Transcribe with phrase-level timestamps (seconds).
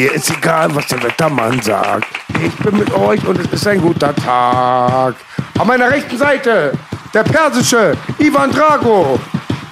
[0.00, 2.06] Mir ist egal, was der Wettermann sagt.
[2.42, 5.14] Ich bin mit euch und es ist ein guter Tag.
[5.58, 6.72] An meiner rechten Seite
[7.12, 9.20] der persische Ivan Drago.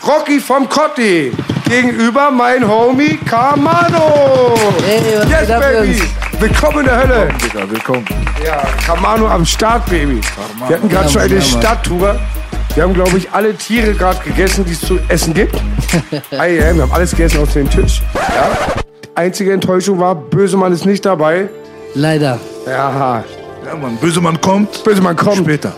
[0.06, 1.32] Rocky vom Kotti.
[1.66, 4.54] Gegenüber mein Homie Kamano.
[4.85, 6.02] Hey, was yes, Baby.
[6.38, 7.29] Willkommen in der Hölle.
[7.42, 8.04] Digga, willkommen.
[8.45, 10.20] Ja, Kamano am Start, Baby.
[10.66, 11.40] Wir hatten gerade Ja, schon eine.
[11.40, 12.20] Stadttour.
[12.74, 15.54] Wir haben, glaube ich, alle Tiere gerade gegessen, die es zu essen gibt.
[16.30, 18.02] Wir haben alles gegessen auf dem Tisch.
[18.15, 18.82] Ja.
[19.19, 21.49] Einzige Enttäuschung war, Bösemann ist nicht dabei.
[21.97, 22.38] Leider.
[22.65, 23.25] Ja,
[23.66, 24.85] Ja, Mann, Bösemann kommt.
[24.85, 25.38] Bösemann kommt.
[25.38, 25.75] Später.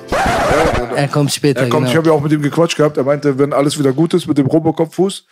[0.94, 1.86] Er kommt später, Er kommt.
[1.86, 2.02] Ich genau.
[2.02, 2.98] habe ja auch mit ihm gequatscht gehabt.
[2.98, 5.24] Er meinte, wenn alles wieder gut ist mit dem Robocop-Fuß,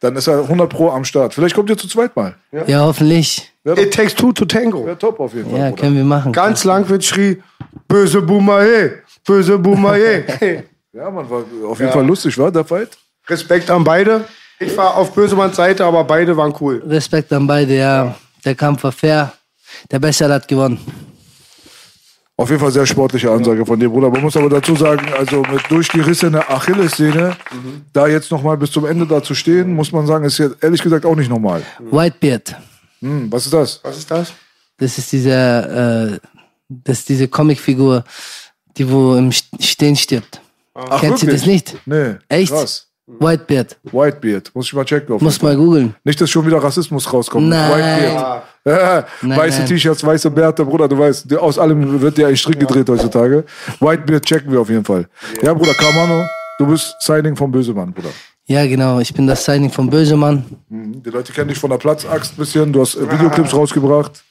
[0.00, 1.32] dann ist er 100 Pro am Start.
[1.32, 2.34] Vielleicht kommt ihr zu zweit mal.
[2.66, 3.52] Ja, hoffentlich.
[3.64, 4.84] It takes two to tango.
[4.84, 5.60] Wäre top auf jeden Fall.
[5.60, 5.80] Ja, Bruder.
[5.80, 6.32] können wir machen.
[6.32, 7.40] Ganz lang wird schrie,
[7.86, 8.90] böse Boomer, hey,
[9.24, 10.64] böse Boomer, hey.
[10.92, 12.98] Ja, Mann, war auf jeden Fall lustig, war der Fight?
[13.28, 14.24] Respekt an beide.
[14.66, 16.82] Ich war auf Bösemanns Seite, aber beide waren cool.
[16.86, 18.14] Respekt an beide, ja.
[18.44, 19.32] Der Kampf war fair.
[19.90, 20.78] Der Bessere hat gewonnen.
[22.36, 24.10] Auf jeden Fall sehr sportliche Ansage von dir, Bruder.
[24.10, 27.36] Man muss aber dazu sagen, also mit durchgerissener Achillessehne,
[27.92, 30.82] da jetzt nochmal bis zum Ende da zu stehen, muss man sagen, ist jetzt ehrlich
[30.82, 31.62] gesagt auch nicht normal.
[31.78, 32.56] Whitebeard.
[33.00, 33.80] Hm, was ist das?
[33.84, 34.32] Was ist das?
[34.78, 36.28] Das ist diese, äh,
[36.68, 38.02] das ist diese Comicfigur,
[38.76, 40.40] die wo im St- Stehen stirbt.
[40.74, 41.76] Ach, Kennst du das nicht?
[41.86, 42.16] Nee.
[42.28, 42.50] Echt?
[42.50, 42.88] Krass.
[43.06, 43.76] Whitebeard.
[43.84, 44.50] Whitebeard.
[44.54, 45.14] Muss ich mal checken.
[45.14, 45.56] Auf Muss jeden Fall.
[45.56, 45.94] mal googeln.
[46.04, 47.48] Nicht, dass schon wieder Rassismus rauskommt.
[47.48, 47.70] Nein.
[47.70, 48.42] Whitebeard.
[48.66, 49.68] Ja, Nein, weiße nein.
[49.68, 53.44] T-Shirts, weiße Bärte, Bruder, du weißt, aus allem wird ja ein Strick gedreht heutzutage.
[53.78, 55.06] Whitebeard checken wir auf jeden Fall.
[55.42, 56.24] Ja, Bruder, Kamano,
[56.58, 58.08] du bist Signing vom Bösemann, Bruder.
[58.46, 59.00] Ja, genau.
[59.00, 60.44] Ich bin das Signing von Bösemann.
[60.70, 64.23] Die Leute kennen dich von der Platzaxt ein bisschen, du hast äh, Videoclips rausgebracht.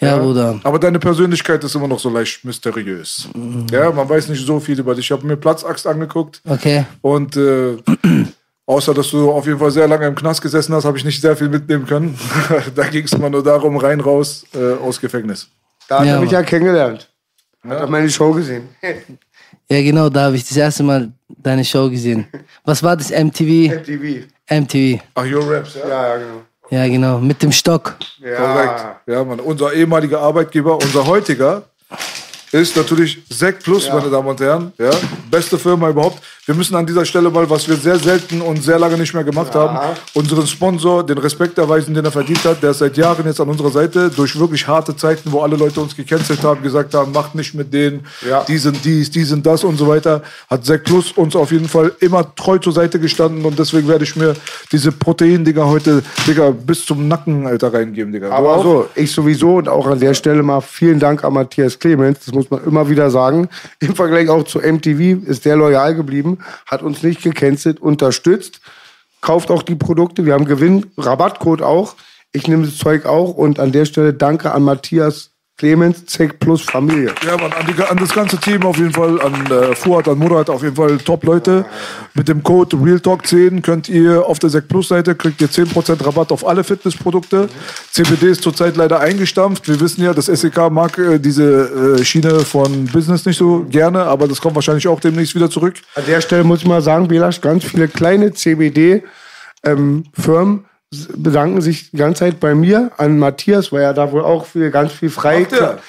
[0.00, 0.60] Ja, Bruder.
[0.64, 3.28] Aber deine Persönlichkeit ist immer noch so leicht mysteriös.
[3.70, 5.06] Ja, man weiß nicht so viel über dich.
[5.06, 6.84] Ich habe mir Platzaxt angeguckt Okay.
[7.00, 7.76] und äh,
[8.66, 11.20] außer dass du auf jeden Fall sehr lange im Knast gesessen hast, habe ich nicht
[11.20, 12.18] sehr viel mitnehmen können.
[12.74, 15.48] da ging es immer nur darum, rein, raus, äh, aus Gefängnis.
[15.88, 17.08] Da hat Ja, er mich ja kennengelernt.
[17.66, 18.68] Hat er meine Show gesehen.
[19.70, 22.26] Ja, genau, da habe ich das erste Mal deine Show gesehen.
[22.64, 23.10] Was war das?
[23.10, 23.72] MTV?
[23.80, 24.26] MTV.
[24.50, 25.00] MTV.
[25.14, 25.88] Ach, Your Raps, ja.
[25.88, 26.42] Ja, ja, genau.
[26.70, 27.18] Ja, genau.
[27.18, 27.96] Mit dem Stock.
[28.20, 28.84] Korrekt.
[29.06, 29.40] Ja, Mann.
[29.40, 31.62] Unser ehemaliger Arbeitgeber, unser heutiger,
[32.60, 34.72] ist natürlich Sekt Plus, meine Damen und Herren.
[34.78, 34.90] Ja,
[35.30, 36.22] beste Firma überhaupt.
[36.46, 39.24] Wir müssen an dieser Stelle mal, was wir sehr selten und sehr lange nicht mehr
[39.24, 39.78] gemacht haben,
[40.12, 42.62] unseren Sponsor den Respekt erweisen, den er verdient hat.
[42.62, 45.80] Der ist seit Jahren jetzt an unserer Seite, durch wirklich harte Zeiten, wo alle Leute
[45.80, 48.44] uns gecancelt haben, gesagt haben, macht nicht mit denen, Ja.
[48.44, 50.22] die sind dies, die sind das und so weiter.
[50.50, 54.04] Hat Sekt Plus uns auf jeden Fall immer treu zur Seite gestanden und deswegen werde
[54.04, 54.34] ich mir
[54.70, 58.30] diese Protein-Dinger heute, Digga, bis zum Nacken, Alter, reingeben, Digga.
[58.30, 62.18] Aber so, ich sowieso und auch an der Stelle mal vielen Dank an Matthias Clemens.
[62.26, 63.48] Das muss man immer wieder sagen.
[63.80, 68.60] Im Vergleich auch zu MTV ist der loyal geblieben, hat uns nicht gecancelt, unterstützt,
[69.20, 70.26] kauft auch die Produkte.
[70.26, 71.96] Wir haben Gewinn, Rabattcode auch.
[72.32, 76.62] Ich nehme das Zeug auch und an der Stelle danke an Matthias Clemens, Zeck Plus
[76.62, 77.14] Familie.
[77.24, 80.18] Ja, Mann, an, die, an das ganze Team auf jeden Fall, an äh, Fuad, an
[80.18, 81.64] Murat, auf jeden Fall Top-Leute.
[82.14, 86.32] Mit dem Code RealTalk10 könnt ihr auf der Sekt Plus Seite, kriegt ihr 10% Rabatt
[86.32, 87.48] auf alle Fitnessprodukte.
[87.92, 89.68] CBD ist zurzeit leider eingestampft.
[89.68, 94.02] Wir wissen ja, das SEK mag äh, diese äh, Schiene von Business nicht so gerne,
[94.02, 95.74] aber das kommt wahrscheinlich auch demnächst wieder zurück.
[95.94, 99.04] An der Stelle muss ich mal sagen, Belasch, ganz viele kleine CBD-Firmen
[101.16, 102.90] bedanken sich die ganze Zeit bei mir.
[102.96, 105.44] An Matthias, weil er da wohl auch viel, ganz viel frei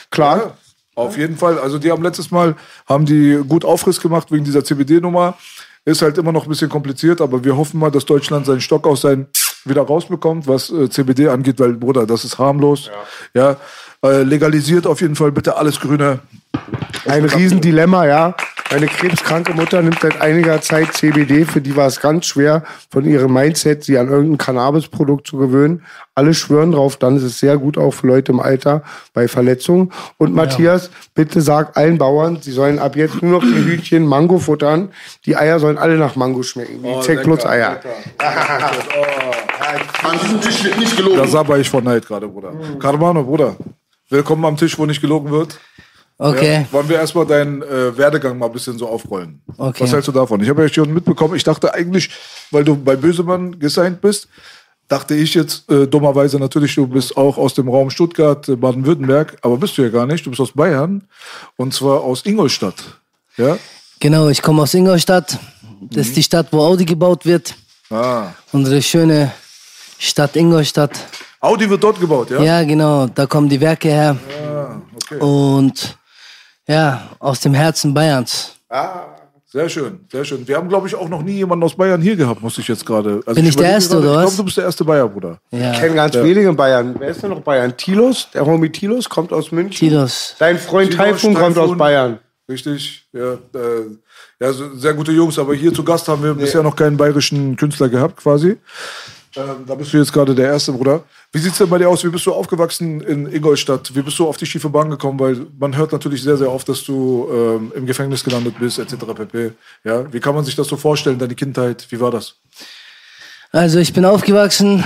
[0.10, 0.38] klar.
[0.38, 0.54] Ja,
[0.96, 1.60] auf jeden Fall.
[1.60, 2.56] Also die haben letztes Mal
[2.88, 5.36] haben die gut Aufriss gemacht wegen dieser CBD-Nummer.
[5.84, 8.88] Ist halt immer noch ein bisschen kompliziert, aber wir hoffen mal, dass Deutschland seinen Stock
[8.88, 9.28] aus seinen
[9.66, 12.90] wieder rausbekommt, was äh, CBD angeht, weil Bruder, das ist harmlos.
[13.34, 13.58] Ja.
[14.04, 16.20] Äh, legalisiert auf jeden Fall bitte alles Grüne.
[17.08, 18.36] Ein Riesendilemma, ja.
[18.72, 21.46] Meine krebskranke Mutter nimmt seit einiger Zeit CBD.
[21.46, 25.84] Für die war es ganz schwer, von ihrem Mindset sie an irgendein Cannabis-Produkt zu gewöhnen.
[26.16, 28.82] Alle schwören drauf, dann ist es sehr gut auch für Leute im Alter
[29.14, 29.92] bei Verletzungen.
[30.18, 34.40] Und Matthias, bitte sag allen Bauern, sie sollen ab jetzt nur noch die Hühnchen Mango
[34.40, 34.90] futtern.
[35.26, 36.82] Die Eier sollen alle nach Mango schmecken.
[36.82, 37.72] Die Oh, Zeck plus lecker, Eier.
[37.74, 37.90] lecker.
[40.04, 41.18] An diesem Tisch wird nicht gelogen.
[41.18, 42.52] Da sabber ich von Neid gerade, Bruder.
[42.80, 43.56] Carmano, Bruder.
[44.10, 45.60] Willkommen am Tisch, wo nicht gelogen wird.
[46.18, 46.62] Okay.
[46.62, 49.42] Ja, wollen wir erstmal deinen äh, Werdegang mal ein bisschen so aufrollen?
[49.58, 49.84] Okay.
[49.84, 50.42] Was hältst du davon?
[50.42, 52.10] Ich habe ja schon mitbekommen, ich dachte eigentlich,
[52.52, 54.30] weil du bei Bösemann gesigned bist,
[54.88, 59.38] dachte ich jetzt äh, dummerweise natürlich, du bist auch aus dem Raum Stuttgart, äh, Baden-Württemberg,
[59.42, 60.26] aber bist du ja gar nicht.
[60.26, 61.04] Du bist aus Bayern
[61.58, 62.76] und zwar aus Ingolstadt.
[63.36, 63.58] Ja?
[64.00, 65.38] Genau, ich komme aus Ingolstadt.
[65.82, 67.56] Das ist die Stadt, wo Audi gebaut wird.
[67.90, 68.28] Ah.
[68.52, 69.34] Unsere schöne
[70.00, 70.92] Stadt Ingolstadt.
[71.42, 72.42] Audi wird dort gebaut, ja?
[72.42, 74.18] Ja, genau, da kommen die Werke her.
[74.48, 75.20] Ah, okay.
[75.20, 75.98] Und
[76.68, 78.54] ja, aus dem Herzen Bayerns.
[79.48, 80.46] Sehr schön, sehr schön.
[80.46, 82.86] Wir haben, glaube ich, auch noch nie jemanden aus Bayern hier gehabt, muss ich jetzt
[82.86, 83.22] gerade.
[83.26, 84.24] Also Bin ich der überlege Erste, gerade, oder Ich was?
[84.26, 85.38] glaube, du bist der erste Bayer, Bruder.
[85.52, 86.96] Ja, Ich kenne ganz wenige in Bayern.
[87.00, 87.78] Wer ist denn noch Bayern?
[87.78, 89.72] Tilos, der Homie Tilos, kommt aus München.
[89.88, 90.36] Tilos.
[90.40, 91.78] Dein Freund Tilos, Taifun kommt aus.
[91.78, 92.20] Bayern.
[92.50, 93.34] Richtig, ja.
[93.34, 93.38] Äh,
[94.42, 97.88] ja, sehr gute Jungs, aber hier zu Gast haben wir bisher noch keinen bayerischen Künstler
[97.88, 98.58] gehabt, quasi.
[99.38, 101.04] Ähm, da bist du jetzt gerade der Erste, Bruder.
[101.32, 102.04] Wie sieht's denn bei dir aus?
[102.04, 103.94] Wie bist du aufgewachsen in Ingolstadt?
[103.94, 105.20] Wie bist du auf die schiefe Bahn gekommen?
[105.20, 108.96] Weil man hört natürlich sehr, sehr oft, dass du ähm, im Gefängnis gelandet bist, etc.
[109.14, 109.52] pp.
[109.84, 111.86] Ja, wie kann man sich das so vorstellen, deine Kindheit?
[111.90, 112.36] Wie war das?
[113.52, 114.84] Also ich bin aufgewachsen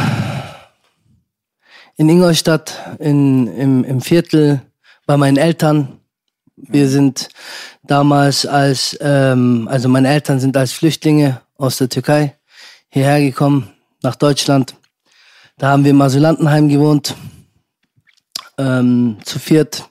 [1.97, 4.61] in Ingolstadt, in, im, im Viertel
[5.05, 5.99] bei meinen Eltern.
[6.55, 7.29] Wir sind
[7.83, 12.35] damals als, ähm, also meine Eltern sind als Flüchtlinge aus der Türkei
[12.89, 13.69] hierher gekommen,
[14.01, 14.75] nach Deutschland.
[15.57, 17.15] Da haben wir im Asylantenheim gewohnt,
[18.57, 19.89] ähm, zu viert.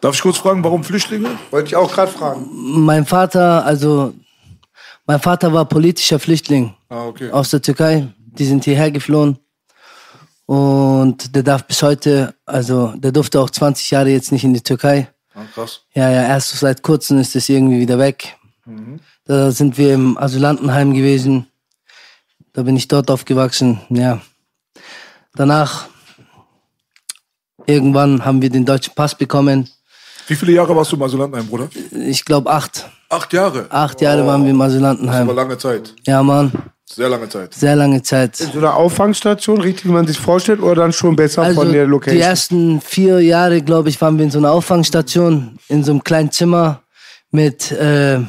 [0.00, 1.30] Darf ich kurz fragen, warum Flüchtlinge?
[1.50, 2.48] Wollte ich auch gerade fragen.
[2.50, 4.12] Mein Vater, also
[5.06, 6.74] mein Vater war politischer Flüchtling.
[6.88, 7.30] Ah, okay.
[7.30, 8.08] aus der Türkei.
[8.18, 9.38] Die sind hierher geflohen.
[10.46, 14.60] Und der darf bis heute, also der durfte auch 20 Jahre jetzt nicht in die
[14.60, 15.08] Türkei.
[15.34, 15.82] Ah, krass.
[15.94, 18.36] Ja, ja, erst seit kurzem ist es irgendwie wieder weg.
[19.24, 21.46] Da sind wir im Asylantenheim gewesen.
[22.54, 24.20] Da bin ich dort aufgewachsen, ja.
[25.34, 25.86] Danach,
[27.66, 29.68] irgendwann haben wir den deutschen Pass bekommen.
[30.28, 31.68] Wie viele Jahre warst du im Asylantenheim, Bruder?
[31.92, 32.88] Ich glaube acht.
[33.10, 33.66] Acht Jahre.
[33.70, 35.28] Acht Jahre waren wir im Das war Asylantenheim.
[35.30, 35.94] lange Zeit.
[36.06, 36.52] Ja, Mann.
[36.86, 37.54] Sehr lange Zeit.
[37.54, 38.36] Sehr lange Zeit.
[38.36, 41.84] So eine Auffangstation, richtig, wie man sich vorstellt, oder dann schon besser Also von der
[41.86, 42.20] die Location?
[42.22, 46.30] ersten vier Jahre, glaube ich, waren wir in so einer Auffangstation, in so einem kleinen
[46.30, 46.82] Zimmer
[47.30, 48.20] mit äh,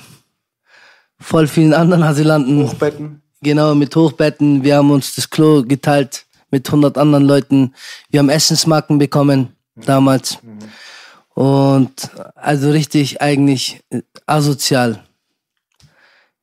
[1.19, 2.63] voll vielen anderen Asylanten.
[2.67, 3.21] Hochbetten.
[3.45, 4.63] Genau, mit Hochbetten.
[4.63, 7.75] Wir haben uns das Klo geteilt mit 100 anderen Leuten.
[8.09, 10.39] Wir haben Essensmarken bekommen damals.
[11.35, 15.03] Und also richtig eigentlich äh, asozial.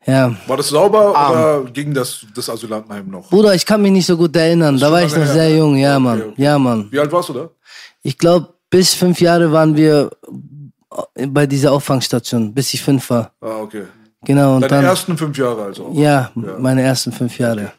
[0.06, 0.37] Ja.
[0.46, 3.31] War das sauber oder ging das, das Asylantenheim noch?
[3.31, 4.78] Bruder, ich kann mich nicht so gut erinnern.
[4.78, 5.56] Da war ich noch her, sehr ne?
[5.58, 5.76] jung.
[5.76, 6.20] Ja, Okay, Mann.
[6.22, 6.34] okay.
[6.43, 6.87] Ja, Mann.
[6.93, 7.50] Wie alt warst du da?
[8.02, 10.08] Ich glaube, bis fünf Jahre waren wir
[11.28, 13.32] bei dieser Auffangstation, bis ich fünf war.
[13.40, 13.87] Ah, okay.
[14.25, 14.85] Genau, und Deine dann.
[14.85, 15.87] ersten fünf Jahre also.
[15.87, 15.95] auch.
[15.95, 17.73] Ja, meine ersten fünf Jahre.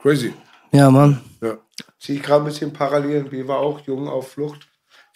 [0.00, 0.32] Crazy.
[0.72, 1.20] Ja, Mann.
[1.42, 1.54] Ja.
[1.98, 3.28] Sehe ich gerade ein bisschen Parallelen.
[3.28, 4.66] B war auch jung auf Flucht.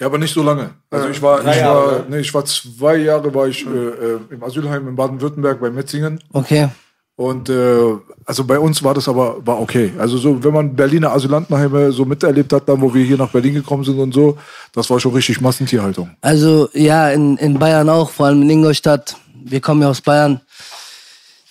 [0.00, 0.70] ja, aber nicht so lange.
[0.90, 2.04] Also ich war, ich Jahre, war, ne?
[2.10, 6.22] nee, ich war zwei Jahre war ich äh, äh, im Asylheim in Baden-Württemberg bei Metzingen.
[6.32, 6.68] Okay.
[7.16, 7.94] Und äh,
[8.26, 9.90] also bei uns war das aber war okay.
[9.98, 13.54] Also so, wenn man Berliner Asylantenheime so miterlebt hat, dann wo wir hier nach Berlin
[13.54, 14.36] gekommen sind und so,
[14.74, 16.10] das war schon richtig Massentierhaltung.
[16.20, 19.16] Also, ja, in, in Bayern auch, vor allem in Ingolstadt.
[19.48, 20.40] Wir kommen ja aus Bayern.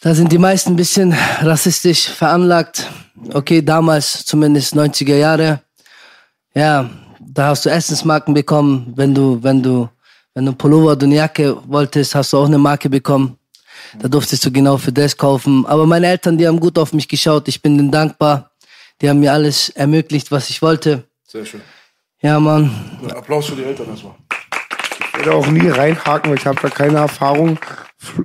[0.02, 2.90] Da sind die meisten ein bisschen rassistisch veranlagt.
[3.34, 5.62] Okay, damals, zumindest 90er Jahre.
[6.54, 6.90] Ja,
[7.22, 8.92] da hast du Essensmarken bekommen.
[8.98, 9.88] Wenn du, wenn du,
[10.34, 13.38] wenn du Pullover oder eine Jacke wolltest, hast du auch eine Marke bekommen.
[13.98, 15.66] Da durftest du genau für das kaufen.
[15.66, 17.48] Aber meine Eltern, die haben gut auf mich geschaut.
[17.48, 18.52] Ich bin denen dankbar.
[19.02, 21.06] Die haben mir alles ermöglicht, was ich wollte.
[21.26, 21.62] Sehr schön.
[22.22, 22.72] Ja, Mann.
[23.16, 24.16] Applaus für die Eltern erstmal.
[25.26, 27.58] Werde auch nie reinhaken, weil ich habe da keine Erfahrung.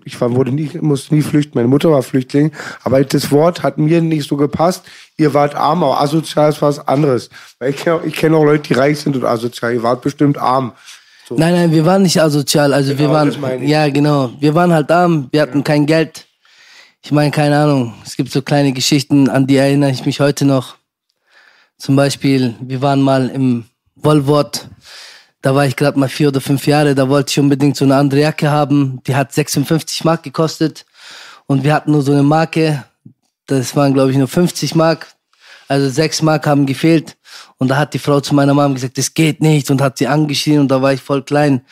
[0.04, 1.52] Ich war, wurde nie, musste nie flüchten.
[1.54, 2.52] Meine Mutter war Flüchtling.
[2.84, 4.84] Aber das Wort hat mir nicht so gepasst.
[5.16, 7.30] Ihr wart arm, aber asozial ist was anderes.
[7.58, 9.72] Weil ich kenne auch, kenn auch Leute, die reich sind und asozial.
[9.72, 10.72] Ihr wart bestimmt arm.
[11.30, 12.74] Nein, nein, wir waren nicht asozial.
[12.74, 13.70] Also wir Genau, waren, meine ich.
[13.70, 16.26] ja genau, wir waren halt arm, wir hatten kein Geld.
[17.02, 20.44] Ich meine, keine Ahnung, es gibt so kleine Geschichten, an die erinnere ich mich heute
[20.44, 20.74] noch.
[21.78, 23.64] Zum Beispiel, wir waren mal im
[23.94, 24.68] Wollwort,
[25.42, 27.96] da war ich gerade mal vier oder fünf Jahre, da wollte ich unbedingt so eine
[27.96, 30.84] andere Jacke haben, die hat 56 Mark gekostet
[31.46, 32.84] und wir hatten nur so eine Marke,
[33.46, 35.06] das waren glaube ich nur 50 Mark,
[35.70, 37.16] also sechs Mark haben gefehlt.
[37.58, 40.08] Und da hat die Frau zu meiner Mom gesagt, das geht nicht und hat sie
[40.08, 41.62] angeschrien und da war ich voll klein.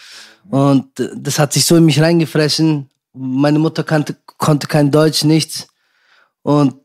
[0.49, 2.89] Und das hat sich so in mich reingefressen.
[3.13, 5.67] Meine Mutter kannte, konnte kein Deutsch, nichts.
[6.43, 6.77] Und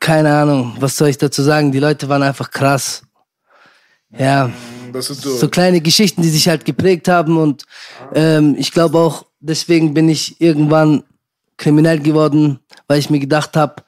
[0.00, 1.70] keine Ahnung, was soll ich dazu sagen?
[1.70, 3.02] Die Leute waren einfach krass.
[4.18, 4.50] Ja,
[4.92, 7.36] Das sind so, so kleine Geschichten, die sich halt geprägt haben.
[7.36, 7.64] Und
[8.14, 11.02] ähm, ich glaube auch, deswegen bin ich irgendwann
[11.56, 13.82] kriminell geworden, weil ich mir gedacht habe,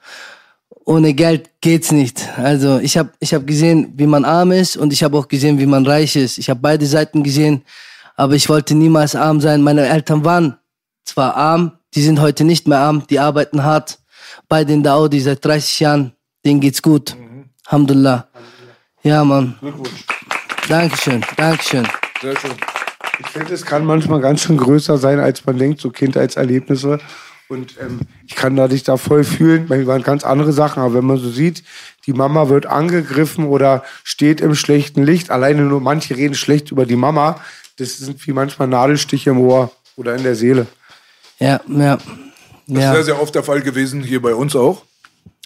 [0.85, 2.27] ohne Geld geht's nicht.
[2.37, 5.59] Also ich habe ich hab gesehen, wie man arm ist und ich habe auch gesehen,
[5.59, 6.37] wie man reich ist.
[6.37, 7.63] Ich habe beide Seiten gesehen,
[8.15, 9.61] aber ich wollte niemals arm sein.
[9.61, 10.57] Meine Eltern waren
[11.05, 13.99] zwar arm, die sind heute nicht mehr arm, die arbeiten hart.
[14.49, 16.13] Beide in der Audi seit 30 Jahren,
[16.45, 17.15] denen geht's gut.
[17.65, 18.27] Alhamdulillah.
[19.03, 19.55] Ja, Mann.
[19.59, 20.05] Glückwunsch.
[20.67, 21.87] Dankeschön, Dankeschön.
[22.21, 22.51] Sehr schön.
[23.19, 26.99] Ich finde, es kann manchmal ganz schön größer sein, als man denkt, so Kindheitserlebnisse.
[27.49, 29.65] Und ähm, ich kann da dich da voll fühlen.
[29.67, 31.63] Manchmal waren ganz andere Sachen, aber wenn man so sieht,
[32.05, 36.85] die Mama wird angegriffen oder steht im schlechten Licht, alleine nur manche reden schlecht über
[36.85, 37.39] die Mama,
[37.77, 40.65] das sind wie manchmal Nadelstiche im Ohr oder in der Seele.
[41.39, 41.97] Ja, ja.
[41.97, 42.89] Das Ja.
[42.89, 44.83] ist sehr, sehr oft der Fall gewesen, hier bei uns auch,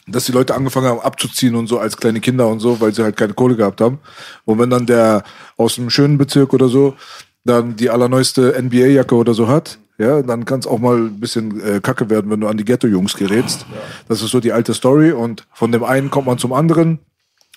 [0.08, 3.04] dass die Leute angefangen haben abzuziehen und so als kleine Kinder und so, weil sie
[3.04, 4.00] halt keine Kohle gehabt haben.
[4.46, 5.24] Und wenn dann der
[5.58, 6.96] aus dem schönen Bezirk oder so
[7.44, 11.60] dann die allerneueste NBA-Jacke oder so hat, ja, dann kann es auch mal ein bisschen
[11.62, 13.66] äh, kacke werden, wenn du an die Ghetto-Jungs gerätst.
[14.08, 17.00] Das ist so die alte Story und von dem einen kommt man zum anderen.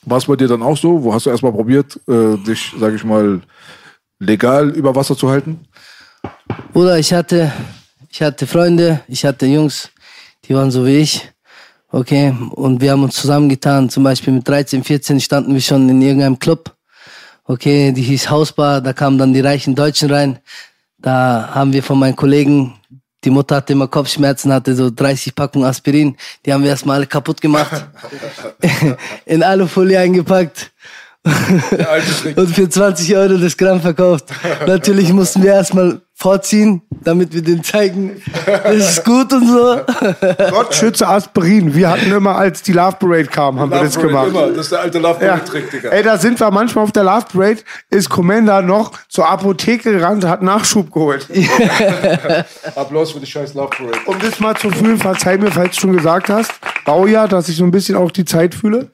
[0.05, 1.03] War es bei dir dann auch so?
[1.03, 3.43] Wo hast du erstmal probiert, äh, dich, sag ich mal,
[4.19, 5.61] legal über Wasser zu halten?
[6.73, 7.53] Bruder, ich hatte,
[8.09, 9.91] ich hatte Freunde, ich hatte Jungs,
[10.47, 11.31] die waren so wie ich.
[11.93, 13.91] Okay, und wir haben uns zusammengetan.
[13.91, 16.77] Zum Beispiel mit 13, 14 standen wir schon in irgendeinem Club.
[17.45, 20.39] Okay, die hieß Hausbar, da kamen dann die reichen Deutschen rein.
[20.99, 22.75] Da haben wir von meinen Kollegen,
[23.25, 26.17] die Mutter hatte immer Kopfschmerzen, hatte so 30 Packungen Aspirin.
[26.47, 27.87] Die haben wir erstmal alle kaputt gemacht.
[29.27, 30.71] in Alufolie eingepackt.
[32.37, 34.27] und für 20 Euro das Gramm verkauft.
[34.67, 39.81] Natürlich mussten wir erstmal vorziehen, damit wir denen zeigen, das ist gut und so.
[40.51, 41.75] Gott schütze Aspirin.
[41.75, 44.47] Wir hatten immer, als die Love Parade kam, haben wir das Love Parade, gemacht.
[44.47, 44.57] Immer.
[44.57, 45.33] Das ist der alte Love Ja.
[45.33, 45.89] Parade-Trick, Digga.
[45.91, 47.61] Ey, da sind wir manchmal auf der Love Parade,
[47.91, 51.27] ist Commander noch zur Apotheke gerannt, hat Nachschub geholt.
[52.77, 53.99] Applaus für die scheiß Love Parade.
[54.07, 56.53] Um das mal zu fühlen, verzeih mir, falls du schon gesagt hast,
[56.85, 58.91] Baujahr, dass ich so ein bisschen auch die Zeit fühle.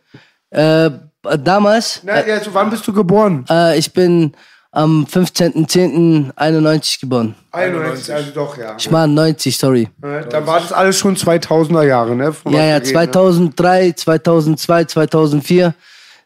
[0.50, 0.90] Äh,
[1.38, 3.44] damals, Na, also, wann bist du geboren?
[3.50, 4.32] äh, ich bin
[4.72, 7.34] am 15.10.91 geboren.
[7.52, 8.74] 91, also doch, ja.
[8.78, 9.88] Ich war 90, sorry.
[10.00, 12.32] Da war das alles schon 2000er Jahre, ne?
[12.32, 12.92] Von Ja, ja, wir reden, ne?
[12.92, 15.74] 2003, 2002, 2004,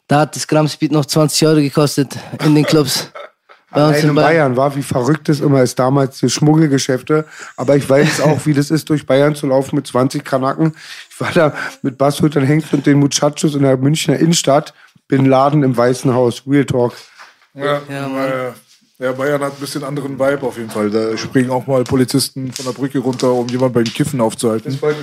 [0.07, 3.09] da hat das Gramm Speed noch 20 Euro gekostet in den Clubs.
[3.73, 4.15] Bei uns in Bayern.
[4.15, 7.23] Bayern war, wie verrückt es immer ist, damals die Schmuggelgeschäfte.
[7.55, 10.75] Aber ich weiß auch, wie das ist, durch Bayern zu laufen mit 20 Kanaken.
[11.09, 14.73] Ich war da mit Basshüttern Hengst und den Muchachos in der Münchner Innenstadt.
[15.11, 16.41] Bin Laden im Weißen Haus.
[16.47, 16.93] Real Talk.
[17.53, 18.31] Ja, Ja, Mann.
[18.97, 20.89] ja, Bayern hat ein bisschen anderen Vibe auf jeden Fall.
[20.89, 24.71] Da springen auch mal Polizisten von der Brücke runter, um jemanden beim Kiffen aufzuhalten.
[24.73, 24.95] Ist ein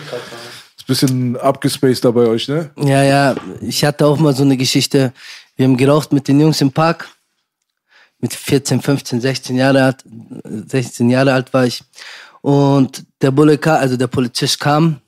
[0.86, 2.70] bisschen abgespaced da bei euch, ne?
[2.76, 5.12] Ja, ja, ich hatte auch mal so eine Geschichte.
[5.56, 7.06] Wir haben geraucht mit den Jungs im Park.
[8.20, 10.04] Mit 14, 15, 16 Jahre alt,
[10.68, 11.84] 16 Jahre alt war ich.
[12.40, 15.02] Und der Bulle kam, also der Polizist kam.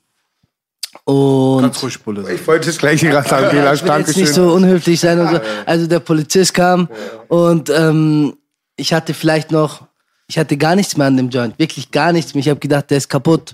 [1.11, 2.31] Und Ganz ruhig, Bulle.
[2.33, 3.73] Ich wollte das gleiche gerade sagen, Bela.
[3.73, 4.33] ich will jetzt nicht Dankeschön.
[4.33, 5.41] so unhöflich sein und so.
[5.65, 6.87] Also der Polizist kam
[7.27, 8.37] und ähm,
[8.77, 9.81] ich hatte vielleicht noch,
[10.27, 12.41] ich hatte gar nichts mehr an dem Joint, wirklich gar nichts mehr.
[12.41, 13.53] Ich habe gedacht, der ist kaputt.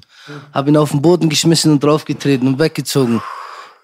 [0.54, 3.22] Habe ihn auf den Boden geschmissen und draufgetreten und weggezogen.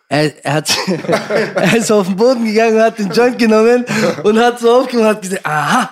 [0.09, 0.77] Er, er, hat,
[1.55, 3.85] er ist auf den Boden gegangen und hat den Joint genommen
[4.23, 5.89] und hat so aufgemacht und hat gesagt, aha,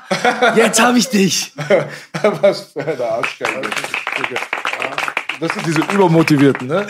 [0.55, 1.53] jetzt habe ich dich.
[2.41, 3.69] Was für eine Arschgeige.
[5.41, 6.85] Das sind diese Übermotivierten, ne?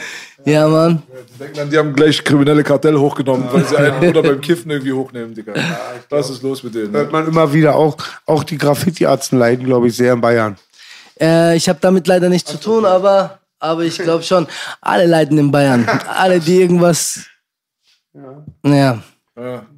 [0.46, 1.02] Ja, Mann.
[1.34, 4.70] Die denken dann, die haben gleich kriminelle Kartell hochgenommen, weil sie einen oder beim Kiffen
[4.70, 5.54] irgendwie hochnehmen, Digga.
[6.10, 6.92] Was ist los mit denen?
[6.94, 7.12] Hört Ne?
[7.12, 10.58] man immer wieder auch, auch die Graffiti-Arzten leiden, glaube ich, sehr in Bayern.
[11.20, 14.48] Äh, ich habe damit leider nichts zu tun, aber, aber ich glaube schon,
[14.82, 15.88] alle leiden in Bayern.
[16.08, 17.22] Alle, die irgendwas.
[18.14, 18.44] Ja.
[18.66, 19.04] Ja,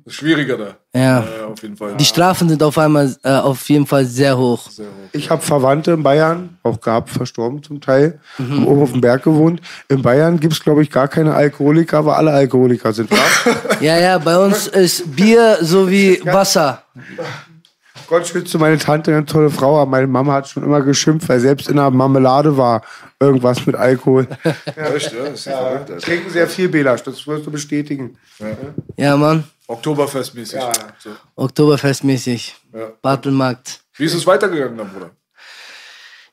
[0.05, 0.67] ist schwieriger da.
[0.93, 1.19] Ja.
[1.19, 1.95] Ja, auf jeden Fall.
[1.95, 4.69] Die Strafen sind auf einmal äh, auf jeden Fall sehr hoch.
[5.12, 8.51] Ich habe Verwandte in Bayern, auch gehabt, verstorben zum Teil, Mhm.
[8.51, 9.62] haben oben auf dem Berg gewohnt.
[9.89, 13.15] In Bayern gibt es, glaube ich, gar keine Alkoholiker, aber alle Alkoholiker sind da.
[13.79, 16.81] Ja, ja, bei uns ist Bier sowie Wasser.
[18.07, 21.39] Gott schütze meine Tante, eine tolle Frau, aber meine Mama hat schon immer geschimpft, weil
[21.39, 22.81] selbst in der Marmelade war
[23.24, 24.27] irgendwas mit Alkohol.
[24.75, 24.88] Ja?
[24.88, 25.80] Ist ja.
[25.80, 28.18] Trinken sehr viel, Bela, das wirst du bestätigen.
[28.98, 29.44] Ja, Mann.
[29.68, 30.60] Oktoberfestmäßig.
[30.60, 30.72] Ja.
[31.00, 31.12] So.
[31.36, 32.56] Oktoberfestmäßig.
[32.74, 32.92] Ja.
[33.01, 33.82] Bartelmarkt.
[33.96, 35.12] Wie ist es weitergegangen dann, Bruder?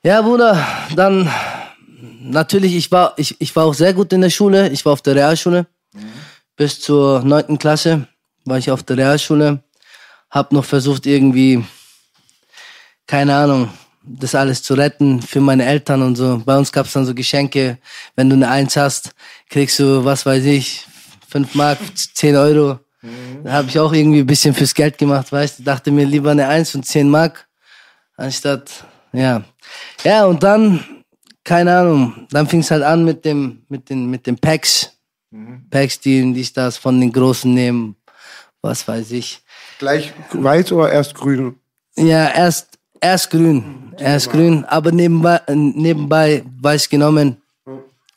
[0.03, 0.67] Ja, Bruder,
[0.97, 1.31] dann
[2.23, 4.69] natürlich, ich war, ich, ich war auch sehr gut in der Schule.
[4.71, 5.67] Ich war auf der Realschule.
[6.57, 8.07] Bis zur neunten Klasse
[8.45, 9.63] war ich auf der Realschule.
[10.31, 11.65] Hab noch versucht, irgendwie,
[13.07, 13.71] keine Ahnung,
[14.19, 16.43] das alles zu retten für meine Eltern und so.
[16.45, 17.79] Bei uns gab es dann so Geschenke,
[18.17, 19.13] wenn du eine Eins hast,
[19.49, 20.87] kriegst du, was weiß ich,
[21.29, 21.79] fünf Mark,
[22.15, 22.81] zehn Euro.
[23.45, 25.63] Da habe ich auch irgendwie ein bisschen fürs Geld gemacht, weißt du.
[25.63, 27.49] Dachte mir lieber eine Eins und zehn Mark,
[28.17, 29.43] anstatt, ja.
[30.05, 30.85] Ja, und dann,
[31.43, 34.93] keine Ahnung, dann fing es halt an mit dem, mit den, mit den Packs.
[35.71, 37.97] Packs, die, die das von den Großen nehmen,
[38.61, 39.43] was weiß ich.
[39.79, 41.57] Gleich weiß oder erst grün?
[41.97, 43.90] Ja, erst, erst grün.
[44.01, 47.37] Erst grün, aber nebenbei, nebenbei weiß genommen.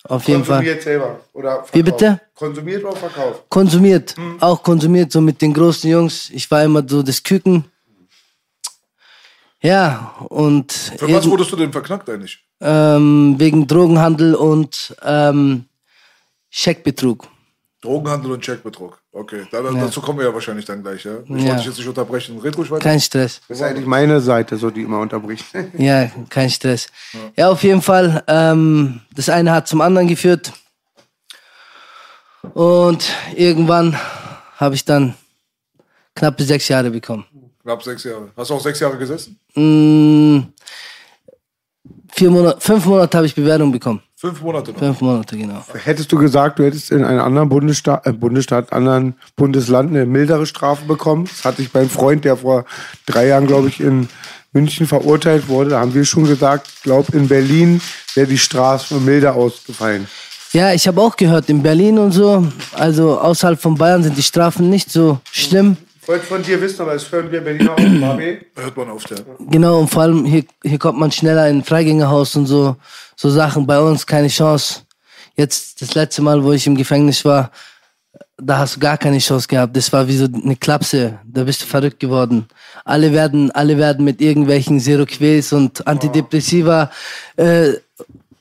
[0.06, 0.58] Auf jeden Fall.
[0.58, 1.76] Konsumiert selber oder verkauft?
[1.76, 2.22] Wie bitte?
[2.36, 3.44] Konsumiert oder verkauft?
[3.50, 4.16] Konsumiert.
[4.42, 6.30] Auch konsumiert, so mit den großen Jungs.
[6.32, 7.66] Ich war immer so das Küken.
[9.62, 12.40] Ja, und Für was wurdest du denn verknackt eigentlich?
[12.60, 15.66] ähm, wegen Drogenhandel und ähm,
[16.50, 17.28] Scheckbetrug.
[17.82, 19.00] Drogenhandel und Checkbetrug.
[19.16, 21.20] Okay, da, dazu kommen wir ja wahrscheinlich dann gleich, ja?
[21.24, 21.36] Ich Ja.
[21.50, 22.40] wollte dich jetzt nicht unterbrechen.
[22.40, 22.82] Red ruhig weiter.
[22.84, 23.42] Kein Stress.
[23.48, 25.46] Das ist eigentlich meine Seite, so die immer unterbricht.
[25.78, 26.88] Ja, kein Stress.
[27.36, 28.24] Ja, auf jeden Fall.
[28.28, 30.52] Ähm, das eine hat zum anderen geführt.
[32.54, 33.96] Und irgendwann
[34.58, 35.14] habe ich dann
[36.16, 37.26] knappe sechs Jahre bekommen.
[37.62, 38.32] Knapp sechs Jahre.
[38.36, 39.40] Hast du auch sechs Jahre gesessen?
[39.56, 40.40] Mm,
[42.16, 44.02] vier Monate, fünf Monate habe ich Bewährung bekommen.
[44.16, 44.80] Fünf Monate noch.
[44.80, 45.66] Fünf Monate, genau.
[45.84, 50.46] Hättest du gesagt, du hättest in einem anderen Bundesstaat, äh, Bundesstaat, anderen Bundesland eine mildere
[50.46, 51.26] Strafe bekommen?
[51.26, 52.66] Das hatte ich beim Freund, der vor
[53.06, 54.08] drei Jahren, glaube ich, in
[54.54, 55.72] München verurteilt wurde.
[55.72, 57.82] Da haben wir schon gesagt, ich glaube, in Berlin
[58.16, 60.08] wäre die Strafe milder ausgefallen.
[60.54, 64.24] Ja, ich habe auch gehört, in Berlin und so, also außerhalb von Bayern sind die
[64.24, 65.78] Strafen nicht so schlimm.
[66.06, 68.42] Wollte von dir wissen, aber das hören wir Berliner auch im Babi.
[68.56, 69.20] Hört man auf, der.
[69.40, 72.76] Genau, und vor allem hier, hier kommt man schneller in ein Freigängerhaus und so,
[73.16, 73.66] so Sachen.
[73.66, 74.82] Bei uns keine Chance.
[75.36, 77.52] Jetzt, das letzte Mal, wo ich im Gefängnis war,
[78.38, 79.76] da hast du gar keine Chance gehabt.
[79.78, 81.20] Das war wie so eine Klapse.
[81.26, 82.48] Da bist du verrückt geworden.
[82.84, 86.92] Alle werden, alle werden mit irgendwelchen Seroquels und Antidepressiva
[87.38, 87.74] äh,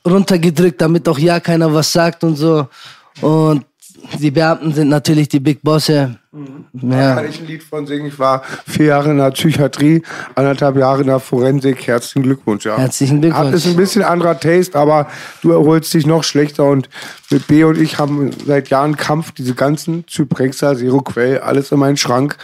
[0.05, 2.67] runtergedrückt, damit auch ja keiner was sagt und so.
[3.21, 3.65] Und
[4.19, 6.17] die Beamten sind natürlich die Big Bosse.
[6.73, 7.15] Da Ja.
[7.15, 8.07] kann ich ein Lied von singen.
[8.07, 10.01] Ich war vier Jahre in der Psychiatrie,
[10.35, 11.85] anderthalb Jahre in der Forensik.
[11.87, 12.77] Herzlichen Glückwunsch, ja.
[12.77, 13.47] Herzlichen Glückwunsch.
[13.47, 15.07] Hat- Ist ein bisschen anderer Taste, aber
[15.41, 16.65] du erholst dich noch schlechter.
[16.65, 16.89] Und
[17.29, 21.97] mit B und ich haben seit Jahren Kampf, diese ganzen Zyprexa, Seroquell, alles in meinen
[21.97, 22.37] Schrank.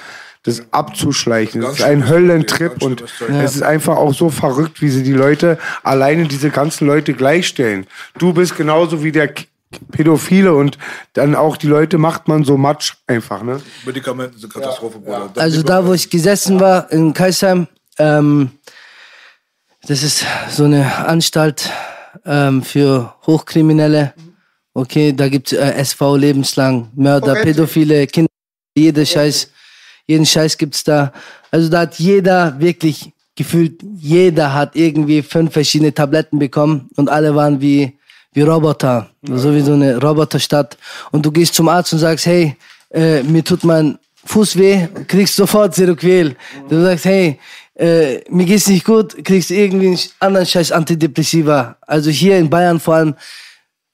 [0.43, 1.60] Das abzuschleichen.
[1.62, 3.04] Das ist ein Höllentrip und
[3.43, 7.86] es ist einfach auch so verrückt, wie sie die Leute, alleine diese ganzen Leute gleichstellen.
[8.17, 9.34] Du bist genauso wie der
[9.91, 10.77] Pädophile und
[11.13, 13.62] dann auch die Leute macht man so matsch einfach, ne?
[13.86, 15.29] Medikamenten sind Katastrophe, Bruder.
[15.34, 17.67] Da Also da, wo ich gesessen war, in Kaisheim,
[17.99, 18.51] ähm,
[19.88, 21.69] das ist so eine Anstalt
[22.25, 24.13] ähm, für Hochkriminelle.
[24.73, 27.45] Okay, da gibt's äh, SV lebenslang, Mörder, Forensik.
[27.45, 28.32] Pädophile, Kinder,
[28.75, 29.51] jede Scheiß,
[30.08, 31.13] jeden Scheiß gibt's da.
[31.51, 37.36] Also da hat jeder wirklich gefühlt, jeder hat irgendwie fünf verschiedene Tabletten bekommen und alle
[37.36, 37.98] waren wie,
[38.39, 40.78] wie Roboter, so wie so eine Roboterstadt.
[41.12, 42.56] Und du gehst zum Arzt und sagst, hey,
[42.89, 46.36] äh, mir tut mein Fuß weh, kriegst sofort Seroquel.
[46.69, 47.39] Du sagst, hey,
[47.75, 51.75] äh, mir geht's nicht gut, kriegst irgendwie einen anderen Scheiß Antidepressiva.
[51.82, 53.15] Also hier in Bayern vor allem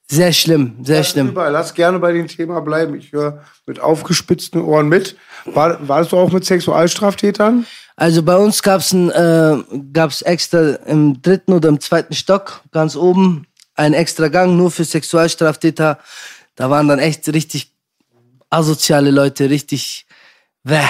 [0.08, 1.30] sehr schlimm, sehr Lass schlimm.
[1.30, 1.52] Überall.
[1.52, 2.96] Lass gerne bei dem Thema bleiben.
[2.96, 5.16] Ich höre mit aufgespitzten Ohren mit.
[5.46, 7.66] War, warst du auch mit Sexualstraftätern?
[7.96, 9.58] Also bei uns gab's ein, äh,
[9.94, 14.86] gab's extra im dritten oder im zweiten Stock ganz oben einen extra Gang nur für
[14.86, 16.00] Sexualstraftäter.
[16.56, 17.72] Da waren dann echt richtig
[18.50, 20.06] asoziale Leute, richtig.
[20.64, 20.86] Wäh.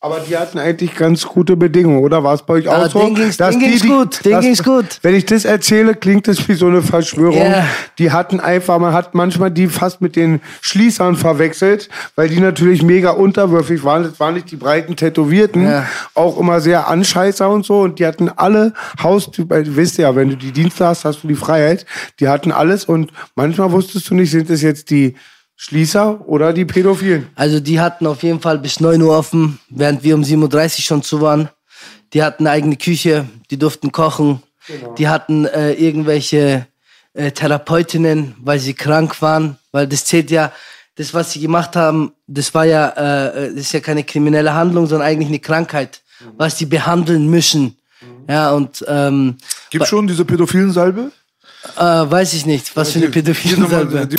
[0.00, 2.22] Aber die hatten eigentlich ganz gute Bedingungen, oder?
[2.22, 3.00] War es bei euch auch Ah, so?
[3.00, 4.98] denen ging's- dass denen die- ging's gut, denen dass- ging's gut.
[5.02, 7.36] Wenn ich das erzähle, klingt das wie so eine Verschwörung.
[7.50, 7.64] Ja.
[7.98, 12.84] Die hatten einfach, man hat manchmal die fast mit den Schließern verwechselt, weil die natürlich
[12.84, 14.04] mega unterwürfig waren.
[14.04, 15.84] Das waren nicht die breiten Tätowierten, Ja.
[16.14, 17.80] auch immer sehr Anscheißer und so.
[17.80, 21.26] Und die hatten alle Haus, du wisst ja, wenn du die Dienste hast, hast du
[21.26, 21.86] die Freiheit.
[22.20, 25.16] Die hatten alles und manchmal wusstest du nicht, sind es jetzt die
[25.60, 27.26] Schließer oder die Pädophilen.
[27.34, 30.82] Also die hatten auf jeden Fall bis 9 Uhr offen, während wir um 7.30 Uhr
[30.82, 31.48] schon zu waren.
[32.12, 34.42] Die hatten eine eigene Küche, die durften kochen.
[34.98, 36.66] Die hatten äh, irgendwelche
[37.12, 39.58] äh, Therapeutinnen, weil sie krank waren.
[39.72, 40.52] Weil das zählt ja,
[40.94, 44.86] das, was sie gemacht haben, das war ja, äh, das ist ja keine kriminelle Handlung,
[44.86, 46.02] sondern eigentlich eine Krankheit,
[46.36, 47.76] was die behandeln müssen.
[48.28, 49.36] Ja, und ähm,
[49.70, 51.10] Gibt schon diese pädophilen Salbe?
[51.76, 54.18] äh, weiß ich nicht, was für eine pädophile Hier nochmal, Salbe.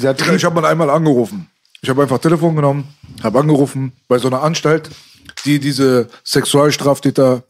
[0.00, 1.50] Dieser Trieb ich habe mal einmal angerufen.
[1.82, 2.88] Ich habe einfach Telefon genommen,
[3.22, 4.88] habe angerufen bei so einer Anstalt,
[5.44, 7.42] die diese Sexualstraftäter,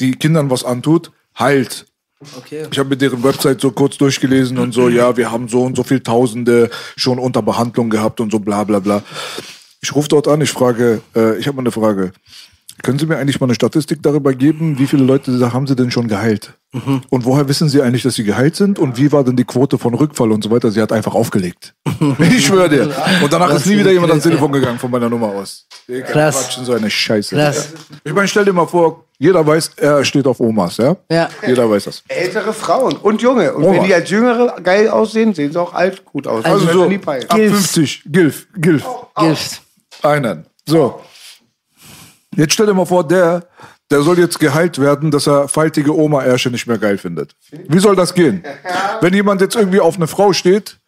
[0.00, 1.84] die Kindern was antut, heilt.
[2.38, 2.66] Okay.
[2.70, 5.76] Ich habe mir deren Website so kurz durchgelesen und so, ja, wir haben so und
[5.76, 9.02] so viel Tausende schon unter Behandlung gehabt und so bla bla bla.
[9.82, 12.12] Ich rufe dort an, ich frage, äh, ich habe mal eine Frage.
[12.82, 15.90] Können Sie mir eigentlich mal eine Statistik darüber geben, wie viele Leute haben Sie denn
[15.90, 16.54] schon geheilt?
[16.72, 18.78] Und woher wissen Sie eigentlich, dass Sie geheilt sind?
[18.78, 20.70] Und wie war denn die Quote von Rückfall und so weiter?
[20.70, 21.74] Sie hat einfach aufgelegt.
[22.20, 22.94] ich schwöre dir.
[23.22, 25.66] Und danach ist nie wieder jemand ans Telefon gegangen von meiner Nummer aus.
[25.88, 26.36] Digga, Krass.
[26.44, 27.34] Quatschen, so eine Scheiße.
[27.34, 27.70] Krass.
[28.04, 30.96] Ich meine, stell dir mal vor, jeder weiß, er steht auf Omas, ja?
[31.10, 31.28] Ja.
[31.46, 32.02] Jeder weiß das.
[32.08, 33.52] Ältere Frauen und Junge.
[33.52, 33.74] Und Oma.
[33.74, 36.44] wenn die als Jüngere geil aussehen, sehen sie auch alt gut aus.
[36.44, 37.00] Also Das so- die.
[37.04, 37.72] Ab Gilfs.
[37.72, 38.84] 50, Gilf, Gilf.
[39.16, 39.60] Gift.
[40.02, 40.46] Einen.
[40.66, 41.00] So.
[42.36, 43.44] Jetzt stell dir mal vor, der,
[43.90, 47.34] der soll jetzt geheilt werden, dass er faltige Oma-Ärsche nicht mehr geil findet.
[47.68, 48.44] Wie soll das gehen?
[49.00, 50.78] Wenn jemand jetzt irgendwie auf eine Frau steht,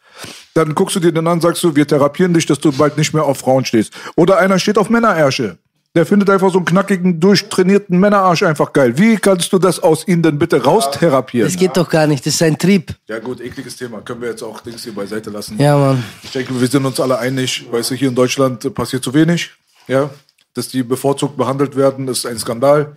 [0.54, 3.14] dann guckst du dir den an, sagst du, wir therapieren dich, dass du bald nicht
[3.14, 3.92] mehr auf Frauen stehst.
[4.16, 5.58] Oder einer steht auf Männerärsche.
[5.94, 8.96] Der findet einfach so einen knackigen, durchtrainierten Männerarsch einfach geil.
[8.96, 11.46] Wie kannst du das aus ihm denn bitte raustherapieren?
[11.46, 12.24] Das geht doch gar nicht.
[12.24, 12.94] Das ist ein Trieb.
[13.08, 14.00] Ja gut, ekliges Thema.
[14.00, 15.58] Können wir jetzt auch Dings hier beiseite lassen.
[15.58, 16.02] Ja, Mann.
[16.22, 19.50] Ich denke, wir sind uns alle einig, weißt du, hier in Deutschland passiert zu wenig.
[19.86, 20.08] Ja,
[20.54, 22.96] dass die bevorzugt behandelt werden, ist ein Skandal.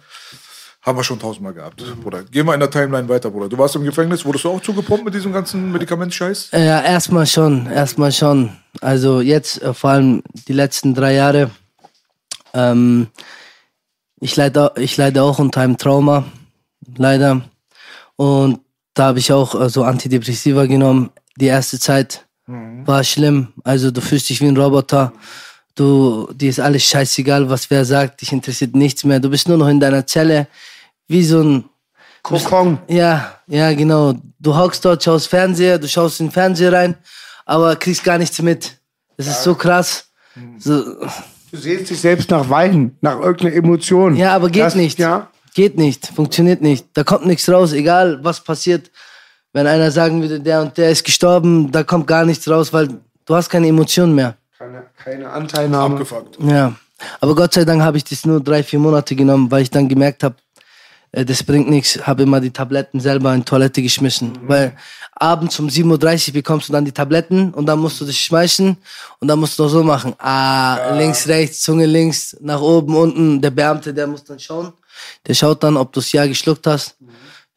[0.82, 2.24] Haben wir schon tausendmal gehabt, Bruder.
[2.24, 3.50] Gehen wir in der Timeline weiter, Bruder.
[3.50, 6.52] Du warst im Gefängnis, wurdest du auch zugepumpt mit diesem ganzen Medikamentscheiß?
[6.52, 8.52] Ja, erstmal schon, erstmal schon.
[8.82, 11.50] Also jetzt, äh, vor allem die letzten drei Jahre,
[12.54, 13.08] ähm,
[14.20, 16.26] ich, leide, ich leide auch unter einem Trauma,
[16.98, 17.42] leider.
[18.16, 18.60] Und
[18.94, 21.10] da habe ich auch äh, so Antidepressiva genommen.
[21.36, 23.54] Die erste Zeit war schlimm.
[23.64, 25.14] Also du fühlst dich wie ein Roboter.
[25.76, 28.22] Du, dir ist alles scheißegal, was wer sagt.
[28.22, 29.20] Dich interessiert nichts mehr.
[29.20, 30.48] Du bist nur noch in deiner Zelle,
[31.08, 31.66] wie so ein
[32.24, 32.80] Kokon.
[32.88, 34.14] ja, ja, genau.
[34.40, 36.96] Du hockst dort, schaust Fernseher, du schaust in den Fernseher rein,
[37.46, 38.78] aber kriegst gar nichts mit.
[39.18, 40.06] Das ist so krass.
[40.60, 40.82] So,
[41.52, 44.16] Du siehst dich selbst nach Weinen, nach irgendeiner Emotion.
[44.16, 44.98] ja, aber geht Das- nicht.
[45.00, 45.30] Ja.
[45.54, 46.86] Geht nicht, funktioniert nicht.
[46.94, 48.92] Da kommt nichts raus, egal was passiert.
[49.54, 52.90] Wenn einer sagen würde, der und der ist gestorben, da kommt gar nichts raus, weil
[53.26, 54.36] du hast keine Emotionen mehr.
[54.66, 55.94] Keine, keine Anteilnahme.
[55.94, 56.38] Abgefuckt.
[56.40, 56.74] Ja,
[57.22, 59.88] aber Gott sei Dank habe ich das nur drei, vier Monate genommen, weil ich dann
[59.88, 60.36] gemerkt habe,
[61.12, 62.00] äh, das bringt nichts.
[62.08, 64.40] Habe immer die Tabletten selber in die Toilette geschmissen.
[64.48, 64.76] Weil
[65.14, 68.76] abends um 7.30 Uhr bekommst du dann die Tabletten und dann musst du dich schmeißen
[69.20, 70.16] und dann musst du noch so machen.
[70.18, 73.42] Ah, links, rechts, Zunge links, nach oben, unten.
[73.42, 74.74] Der Beamte, der muss dann schauen.
[75.28, 76.96] Der schaut dann, ob du es ja geschluckt hast.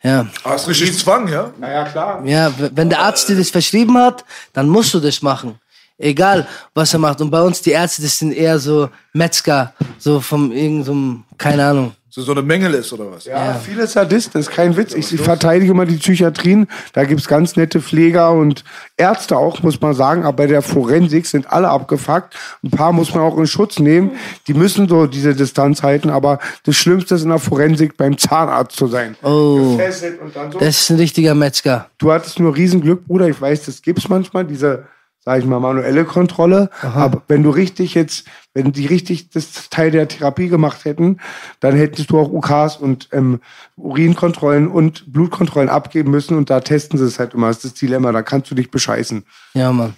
[0.02, 0.26] Ja.
[0.44, 1.52] Hast du richtig Zwang, ja?
[1.58, 2.22] Na ja, klar.
[2.26, 5.58] Ja, wenn der Arzt dir das verschrieben hat, dann musst du das machen.
[5.98, 7.20] Egal, was er macht.
[7.20, 11.92] Und bei uns, die Ärzte, das sind eher so Metzger, so vom irgendeinem, keine Ahnung.
[12.10, 13.26] So, so eine Mängel ist oder was?
[13.26, 14.94] Ja, viele Sadisten, ist kein Witz.
[14.94, 16.66] Ich, ich verteidige immer die Psychiatrien.
[16.92, 18.64] Da gibt's ganz nette Pfleger und
[18.96, 20.24] Ärzte auch, muss man sagen.
[20.24, 22.34] Aber bei der Forensik sind alle abgefuckt.
[22.64, 24.12] Ein paar muss man auch in Schutz nehmen.
[24.46, 26.08] Die müssen so diese Distanz halten.
[26.08, 29.14] Aber das Schlimmste ist in der Forensik beim Zahnarzt zu sein.
[29.22, 30.58] Oh, Gefesselt und dann so.
[30.58, 31.88] das ist ein richtiger Metzger.
[31.98, 33.28] Du hattest nur Riesenglück, Bruder.
[33.28, 34.86] Ich weiß, das gibt's manchmal, diese,
[35.28, 36.70] sag ich mal, manuelle Kontrolle.
[36.80, 41.18] Aber wenn du richtig jetzt, wenn die richtig das Teil der Therapie gemacht hätten,
[41.60, 43.40] dann hättest du auch UKs und ähm,
[43.76, 46.34] Urinkontrollen und Blutkontrollen abgeben müssen.
[46.34, 47.48] Und da testen sie es halt immer.
[47.48, 48.10] Das ist das Dilemma.
[48.10, 49.26] Da kannst du dich bescheißen.
[49.52, 49.92] Ja, Mann.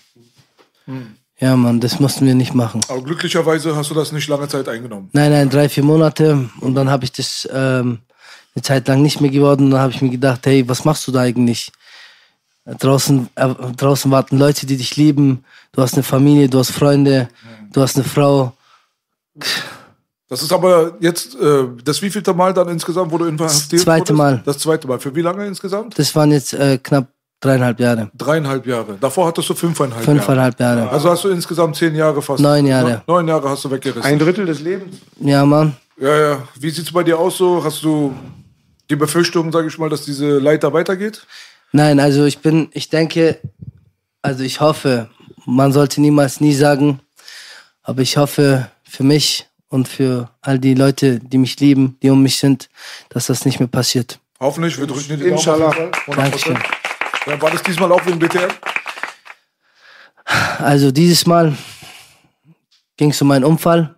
[1.39, 2.81] Ja, Mann, das mussten wir nicht machen.
[2.89, 5.11] Aber glücklicherweise hast du das nicht lange Zeit eingenommen.
[5.13, 6.51] Nein, nein, drei, vier Monate.
[6.59, 8.01] Und dann habe ich das ähm,
[8.57, 9.67] eine Zeit lang nicht mehr geworden.
[9.67, 11.71] Und dann habe ich mir gedacht, hey, was machst du da eigentlich?
[12.79, 15.45] Draußen, äh, draußen warten Leute, die dich lieben.
[15.73, 17.29] Du hast eine Familie, du hast Freunde,
[17.73, 18.53] du hast eine Frau.
[20.29, 24.19] Das ist aber jetzt äh, das wievielte Mal dann insgesamt, wo du inhaftiert zweite wurdest?
[24.19, 24.43] Mal.
[24.45, 25.01] Das zweite Mal.
[25.01, 25.99] Für wie lange insgesamt?
[25.99, 27.09] Das waren jetzt äh, knapp
[27.41, 28.11] dreieinhalb Jahre.
[28.17, 28.97] Dreieinhalb Jahre.
[29.01, 30.81] Davor hattest du fünfeinhalb, Fünfeinhalb Jahre.
[30.81, 30.91] Jahre.
[30.93, 32.41] Also hast du insgesamt zehn Jahre fast.
[32.41, 33.03] Neun Jahre.
[33.07, 34.05] Neun Jahre hast du weggerissen.
[34.05, 34.97] Ein Drittel des Lebens.
[35.19, 35.75] Ja, Mann.
[36.01, 36.43] Ja, ja.
[36.59, 37.65] Wie sieht's bei dir aus so?
[37.65, 38.15] Hast du
[38.89, 41.27] die Befürchtung, sage ich mal, dass diese Leiter weitergeht?
[41.73, 43.41] Nein, also ich bin, ich denke,
[44.23, 45.09] also ich hoffe,
[45.47, 47.01] man sollte niemals nie sagen,
[47.83, 52.23] aber ich hoffe für mich und für all die Leute, die mich lieben, die um
[52.23, 52.69] mich sind,
[53.09, 54.19] dass das nicht mehr passiert.
[54.41, 55.37] Hoffentlich, wir drücken dir die Daumen.
[55.37, 55.69] Inshallah.
[55.69, 56.15] auf jeden Fall.
[56.15, 56.17] 100%.
[56.17, 56.59] Dankeschön.
[57.27, 58.51] Ja, war das diesmal auch wegen BTM?
[60.59, 61.57] Also dieses Mal
[62.97, 63.95] ging es um einen Unfall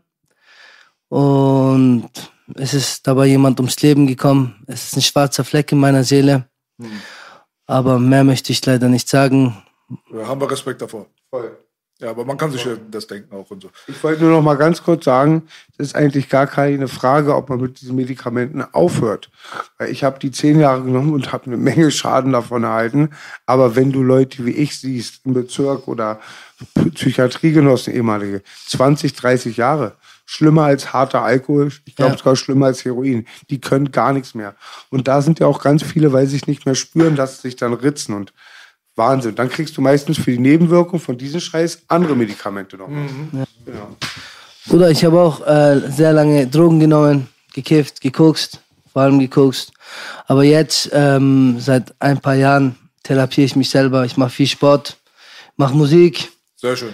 [1.09, 2.11] und
[2.55, 4.65] es ist dabei jemand ums Leben gekommen.
[4.67, 6.49] Es ist ein schwarzer Fleck in meiner Seele,
[7.73, 9.57] aber mehr möchte ich leider nicht sagen.
[10.13, 11.07] Ja, haben wir Respekt davor.
[11.31, 11.57] Voll.
[12.01, 13.71] Ja, aber man kann sich ja das denken auch und so.
[13.87, 15.43] Ich wollte nur noch mal ganz kurz sagen,
[15.79, 19.31] es ist eigentlich gar keine Frage, ob man mit diesen Medikamenten aufhört.
[19.79, 23.11] Weil ich habe die zehn Jahre genommen und habe eine Menge Schaden davon erhalten.
[23.47, 26.21] Aber wenn du Leute wie ich siehst im Bezirk oder
[26.95, 29.95] Psychiatriegenossen ehemalige, 20, 30 Jahre,
[30.33, 31.71] schlimmer als harter Alkohol.
[31.85, 32.19] Ich glaube Ja.
[32.19, 33.27] sogar schlimmer als Heroin.
[33.51, 34.55] Die können gar nichts mehr.
[34.89, 37.49] Und da sind ja auch ganz viele, weil sie sich nicht mehr spüren, dass sie
[37.49, 38.33] sich dann ritzen und
[38.97, 39.35] Wahnsinn.
[39.35, 42.89] Dann kriegst du meistens für die Nebenwirkung von diesem Scheiß andere Medikamente noch.
[42.89, 43.97] Genau.
[44.67, 49.73] Bruder, ich habe auch äh, sehr lange Drogen genommen, gekifft, gekokst, vor allem gekokst.
[50.27, 54.05] Aber jetzt, ähm, seit ein paar Jahren, therapiere ich mich selber.
[54.07, 54.97] Ich mache viel Sport,
[55.57, 56.31] mache Musik.
[56.57, 56.93] Sehr schön.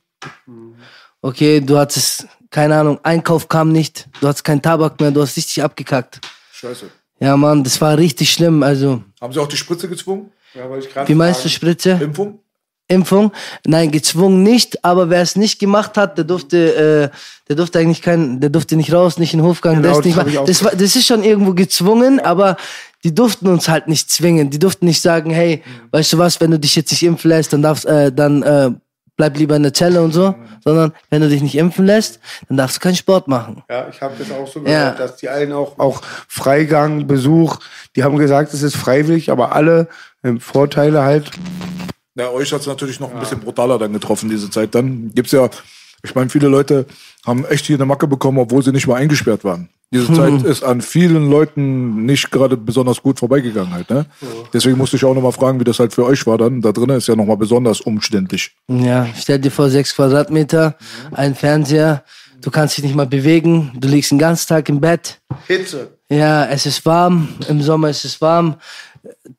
[1.23, 4.09] Okay, du hattest, keine Ahnung, Einkauf kam nicht.
[4.21, 6.21] Du hattest keinen Tabak mehr, du hast richtig abgekackt.
[6.53, 6.91] Scheiße.
[7.21, 8.63] Ja, Mann, das war richtig schlimm.
[8.63, 10.31] Also, Haben sie auch die Spritze gezwungen?
[10.53, 11.49] Ja, wollte ich wie meinst du.
[11.49, 11.93] Spritze?
[11.93, 12.41] Impfung?
[12.95, 13.33] Impfung?
[13.67, 17.17] Nein, gezwungen nicht, aber wer es nicht gemacht hat, der durfte, äh,
[17.49, 20.17] der durfte eigentlich kein, der durfte nicht raus, nicht in den Hofgang, Genau, ist nicht
[20.17, 22.57] das das, war, das ist schon irgendwo gezwungen, aber
[23.05, 24.49] die durften uns halt nicht zwingen.
[24.49, 27.53] Die durften nicht sagen, hey, weißt du was, wenn du dich jetzt nicht impfen lässt,
[27.53, 28.71] dann darfst, äh, dann äh,
[29.17, 32.57] bleib lieber in der Zelle und so, sondern wenn du dich nicht impfen lässt, dann
[32.57, 33.63] darfst du keinen Sport machen.
[33.71, 34.91] Ja, ich habe das auch so Ja.
[34.91, 37.59] gehört, dass die allen auch, auch Freigang, Besuch,
[37.95, 39.89] die haben gesagt, es ist freiwillig, aber alle
[40.25, 41.31] ähm, Vorteile halt.
[42.17, 44.75] Ja, euch hat es natürlich noch ein bisschen brutaler dann getroffen, diese Zeit.
[44.75, 45.49] Dann gibt's ja,
[46.05, 46.87] ich meine, viele Leute
[47.27, 49.69] haben echt hier eine Macke bekommen, obwohl sie nicht mal eingesperrt waren.
[49.95, 53.91] Diese Zeit ist an vielen Leuten nicht gerade besonders gut vorbeigegangen halt.
[53.91, 54.07] Ne?
[54.53, 56.61] Deswegen musste ich auch nochmal fragen, wie das halt für euch war dann.
[56.63, 58.57] Da drinnen ist ja nochmal besonders umständlich.
[58.69, 60.77] Ja, stell dir vor, sechs Quadratmeter,
[61.13, 62.03] ein Fernseher,
[62.41, 65.21] du kannst dich nicht mal bewegen, du liegst den ganzen Tag im Bett.
[65.47, 65.93] Hitze.
[66.09, 68.57] Ja, es ist warm, im Sommer ist es warm.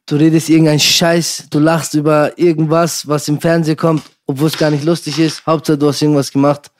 [0.05, 4.69] Du redest irgendeinen Scheiß, du lachst über irgendwas, was im Fernsehen kommt, obwohl es gar
[4.69, 5.45] nicht lustig ist.
[5.45, 6.71] Hauptsache, du hast irgendwas gemacht.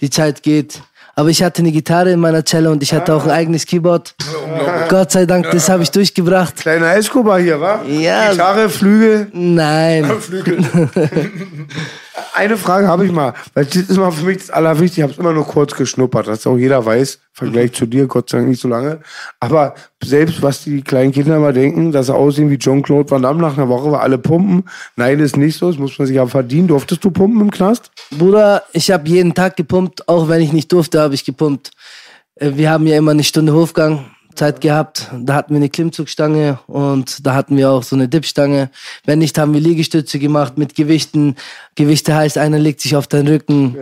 [0.00, 0.80] Die Zeit geht.
[1.16, 4.14] Aber ich hatte eine Gitarre in meiner Zelle und ich hatte auch ein eigenes Keyboard.
[4.88, 6.54] Gott sei Dank, das habe ich durchgebracht.
[6.54, 7.82] Kleiner Escobar hier, wa?
[7.84, 8.30] Ja.
[8.30, 9.28] Gitarre, Flügel.
[9.32, 10.04] Nein.
[10.20, 10.58] Flügel.
[12.34, 15.00] Eine Frage habe ich mal, weil das ist mal für mich das Allerwichtigste.
[15.00, 17.14] Ich habe es immer nur kurz geschnuppert, dass auch jeder weiß.
[17.14, 19.00] Im Vergleich zu dir, Gott sei Dank nicht so lange.
[19.40, 23.40] Aber selbst was die kleinen Kinder immer denken, dass sie aussehen wie Jean-Claude Van Damme
[23.40, 24.64] nach einer Woche, weil alle pumpen.
[24.96, 25.70] Nein, ist nicht so.
[25.70, 26.68] Das muss man sich aber verdienen.
[26.68, 27.90] Durftest du pumpen im Knast?
[28.10, 31.70] Bruder, ich habe jeden Tag gepumpt, auch wenn ich nicht durfte, habe ich gepumpt.
[32.36, 34.06] Äh, Wir haben ja immer eine Stunde Hofgang
[34.38, 35.10] Zeit gehabt.
[35.18, 38.70] Da hatten wir eine Klimmzugstange und da hatten wir auch so eine Dipstange.
[39.04, 41.34] Wenn nicht, haben wir Liegestütze gemacht mit Gewichten.
[41.74, 43.76] Gewichte heißt, einer legt sich auf den Rücken.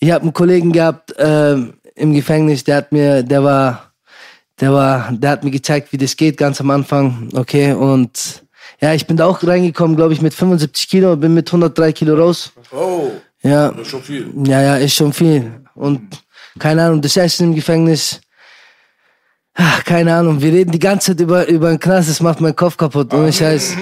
[0.00, 1.56] Ich habe einen Kollegen gehabt äh,
[1.94, 3.92] im Gefängnis, der hat mir, der war,
[4.60, 7.28] der war, der hat mir gezeigt, wie das geht ganz am Anfang.
[7.34, 8.44] Okay, und
[8.80, 12.14] ja, ich bin da auch reingekommen, glaube ich, mit 75 Kilo, bin mit 103 Kilo
[12.14, 12.52] raus.
[12.72, 13.10] Oh,
[13.42, 14.32] Ja, das ist schon viel.
[14.46, 15.52] ja, ja, ist schon viel.
[15.74, 16.00] Und
[16.58, 18.20] keine Ahnung, das Essen im Gefängnis.
[19.60, 22.54] Ach, keine Ahnung, wir reden die ganze Zeit über, über den Knast, das macht meinen
[22.54, 23.12] Kopf kaputt.
[23.12, 23.74] Ohne Scheiß.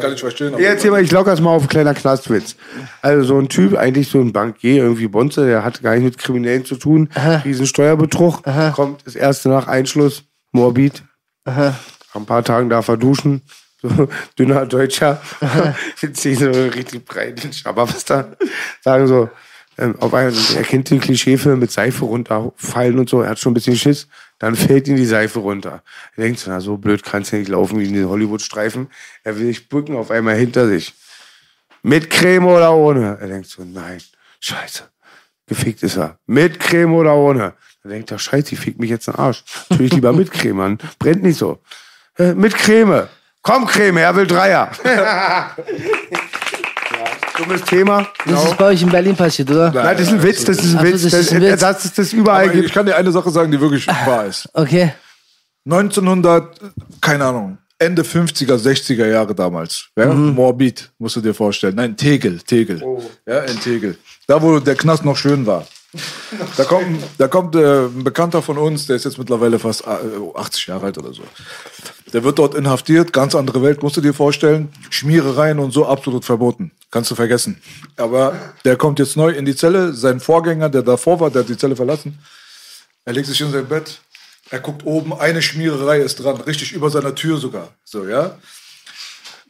[0.00, 0.54] Kann ich verstehen.
[0.54, 2.56] aber- Ja, erzähl mal, ich locker es mal auf einen kleiner Knastwitz.
[3.00, 6.18] Also so ein Typ, eigentlich so ein Bankier, irgendwie Bonze, der hat gar nicht mit
[6.18, 7.08] Kriminellen zu tun.
[7.44, 8.42] Riesen Steuerbetrug.
[8.74, 11.04] Kommt das erste nach Einschluss, Morbid.
[11.44, 11.74] Nach
[12.14, 13.42] ein paar Tagen darf er duschen.
[13.80, 14.08] So,
[14.38, 15.20] dünner Deutscher.
[16.12, 18.26] Ziehen so richtig breit Schabber, was da.
[18.82, 19.28] Sagen so,
[19.78, 23.52] ähm, auf einmal, er kennt den Klischeefilm mit Seife runterfallen und so, er hat schon
[23.52, 24.08] ein bisschen Schiss,
[24.38, 25.82] dann fällt ihm die Seife runter.
[26.16, 28.88] Er denkt so, na, so blöd kann es ja nicht laufen wie in den Hollywood-Streifen.
[29.24, 30.94] Er will sich bücken, auf einmal hinter sich.
[31.82, 33.18] Mit Creme oder ohne?
[33.20, 34.00] Er denkt so, nein,
[34.40, 34.84] scheiße.
[35.46, 36.18] Gefickt ist er.
[36.26, 37.54] Mit Creme oder ohne?
[37.82, 39.44] Dann denkt er, scheiße, ich fick mich jetzt in den Arsch.
[39.70, 40.78] Natürlich lieber mit Creme, Mann.
[40.98, 41.60] Brennt nicht so.
[42.18, 43.08] Äh, mit Creme.
[43.42, 44.70] Komm, Creme, er will Dreier.
[47.38, 48.06] dummes Thema.
[48.26, 49.70] Das ist bei euch in Berlin passiert, oder?
[49.72, 51.02] Nein, das ist ein Witz, das ist ein Ach Witz.
[51.02, 51.60] das ist ein Witz.
[51.60, 54.48] das das überall Aber ich kann dir eine Sache sagen, die wirklich wahr ist.
[54.54, 54.92] Okay.
[55.64, 56.58] 1900,
[57.00, 59.88] keine Ahnung, Ende 50er, 60er Jahre damals.
[59.96, 60.06] Ja?
[60.06, 61.76] Morbid, musst du dir vorstellen.
[61.76, 62.82] Nein, Tegel, Tegel.
[63.26, 63.98] Ja, in Tegel.
[64.26, 65.66] Da, wo der Knast noch schön war.
[66.56, 69.88] Da kommt, da kommt äh, ein Bekannter von uns, der ist jetzt mittlerweile fast äh,
[70.34, 71.22] 80 Jahre alt oder so.
[72.12, 74.70] Der wird dort inhaftiert, ganz andere Welt, musst du dir vorstellen.
[74.90, 76.72] Schmierereien und so absolut verboten.
[76.90, 77.60] Kannst du vergessen.
[77.96, 79.92] Aber der kommt jetzt neu in die Zelle.
[79.92, 82.18] Sein Vorgänger, der davor war, der hat die Zelle verlassen.
[83.04, 84.00] Er legt sich in sein Bett.
[84.50, 87.74] Er guckt oben, eine Schmiererei ist dran, richtig über seiner Tür sogar.
[87.84, 88.38] So, ja.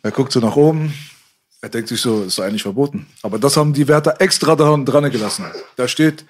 [0.02, 0.92] Er guckt so nach oben.
[1.60, 3.06] Er denkt sich so, ist eigentlich verboten.
[3.22, 5.44] Aber das haben die Wärter extra dran, dran gelassen.
[5.76, 6.24] Da steht,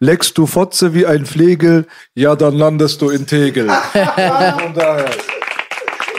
[0.00, 3.68] leckst du Fotze wie ein Flegel, ja, dann landest du in Tegel.
[3.92, 5.10] Von daher.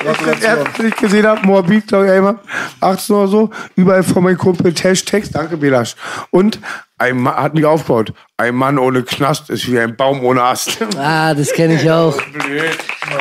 [0.03, 0.41] Gratulation.
[0.57, 2.35] Erst, als ich gesehen habe, Morbid, glaube ich, einmal,
[2.81, 5.95] 18 oder so, überall von meinem Kumpel Hashtags, danke Belasch.
[6.31, 6.59] Und
[6.99, 8.13] ein Mann hat mich aufgebaut.
[8.37, 10.77] Ein Mann ohne Knast ist wie ein Baum ohne Ast.
[10.97, 12.15] Ah, das kenne ich auch.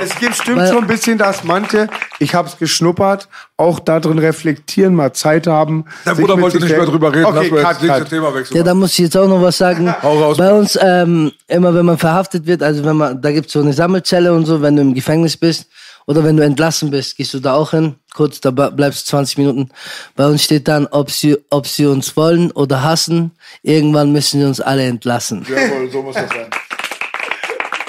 [0.00, 1.88] Es gibt stimmt Weil- so ein bisschen, dass manche,
[2.20, 5.84] ich habe es geschnuppert, auch darin reflektieren, mal Zeit haben.
[6.06, 7.24] Der Bruder wollte nicht mehr drüber reden.
[7.24, 8.08] Okay, Lass cut, das cut.
[8.10, 8.56] Thema wechseln.
[8.56, 9.88] Ja, da muss ich jetzt auch noch was sagen.
[9.88, 10.36] Raus.
[10.36, 13.72] Bei uns, ähm, immer wenn man verhaftet wird, also wenn man, da gibt's so eine
[13.72, 15.66] Sammelzelle und so, wenn du im Gefängnis bist
[16.06, 19.10] oder wenn du entlassen bist, gehst du da auch hin, kurz, da ble- bleibst du
[19.10, 19.68] 20 Minuten.
[20.16, 24.46] Bei uns steht dann, ob sie, ob sie uns wollen oder hassen, irgendwann müssen sie
[24.46, 25.46] uns alle entlassen.
[25.48, 26.50] Jawohl, so muss das sein.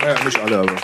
[0.01, 0.75] Naja, nicht alle, aber.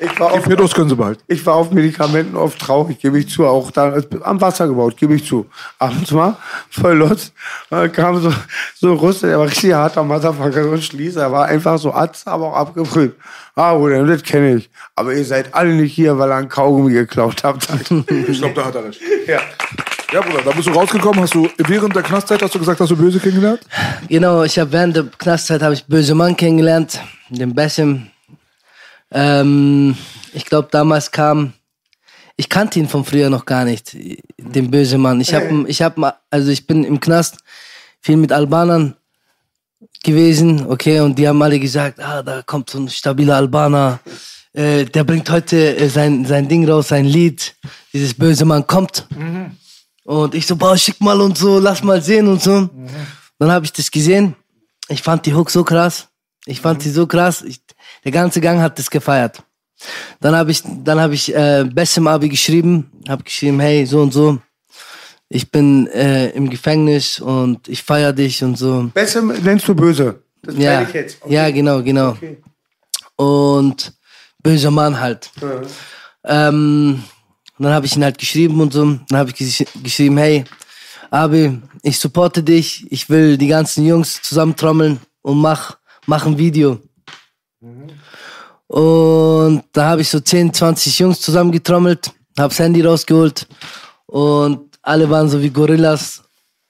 [0.00, 1.22] Ich war auf, Pedos können sie behalten.
[1.28, 3.46] ich war auf Medikamenten oft traurig, gebe ich zu.
[3.46, 5.46] Auch da am Wasser gebaut, gebe ich zu.
[5.78, 6.36] Abends mal,
[6.68, 7.08] voll
[7.70, 8.32] da kam so,
[8.74, 11.94] so ein Russe, der war richtig harter Motherfucker, so ein Schließer, er war einfach so
[11.94, 13.14] Atz, aber auch abgebrüht.
[13.56, 14.70] Ah, Bruder, das kenne ich.
[14.96, 17.68] Aber ihr seid alle nicht hier, weil ihr einen Kaugummi geklaut habt.
[18.28, 19.00] Ich glaube, da hat er recht.
[19.26, 19.40] ja.
[20.12, 21.20] Ja, Bruder, da bist du rausgekommen.
[21.20, 23.60] Hast du während der Knastzeit hast du gesagt, hast du böse kennengelernt?
[24.08, 28.06] Genau, ich habe während der Knastzeit habe ich böse Mann kennengelernt, den Bessim.
[29.10, 29.96] Ähm,
[30.32, 31.52] ich glaube, damals kam,
[32.36, 33.96] ich kannte ihn von früher noch gar nicht,
[34.38, 35.20] den böse Mann.
[35.20, 37.38] Ich habe, ich habe, also ich bin im Knast
[38.00, 38.94] viel mit Albanern
[40.04, 43.98] gewesen, okay, und die haben alle gesagt, ah, da kommt so ein stabiler Albaner,
[44.52, 47.54] äh, der bringt heute äh, sein sein Ding raus, sein Lied,
[47.92, 49.06] dieses böse Mann kommt.
[50.04, 52.68] Und ich so, boah, schick mal und so, lass mal sehen und so.
[53.38, 54.36] Dann habe ich das gesehen.
[54.88, 56.08] Ich fand die Hook so krass.
[56.46, 57.42] Ich fand sie so krass.
[57.42, 57.60] Ich,
[58.04, 59.42] der ganze Gang hat das gefeiert.
[60.20, 64.12] Dann habe ich, dann habe ich äh, Bessim Abi geschrieben, habe geschrieben, hey, so und
[64.12, 64.38] so.
[65.34, 68.88] Ich bin äh, im Gefängnis und ich feier dich und so.
[68.94, 70.22] Besser nennst du böse.
[70.40, 71.20] Das Ja, ich jetzt.
[71.20, 71.34] Okay.
[71.34, 72.10] ja, genau, genau.
[72.10, 72.36] Okay.
[73.16, 73.92] Und
[74.40, 75.32] böser Mann halt.
[76.22, 77.02] Ähm,
[77.58, 78.84] und dann habe ich ihn halt geschrieben und so.
[79.08, 80.44] Dann habe ich gesch geschrieben, hey,
[81.10, 82.86] Abi, ich supporte dich.
[82.92, 86.78] Ich will die ganzen Jungs zusammentrommeln und mach, mach ein Video.
[88.68, 93.48] Und da habe ich so 10, 20 Jungs zusammengetrommelt, hab's Handy rausgeholt
[94.06, 96.22] und alle waren so wie Gorillas,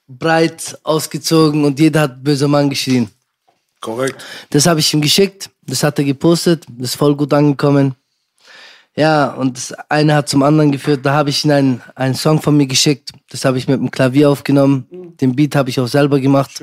[0.07, 3.09] breit ausgezogen und jeder hat böser Mann geschrien.
[3.81, 4.25] Korrekt.
[4.51, 7.95] Das habe ich ihm geschickt, das hat er gepostet, das ist voll gut angekommen.
[8.97, 11.05] Ja, und das eine hat zum anderen geführt.
[11.05, 13.11] Da habe ich ihm einen, einen Song von mir geschickt.
[13.29, 14.87] Das habe ich mit dem Klavier aufgenommen.
[15.21, 16.63] Den Beat habe ich auch selber gemacht.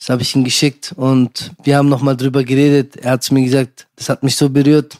[0.00, 2.96] Das habe ich ihm geschickt und wir haben nochmal drüber geredet.
[2.96, 4.98] Er hat zu mir gesagt, das hat mich so berührt,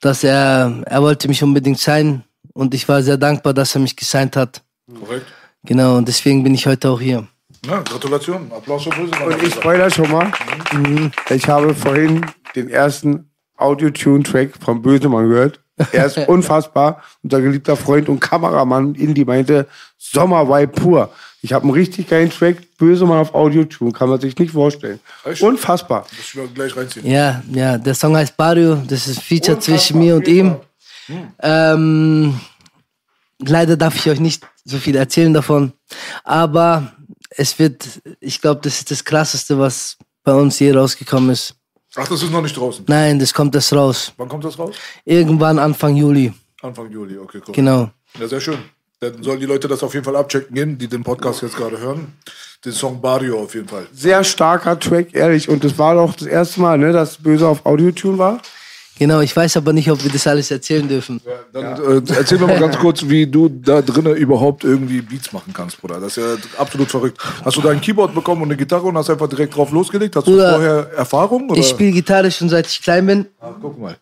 [0.00, 2.22] dass er, er wollte mich unbedingt sein
[2.58, 4.62] und ich war sehr dankbar, dass er mich gesigned hat.
[5.00, 5.26] Korrekt.
[5.62, 7.26] Genau, und deswegen bin ich heute auch hier.
[7.64, 8.50] Ja, Gratulation.
[8.50, 9.12] Applaus für Böse.
[9.24, 10.32] Und ich spoiler schon mal.
[11.30, 15.60] Ich habe vorhin den ersten Audio-Tune-Track von Bösemann gehört.
[15.92, 17.02] Er ist unfassbar.
[17.22, 21.10] Unser geliebter Freund und Kameramann Indy meinte, Sommervibe pur.
[21.42, 23.92] Ich habe einen richtig geilen Track, Bösemann auf Audio-Tune.
[23.92, 24.98] Kann man sich nicht vorstellen.
[25.24, 25.42] Echt?
[25.42, 26.06] Unfassbar.
[26.10, 27.06] Das ich gleich reinziehen.
[27.06, 30.56] Ja, ja, der Song heißt Barrio, das ist ein Feature zwischen mir und ihm.
[31.40, 32.38] Ähm,
[33.38, 35.72] leider darf ich euch nicht so viel erzählen davon,
[36.24, 36.92] aber
[37.30, 41.54] es wird, ich glaube, das ist das Krasseste, was bei uns je rausgekommen ist.
[41.96, 42.84] Ach, das ist noch nicht draußen.
[42.86, 44.12] Nein, das kommt erst raus.
[44.16, 44.76] Wann kommt das raus?
[45.04, 47.54] Irgendwann Anfang Juli, Anfang Juli, okay, cool.
[47.54, 47.90] genau.
[48.18, 48.58] Ja, sehr schön.
[49.00, 51.78] Dann sollen die Leute das auf jeden Fall abchecken gehen, die den Podcast jetzt gerade
[51.78, 52.14] hören.
[52.64, 53.86] Den Song Barrio auf jeden Fall.
[53.92, 55.48] Sehr starker Track, ehrlich.
[55.48, 58.42] Und das war doch das erste Mal, ne, dass Böse auf Audio-Tune war.
[58.98, 61.20] Genau, ich weiß aber nicht, ob wir das alles erzählen dürfen.
[61.52, 65.52] Dann äh, erzähl mir mal ganz kurz, wie du da drinnen überhaupt irgendwie Beats machen
[65.52, 66.00] kannst, Bruder.
[66.00, 67.18] Das ist ja absolut verrückt.
[67.44, 70.16] Hast du da ein Keyboard bekommen und eine Gitarre und hast einfach direkt drauf losgelegt?
[70.16, 71.50] Hast du Bruder, vorher Erfahrung?
[71.50, 71.60] Oder?
[71.60, 73.26] Ich spiele Gitarre schon seit ich klein bin.
[73.40, 73.96] Ah, guck mal.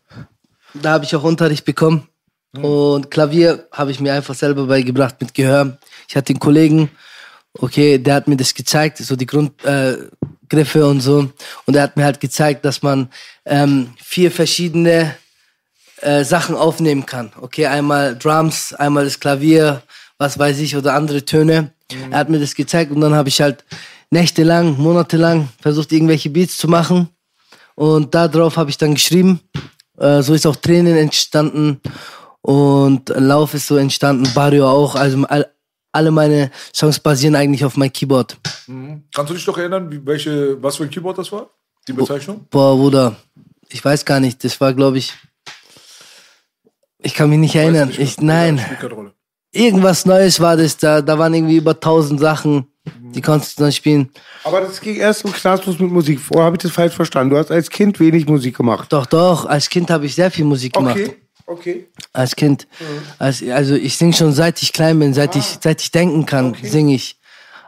[0.75, 2.09] Da habe ich auch Unterricht bekommen.
[2.63, 5.77] Und Klavier habe ich mir einfach selber beigebracht mit Gehör.
[6.09, 6.91] Ich hatte einen Kollegen,
[7.59, 11.31] okay, der hat mir das gezeigt, so die Grundgriffe äh, Griffe und so.
[11.67, 13.09] Und er hat mir halt gezeigt, dass man
[13.45, 15.15] ähm, vier verschiedene
[16.01, 17.33] äh, Sachen aufnehmen kann.
[17.41, 19.83] Okay, einmal Drums, einmal das Klavier,
[20.19, 21.73] was weiß ich, oder andere Töne.
[21.91, 22.13] Mhm.
[22.13, 23.65] Er hat mir das gezeigt und dann habe ich halt
[24.11, 27.09] nächtelang, monatelang versucht, irgendwelche Beats zu machen.
[27.75, 29.41] Und darauf habe ich dann geschrieben.
[29.99, 31.81] Äh, so ist auch Tränen entstanden
[32.41, 34.95] und Lauf ist so entstanden, Barrio auch.
[34.95, 35.47] Also all,
[35.97, 38.37] alle meine Songs basieren eigentlich auf meinem Keyboard.
[38.67, 39.05] Mhm.
[39.15, 41.51] Kannst du dich doch erinnern, wie, welche, was für ein Keyboard das war?
[41.89, 42.47] Die Bezeichnung?
[42.51, 43.17] Boah, Bruder,
[43.69, 44.45] ich weiß gar nicht.
[44.45, 45.15] Das war, glaube ich.
[47.03, 47.89] Ich kann mich nicht erinnern.
[47.89, 48.61] Nicht ich, nein.
[49.53, 51.01] Irgendwas Neues war das da.
[51.01, 52.67] Da waren irgendwie über tausend Sachen.
[53.01, 54.11] Die konntest du dann spielen.
[54.45, 56.21] Aber das ging erst im Knastlos mit Musik.
[56.21, 57.31] Vorher habe ich das falsch verstanden.
[57.31, 58.93] Du hast als Kind wenig Musik gemacht.
[58.93, 59.47] Doch, doch.
[59.47, 60.99] Als Kind habe ich sehr viel Musik gemacht.
[61.47, 61.87] Okay.
[62.13, 62.67] Als Kind.
[62.81, 63.03] Mhm.
[63.19, 65.39] Als, also ich singe schon seit ich klein bin, seit, ah.
[65.39, 66.69] ich, seit ich denken kann, okay.
[66.69, 67.19] singe ich.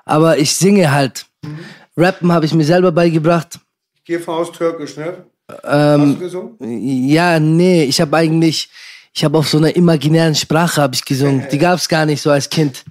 [0.04, 1.26] Aber ich singe halt.
[1.42, 1.58] Mhm.
[1.96, 3.58] Rappen habe ich mir selber beigebracht.
[3.96, 5.24] Ich gehe von aus Türkisch, ne?
[5.64, 7.08] Ähm, Hast du gesungen?
[7.08, 8.68] Ja, nee, ich habe eigentlich,
[9.14, 11.46] ich habe auf so einer imaginären Sprache habe ich gesungen.
[11.50, 12.84] Die gab es gar nicht so als Kind.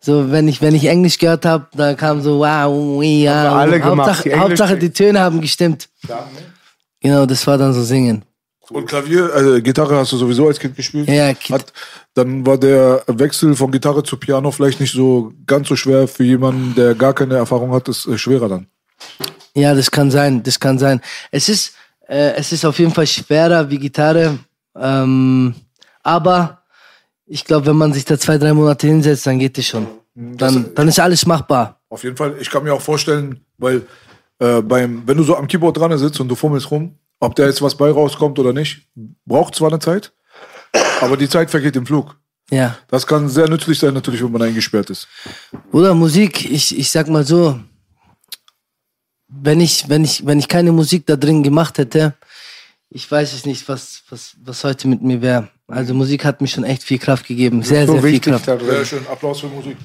[0.00, 3.58] So, wenn ich, wenn ich Englisch gehört habe, da kam so wow, ja.
[3.58, 5.88] Alle gemacht, Hauptsache, die, Hauptsache die Töne haben gestimmt.
[6.06, 6.42] Ja, ne?
[7.00, 8.24] Genau, das war dann so Singen.
[8.70, 11.08] Und Klavier, also Gitarre hast du sowieso als Kind gespielt?
[11.08, 11.60] Ja, kind.
[11.60, 11.72] Hat,
[12.14, 16.24] dann war der Wechsel von Gitarre zu Piano vielleicht nicht so ganz so schwer für
[16.24, 18.66] jemanden, der gar keine Erfahrung hat, ist äh, schwerer dann.
[19.54, 21.00] Ja, das kann sein, das kann sein.
[21.30, 21.74] Es ist,
[22.08, 24.38] äh, es ist auf jeden Fall schwerer wie Gitarre,
[24.74, 25.54] ähm,
[26.02, 26.62] aber
[27.26, 29.86] ich glaube, wenn man sich da zwei, drei Monate hinsetzt, dann geht es schon.
[30.14, 31.80] Mhm, dann, das, dann ist alles machbar.
[31.88, 32.36] Auf jeden Fall.
[32.40, 33.86] Ich kann mir auch vorstellen, weil
[34.38, 37.44] äh, beim, wenn du so am Keyboard dran sitzt und du fummelst rum, ob da
[37.44, 38.88] jetzt was bei rauskommt oder nicht,
[39.24, 40.12] braucht zwar eine Zeit,
[41.00, 42.18] aber die Zeit vergeht im Flug.
[42.50, 42.78] Ja.
[42.88, 45.08] Das kann sehr nützlich sein, natürlich, wenn man eingesperrt ist.
[45.72, 47.58] Oder Musik, ich, ich sag mal so,
[49.28, 52.14] wenn ich, wenn ich, wenn ich keine Musik da drin gemacht hätte,
[52.88, 55.48] ich weiß es nicht, was, was, was heute mit mir wäre.
[55.68, 57.60] Also Musik hat mir schon echt viel Kraft gegeben.
[57.64, 58.44] Sehr, so sehr viel Kraft.
[58.44, 59.04] Sehr schön.
[59.10, 59.76] Applaus für Musik.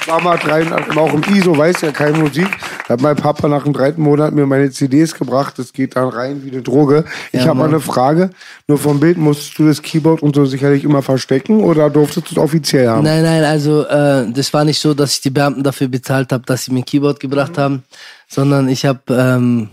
[0.00, 0.66] Ich war mal drei,
[0.96, 2.48] auch im ISO, weiß ja keine Musik.
[2.88, 5.60] Da hat mein Papa nach dem dritten Monat mir meine CDs gebracht.
[5.60, 7.04] Das geht dann rein wie eine Droge.
[7.30, 8.30] Ich ja, habe mal eine Frage.
[8.66, 12.34] Nur vom Bild musstest du das Keyboard und so sicherlich immer verstecken oder durftest du
[12.34, 13.04] es offiziell haben?
[13.04, 16.42] Nein, nein, also äh, das war nicht so, dass ich die Beamten dafür bezahlt habe,
[16.46, 17.60] dass sie mir ein Keyboard gebracht mhm.
[17.60, 17.82] haben,
[18.26, 19.68] sondern ich habe ähm,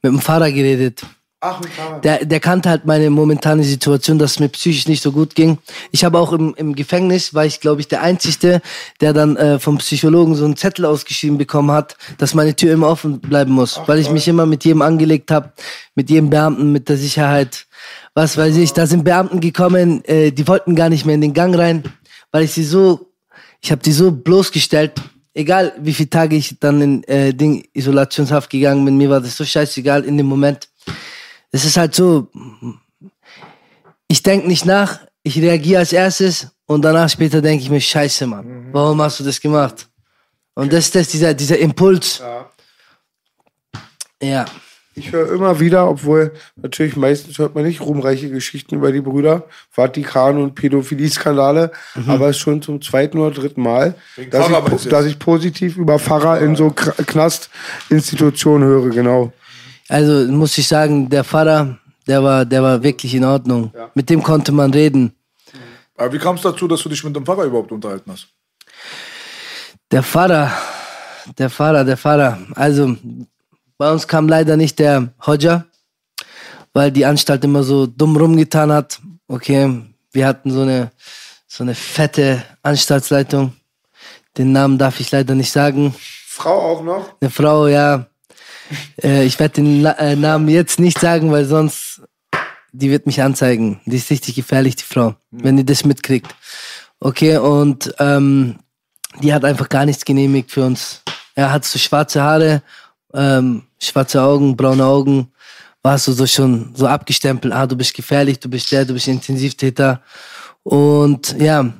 [0.00, 1.02] mit dem Fahrer geredet.
[1.46, 1.60] Ach,
[2.02, 5.58] der, der kannte halt meine momentane Situation, dass es mir psychisch nicht so gut ging.
[5.90, 8.62] Ich habe auch im, im Gefängnis, war ich glaube ich der Einzige,
[9.02, 12.88] der dann äh, vom Psychologen so einen Zettel ausgeschrieben bekommen hat, dass meine Tür immer
[12.88, 15.52] offen bleiben muss, Ach, weil ich mich immer mit jedem angelegt habe,
[15.94, 17.66] mit jedem Beamten, mit der Sicherheit.
[18.14, 21.34] Was weiß ich, da sind Beamten gekommen, äh, die wollten gar nicht mehr in den
[21.34, 21.82] Gang rein,
[22.32, 23.12] weil ich sie so,
[23.60, 24.94] ich habe die so bloßgestellt.
[25.34, 29.36] Egal wie viele Tage ich dann in äh, Ding Isolationshaft gegangen bin, mir war das
[29.36, 30.70] so scheißegal in dem Moment
[31.54, 32.26] es ist halt so,
[34.08, 38.26] ich denke nicht nach, ich reagiere als erstes und danach später denke ich mir, scheiße,
[38.26, 38.68] Mann, mhm.
[38.72, 39.88] warum hast du das gemacht?
[40.54, 42.18] Und das ist das, dieser, dieser Impuls.
[42.18, 42.50] Ja.
[44.20, 44.44] ja.
[44.96, 49.44] Ich höre immer wieder, obwohl natürlich meistens hört man nicht ruhmreiche Geschichten über die Brüder,
[49.70, 52.10] Vatikan und Pädophilie-Skandale, mhm.
[52.10, 53.94] aber es ist schon zum zweiten oder dritten Mal,
[54.30, 59.32] dass ich, dass ich, positiv über Pfarrer in so Knastinstitutionen höre, genau.
[59.88, 63.72] Also muss ich sagen, der Pfarrer, der war, der war wirklich in Ordnung.
[63.74, 63.90] Ja.
[63.94, 65.12] Mit dem konnte man reden.
[65.96, 68.28] Aber wie kam es dazu, dass du dich mit dem Pfarrer überhaupt unterhalten hast?
[69.90, 70.50] Der Pfarrer,
[71.38, 72.38] der Pfarrer, der Pfarrer.
[72.54, 72.96] Also
[73.78, 75.64] bei uns kam leider nicht der Hodja,
[76.72, 79.00] weil die Anstalt immer so dumm rumgetan hat.
[79.28, 79.82] Okay,
[80.12, 80.90] wir hatten so eine,
[81.46, 83.52] so eine fette Anstaltsleitung.
[84.36, 85.94] Den Namen darf ich leider nicht sagen.
[86.26, 87.14] Frau auch noch?
[87.20, 88.06] Eine Frau, ja.
[89.02, 92.02] Äh, ich werde den äh, Namen jetzt nicht sagen, weil sonst
[92.72, 93.80] die wird mich anzeigen.
[93.86, 96.34] Die ist richtig gefährlich, die Frau, wenn die das mitkriegt.
[96.98, 98.56] Okay, und ähm,
[99.20, 101.02] die hat einfach gar nichts genehmigt für uns.
[101.36, 102.62] Er hat so schwarze Haare,
[103.12, 105.32] ähm, schwarze Augen, braune Augen.
[105.82, 109.06] Warst du so schon so abgestempelt, ah, du bist gefährlich, du bist der, du bist
[109.06, 110.02] Intensivtäter.
[110.62, 111.72] Und ja,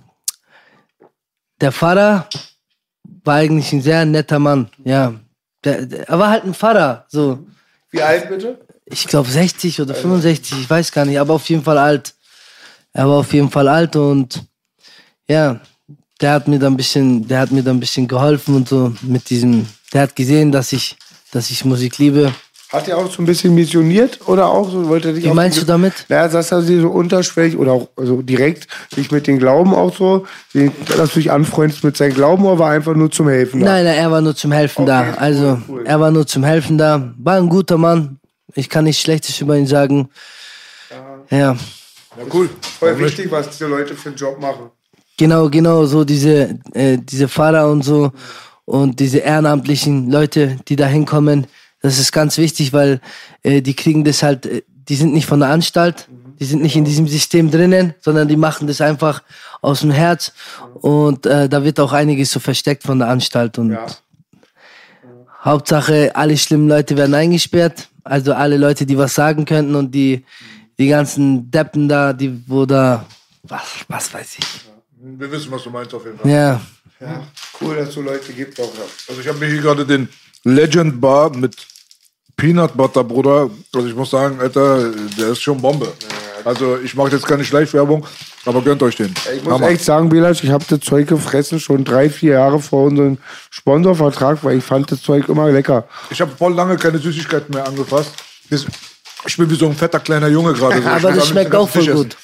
[1.60, 2.28] der Pfarrer
[3.24, 4.68] war eigentlich ein sehr netter Mann.
[4.84, 5.14] Ja,
[5.64, 7.06] der, der, er war halt ein Pfarrer.
[7.08, 7.46] So.
[7.90, 8.60] Wie alt bitte?
[8.86, 12.14] Ich glaube 60 oder 65, ich weiß gar nicht, aber auf jeden Fall alt.
[12.92, 14.44] Er war auf jeden Fall alt und
[15.28, 15.60] ja,
[16.20, 18.94] der hat mir dann ein bisschen, der hat mir dann ein bisschen geholfen und so
[19.02, 20.96] mit diesem, der hat gesehen, dass ich,
[21.32, 22.32] dass ich Musik liebe.
[22.74, 24.88] Hat er auch so ein bisschen missioniert oder auch so?
[24.88, 25.92] Wollte er dich Wie auf meinst du damit?
[26.08, 29.94] Naja, dass er sie so unterschwellig oder auch also direkt sich mit dem Glauben auch
[29.96, 30.26] so,
[30.96, 33.66] dass du dich anfreundest mit seinem Glauben oder war einfach nur zum Helfen da?
[33.66, 35.02] Nein, nein, er war nur zum Helfen da.
[35.02, 35.82] cool, Also, cool.
[35.86, 37.14] er war nur zum Helfen da.
[37.18, 38.18] War ein guter Mann.
[38.54, 40.08] Ich kann nichts Schlechtes über ihn sagen.
[41.30, 41.56] Ja, Ja,
[42.32, 42.48] cool.
[42.80, 44.70] Voll wichtig, was diese Leute für einen Job machen.
[45.16, 48.10] genau, genau, so diese, äh, diese Fahrer und so
[48.64, 51.46] und diese ehrenamtlichen Leute, die da hinkommen.
[51.84, 52.98] Das ist ganz wichtig, weil
[53.42, 56.08] äh, die kriegen das halt, äh, die sind nicht von der Anstalt,
[56.40, 59.22] die sind nicht in diesem System drinnen, sondern die machen das einfach
[59.60, 60.32] aus dem Herz.
[60.80, 63.58] Und äh, da wird auch einiges so versteckt von der Anstalt.
[63.58, 63.84] Und Ja.
[65.44, 67.88] Hauptsache, alle schlimmen Leute werden eingesperrt.
[68.02, 70.24] Also alle Leute, die was sagen könnten und die,
[70.78, 73.04] die ganzen Deppen da, die, wo da,
[73.42, 74.46] was, was weiß ich.
[75.18, 76.30] Wir wissen, was du meinst auf jeden Fall.
[76.30, 76.60] Ja,
[76.98, 77.26] Ja,
[77.60, 78.72] cool, dass es so Leute gibt auch.
[79.06, 80.08] Also ich habe mir hier gerade den
[80.44, 81.54] Legend Bar mit
[82.36, 83.50] Peanut Butter, Bruder.
[83.74, 85.92] Also ich muss sagen, Alter, der ist schon Bombe.
[86.44, 88.06] Also ich mache jetzt keine Schleichwerbung,
[88.44, 89.14] aber gönnt euch den.
[89.34, 92.84] Ich muss echt sagen, Belasch, ich habe das Zeug gefressen schon drei, vier Jahre vor
[92.84, 93.18] unserem
[93.50, 95.88] Sponsorvertrag, weil ich fand das Zeug immer lecker.
[96.10, 98.12] Ich habe voll lange keine Süßigkeiten mehr angefasst.
[98.50, 100.82] Ich bin wie so ein fetter kleiner Junge gerade.
[100.82, 100.88] So.
[100.88, 102.16] Aber das schmeckt auch voll gut.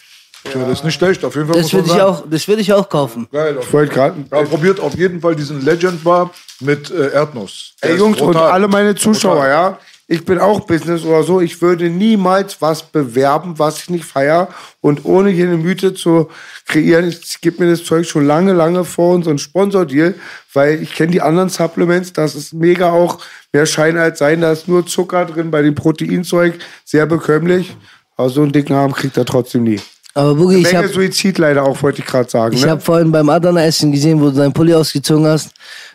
[0.44, 2.48] Ja, das ist nicht schlecht, auf jeden Fall Das muss man würde ich auch, das
[2.48, 3.28] würde ich auch kaufen.
[3.30, 3.58] Geil.
[3.60, 4.16] Ich wollte gerade.
[4.32, 6.30] Ja, probiert auf jeden Fall diesen Legend Bar
[6.60, 7.74] mit äh, Erdnuss.
[7.82, 9.50] Der Ey Jungs und alle meine Zuschauer, Brutal.
[9.50, 9.78] ja.
[10.12, 11.40] Ich bin auch Business oder so.
[11.40, 14.48] Ich würde niemals was bewerben, was ich nicht feier.
[14.80, 16.28] Und ohne hier eine Mythe zu
[16.66, 20.16] kreieren, ich gebe mir das Zeug schon lange, lange vor unseren Sponsordeal,
[20.52, 22.12] weil ich kenne die anderen Supplements.
[22.12, 23.20] Das ist mega auch
[23.52, 24.40] mehr Schein als sein.
[24.40, 26.58] Da ist nur Zucker drin bei dem Proteinzeug.
[26.84, 27.76] Sehr bekömmlich.
[28.16, 29.80] Aber so einen dicken Arm kriegt er trotzdem nie.
[30.14, 32.56] Aber Boogie, ich habe Suizid leider auch, wollte ich gerade sagen.
[32.56, 32.72] ich ne?
[32.72, 35.52] hab vorhin beim Adana-Essen gesehen, wo du deinen Pulli ausgezogen hast.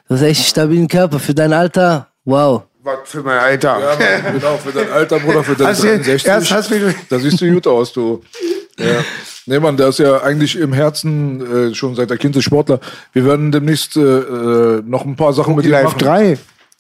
[0.07, 2.07] Du hast echt einen stabilen Körper für dein Alter.
[2.24, 2.63] Wow.
[2.86, 3.78] Was für mein Alter.
[3.80, 6.28] Ja, Mann, genau, für dein Alter, Bruder, für dein Hast du- 63.
[6.28, 8.22] erst hast du mich- da siehst du gut aus, du.
[8.78, 8.86] Ja.
[9.48, 12.80] Nee, Mann, der ist ja eigentlich im Herzen äh, schon seit der Kind Sportler.
[13.14, 15.98] Wir werden demnächst äh, äh, noch ein paar Sachen mit Die ihm machen.
[15.98, 16.38] 3.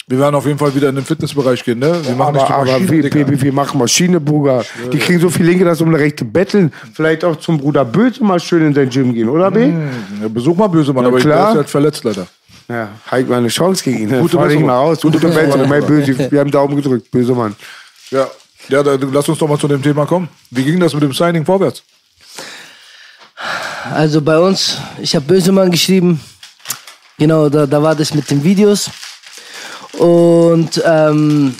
[0.07, 1.99] Wir werden auf jeden Fall wieder in den Fitnessbereich gehen, ne?
[2.05, 4.63] Wir machen nicht die aber, aber wir, wir, wir machen Maschine, Bruder.
[4.93, 6.71] Die kriegen so viel Linke, dass um eine rechte betteln.
[6.93, 9.71] Vielleicht auch zum Bruder Böse mal schön in sein Gym gehen, oder B?
[10.21, 11.37] Ja, besuch mal böse, Mann, aber klar.
[11.45, 12.27] der ist halt verletzt, leider.
[12.67, 14.19] Ja, halt mal eine Chance gegen ihn.
[14.21, 14.65] Gute Fahr dich Besserung.
[14.65, 15.01] mal aus.
[15.01, 15.69] Gute Besserung.
[15.87, 16.31] Böse.
[16.31, 17.11] Wir haben Daumen gedrückt.
[17.11, 17.55] Böse Mann.
[18.11, 18.27] Ja.
[18.67, 20.27] Ja, da, lass uns doch mal zu dem Thema kommen.
[20.49, 21.83] Wie ging das mit dem Signing vorwärts?
[23.93, 26.19] Also bei uns, ich habe Bösemann geschrieben.
[27.17, 28.89] Genau, da, da war das mit den Videos.
[29.99, 31.55] Und ähm,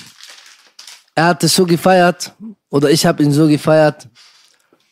[1.14, 2.34] er hat es so gefeiert,
[2.70, 4.08] oder ich habe ihn so gefeiert,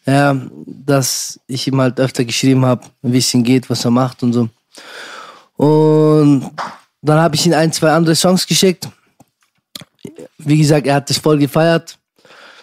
[0.05, 0.36] ja,
[0.66, 4.34] dass ich ihm halt öfter geschrieben habe, wie es ihm geht, was er macht und
[4.34, 4.49] so.
[5.58, 6.51] Und
[7.01, 8.88] dann habe ich ihm ein, zwei andere Songs geschickt.
[10.38, 11.97] Wie gesagt, er hat das voll gefeiert.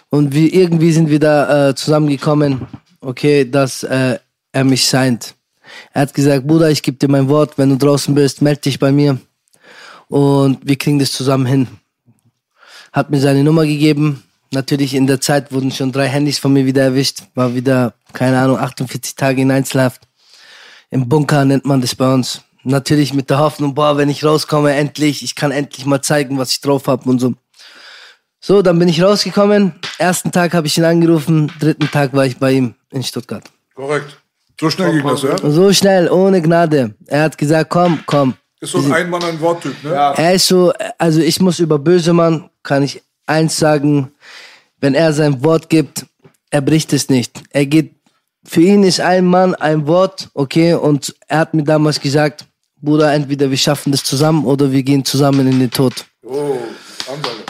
[0.09, 2.67] Und wir, irgendwie sind wir da äh, zusammengekommen,
[2.99, 4.19] okay, dass äh,
[4.51, 5.35] er mich signed.
[5.93, 8.77] Er hat gesagt, Bruder, ich gebe dir mein Wort, wenn du draußen bist, melde dich
[8.77, 9.17] bei mir.
[10.09, 11.67] Und wir kriegen das zusammen hin.
[12.91, 14.23] Hat mir seine Nummer gegeben.
[14.51, 17.23] Natürlich in der Zeit wurden schon drei Handys von mir wieder erwischt.
[17.35, 20.01] War wieder, keine Ahnung, 48 Tage in Einzelhaft.
[20.89, 22.41] Im Bunker nennt man das bei uns.
[22.63, 26.51] Natürlich mit der Hoffnung, boah, wenn ich rauskomme, endlich, ich kann endlich mal zeigen, was
[26.51, 27.33] ich drauf habe und so.
[28.39, 29.73] So, dann bin ich rausgekommen.
[29.99, 33.43] Ersten Tag habe ich ihn angerufen, dritten Tag war ich bei ihm in Stuttgart.
[33.75, 34.17] Korrekt.
[34.59, 35.37] So schnell ging das, ja?
[35.37, 36.93] So schnell, ohne Gnade.
[37.07, 38.35] Er hat gesagt, komm, komm.
[38.59, 39.91] Ist so ein Ein-Mann, ein Worttyp, ne?
[39.91, 44.11] Er ist so, also ich muss über Bösemann, kann ich eins sagen,
[44.79, 46.05] wenn er sein Wort gibt,
[46.51, 47.41] er bricht es nicht.
[47.49, 47.95] Er geht,
[48.43, 52.45] für ihn ist ein Mann ein Wort, okay, und er hat mir damals gesagt,
[52.81, 56.05] Bruder, entweder wir schaffen das zusammen oder wir gehen zusammen in den Tod.
[56.23, 56.57] Oh,
[57.07, 57.43] Ansage.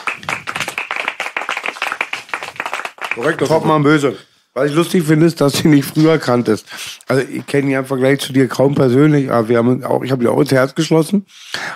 [3.16, 4.18] Korrekt, das Top Mann böse.
[4.54, 6.66] Was ich lustig finde, ist, dass du ihn nicht früher kanntest.
[7.08, 10.04] Also ich kenne ihn ja im Vergleich zu dir kaum persönlich, aber wir haben auch,
[10.04, 11.26] ich habe ihn auch ins Herz geschlossen.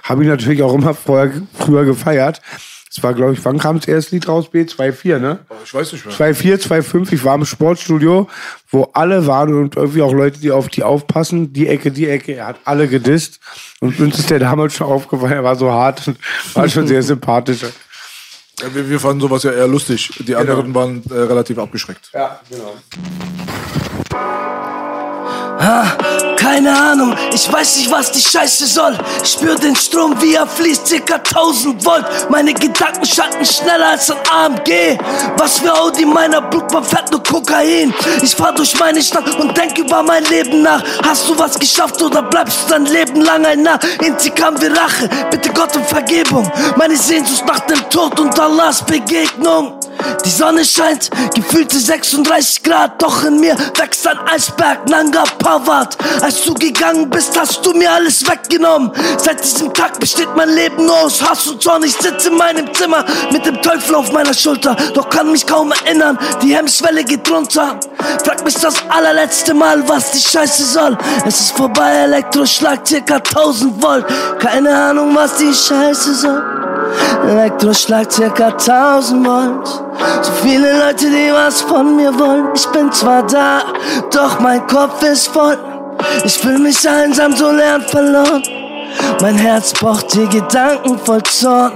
[0.03, 2.41] Habe ihn natürlich auch immer vorher, früher gefeiert.
[2.95, 4.49] Es war, glaube ich, wann kam das erste Lied raus?
[4.49, 4.61] B?
[4.61, 5.39] 2.4, ne?
[5.65, 6.15] Ich weiß nicht mehr.
[6.15, 8.29] 2.4, 2.5, ich war im Sportstudio,
[8.69, 11.51] wo alle waren und irgendwie auch Leute, die auf die aufpassen.
[11.51, 13.41] Die Ecke, die Ecke, er hat alle gedisst.
[13.81, 16.17] Und uns ist der damals schon aufgefallen, er war so hart und
[16.53, 17.63] war schon sehr sympathisch.
[18.61, 20.11] Ja, wir, wir fanden sowas ja eher lustig.
[20.25, 22.11] Die anderen waren äh, relativ abgeschreckt.
[22.13, 22.75] Ja, genau.
[26.45, 28.95] Keine Ahnung, ich weiß nicht, was die Scheiße soll.
[29.23, 32.05] Spür den Strom, wie er fließt, circa 1000 Volt.
[32.29, 34.95] Meine Gedanken schalten schneller als ein AMG.
[35.37, 37.91] Was für Audi meiner Blutbahn fährt nur Kokain.
[38.21, 40.83] Ich fahr durch meine Stadt und denk über mein Leben nach.
[41.03, 43.79] Hast du was geschafft oder bleibst du dein Leben lang ein Narr?
[44.03, 46.47] Intikam wie Rache, bitte Gott um Vergebung.
[46.77, 49.79] Meine Sehnsucht nach dem Tod und Allahs Begegnung.
[50.24, 55.97] Die Sonne scheint, gefühlte 36 Grad, doch in mir wächst ein Eisberg, Nanga Parvat.
[56.22, 58.91] Als du gegangen bist, hast du mir alles weggenommen.
[59.18, 61.84] Seit diesem Tag besteht mein Leben nur aus Hass und Zorn.
[61.84, 65.72] Ich sitze in meinem Zimmer mit dem Teufel auf meiner Schulter, doch kann mich kaum
[65.72, 67.80] erinnern, die Hemmschwelle geht runter.
[68.24, 70.97] Frag mich das allerletzte Mal, was die Scheiße soll.
[71.26, 74.06] Es ist vorbei, Elektroschlag, circa 1000 Volt.
[74.39, 76.74] Keine Ahnung, was die Scheiße soll.
[77.27, 79.67] Elektroschlag circa 1000 Volt.
[80.21, 82.49] So viele Leute, die was von mir wollen.
[82.55, 83.63] Ich bin zwar da,
[84.11, 85.57] doch mein Kopf ist voll.
[86.23, 88.43] Ich fühle mich einsam, so leer und verloren.
[89.21, 91.73] Mein Herz pocht die Gedanken voll Zorn.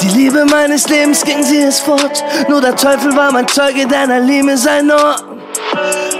[0.00, 2.24] Die Liebe meines Lebens ging sie es fort.
[2.48, 5.37] Nur der Teufel war mein Zeuge, deiner Liebe sein Ohr.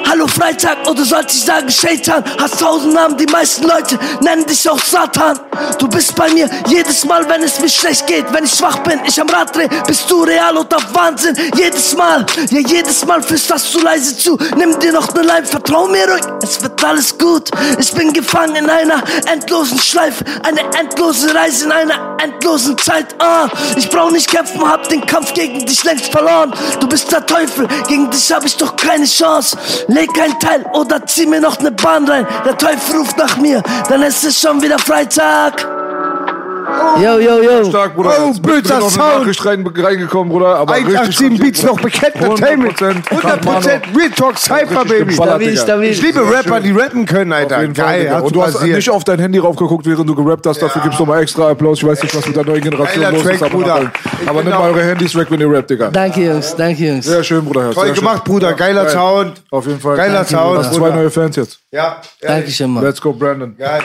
[0.09, 2.25] Hallo Freitag oder sollte ich sagen Shaitan?
[2.41, 5.39] Hast tausend Namen, die meisten Leute nennen dich auch Satan.
[5.79, 8.25] Du bist bei mir jedes Mal, wenn es mir schlecht geht.
[8.33, 11.37] Wenn ich schwach bin, ich am Rad dreh, bist du real oder Wahnsinn.
[11.57, 14.39] Jedes Mal, ja jedes Mal flüsterst du leise zu.
[14.57, 17.51] Nimm dir noch ne Leim, vertrau mir ruhig, es wird alles gut.
[17.79, 23.15] Ich bin gefangen in einer endlosen Schleife, eine endlose Reise in einer endlosen Zeit.
[23.19, 26.55] Ah, ich brauch nicht kämpfen, hab den Kampf gegen dich längst verloren.
[26.81, 29.18] Du bist der Teufel, gegen dich hab ich doch keine Chance.
[29.89, 32.27] Leg ein Teil oder zieh mir noch ne Bahn rein.
[32.45, 35.88] Der Teufel ruft nach mir, dann ist es schon wieder Freitag.
[37.01, 37.65] Yo, yo, yo.
[37.65, 38.11] Stark, Bruder.
[38.19, 39.19] Oh, Jetzt böser bin noch eine Sound.
[39.21, 40.57] Nachricht rein, reingekommen, Bruder.
[40.57, 42.79] Aber richtig 187 Beats noch Bekennt Entertainment.
[42.79, 43.09] 100%.
[43.09, 45.15] 100% Real Talk Cypher, Baby.
[45.15, 45.91] Stabil, stabil.
[45.91, 47.67] Ich liebe Rapper, die rappen können, Alter.
[47.69, 50.61] Geil, hast Und du hast nicht auf dein Handy raufgeguckt, während du gerappt hast.
[50.61, 51.79] Dafür gibt's nochmal extra Applaus.
[51.79, 53.43] Ich weiß nicht, was mit der neuen Generation Geiler los ist.
[53.43, 53.93] Aber, Bruder.
[54.27, 55.91] aber, nimm mal eure Handys weg, wenn ihr rappt, Digga.
[55.91, 57.07] Danke, Jungs, danke, Jungs.
[57.07, 57.71] Sehr schön, Bruder.
[57.73, 58.53] Toll gemacht, Bruder.
[58.55, 58.93] Geiler Geil.
[58.93, 59.43] Sound.
[59.51, 59.97] Auf jeden Fall.
[59.97, 61.59] Geiler Danke, Sound, Du hast zwei neue Fans jetzt.
[61.71, 62.85] Ja, Dankeschön, Mann.
[62.85, 63.55] Let's go, Brandon.
[63.57, 63.83] Geil.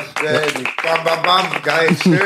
[0.83, 1.45] Bam, bam, bam.
[1.63, 2.19] Geil, schön.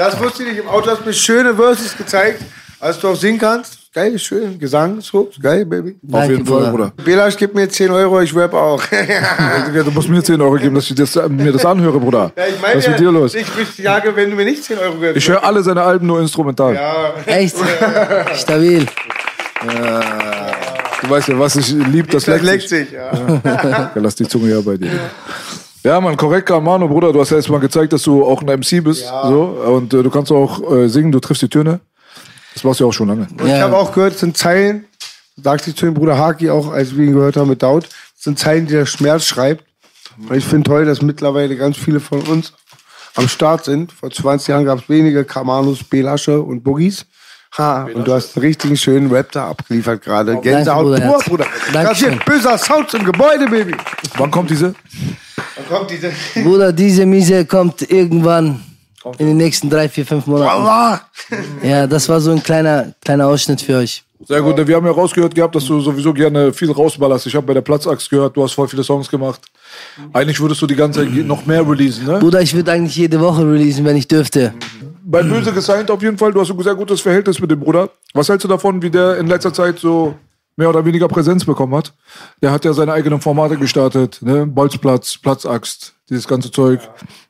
[0.00, 0.60] Das wusste ich nicht.
[0.60, 2.40] Im Auto hast du mir schöne Verses gezeigt,
[2.80, 3.76] als du auch singen kannst.
[3.92, 4.58] Geil, schön.
[4.58, 5.30] Gesang, so.
[5.42, 5.96] Geil, Baby.
[6.10, 6.70] Auf jeden Fall, Bruder.
[6.70, 6.92] Bruder.
[7.04, 8.82] Belasch, gib mir 10 Euro, ich rap auch.
[9.84, 12.32] Du musst mir 10 Euro geben, dass ich das, mir das anhöre, Bruder.
[12.34, 13.34] Ja, ich Was meine, ist mit dir los?
[13.34, 13.46] ich
[13.84, 15.16] sagen, wenn du mir nicht 10 Euro gibst.
[15.18, 16.74] Ich höre alle seine Alben nur instrumental.
[16.74, 17.12] ja.
[17.26, 17.56] Echt?
[18.36, 18.86] Stabil.
[21.02, 22.88] Du weißt ja, was ich lieb, das Das leckt leckt sich.
[22.88, 23.10] sich, ja.
[23.44, 24.92] Ja, lass die Zunge ja bei dir.
[25.82, 27.12] Ja, man, korrekt, Mano, Bruder.
[27.12, 29.06] Du hast ja jetzt mal gezeigt, dass du auch ein MC bist.
[29.06, 31.80] So, und äh, du kannst auch äh, singen, du triffst die Töne.
[32.54, 33.28] Das machst du ja auch schon lange.
[33.38, 34.84] Und ich habe auch gehört, es sind Zeilen,
[35.42, 38.24] sagt sich zu dem Bruder Haki auch, als wir ihn gehört haben mit Daud, es
[38.24, 39.64] sind Zeilen, die der Schmerz schreibt.
[40.28, 42.52] Und ich finde toll, dass mittlerweile ganz viele von uns
[43.14, 43.92] am Start sind.
[43.92, 47.06] Vor 20 Jahren gab es wenige Kamanos, Belasche und Boogies.
[47.58, 50.36] Ha, und du hast einen richtigen schönen Rap da abgeliefert gerade.
[50.40, 51.24] Gänsehaut Bruder, pur, Herz.
[51.24, 51.46] Bruder.
[51.72, 52.20] Dankeschön.
[52.24, 53.74] Böser Sound im Gebäude, Baby.
[54.16, 54.74] Wann kommt diese?
[55.60, 56.12] Dann kommt diese...
[56.42, 58.60] Bruder, diese Miese kommt irgendwann
[59.18, 60.50] in den nächsten drei, vier, fünf Monaten.
[60.50, 61.00] Allah.
[61.62, 64.02] Ja, das war so ein kleiner, kleiner Ausschnitt für euch.
[64.26, 64.66] Sehr gut.
[64.66, 67.26] Wir haben ja rausgehört gehabt, dass du sowieso gerne viel rausballerst.
[67.26, 69.40] Ich habe bei der Platzaxt gehört, du hast voll viele Songs gemacht.
[70.12, 72.18] Eigentlich würdest du die ganze Zeit noch mehr releasen, ne?
[72.18, 74.52] Bruder, ich würde eigentlich jede Woche releasen, wenn ich dürfte.
[75.04, 76.32] Bei Böse gesigned auf jeden Fall.
[76.32, 77.88] Du hast ein sehr gutes Verhältnis mit dem Bruder.
[78.12, 80.14] Was hältst du davon, wie der in letzter Zeit so
[80.60, 81.94] mehr oder weniger Präsenz bekommen hat?
[82.42, 84.46] Der hat ja seine eigenen Formate gestartet, ne?
[84.46, 86.80] Bolzplatz, Platzaxt, dieses ganze Zeug.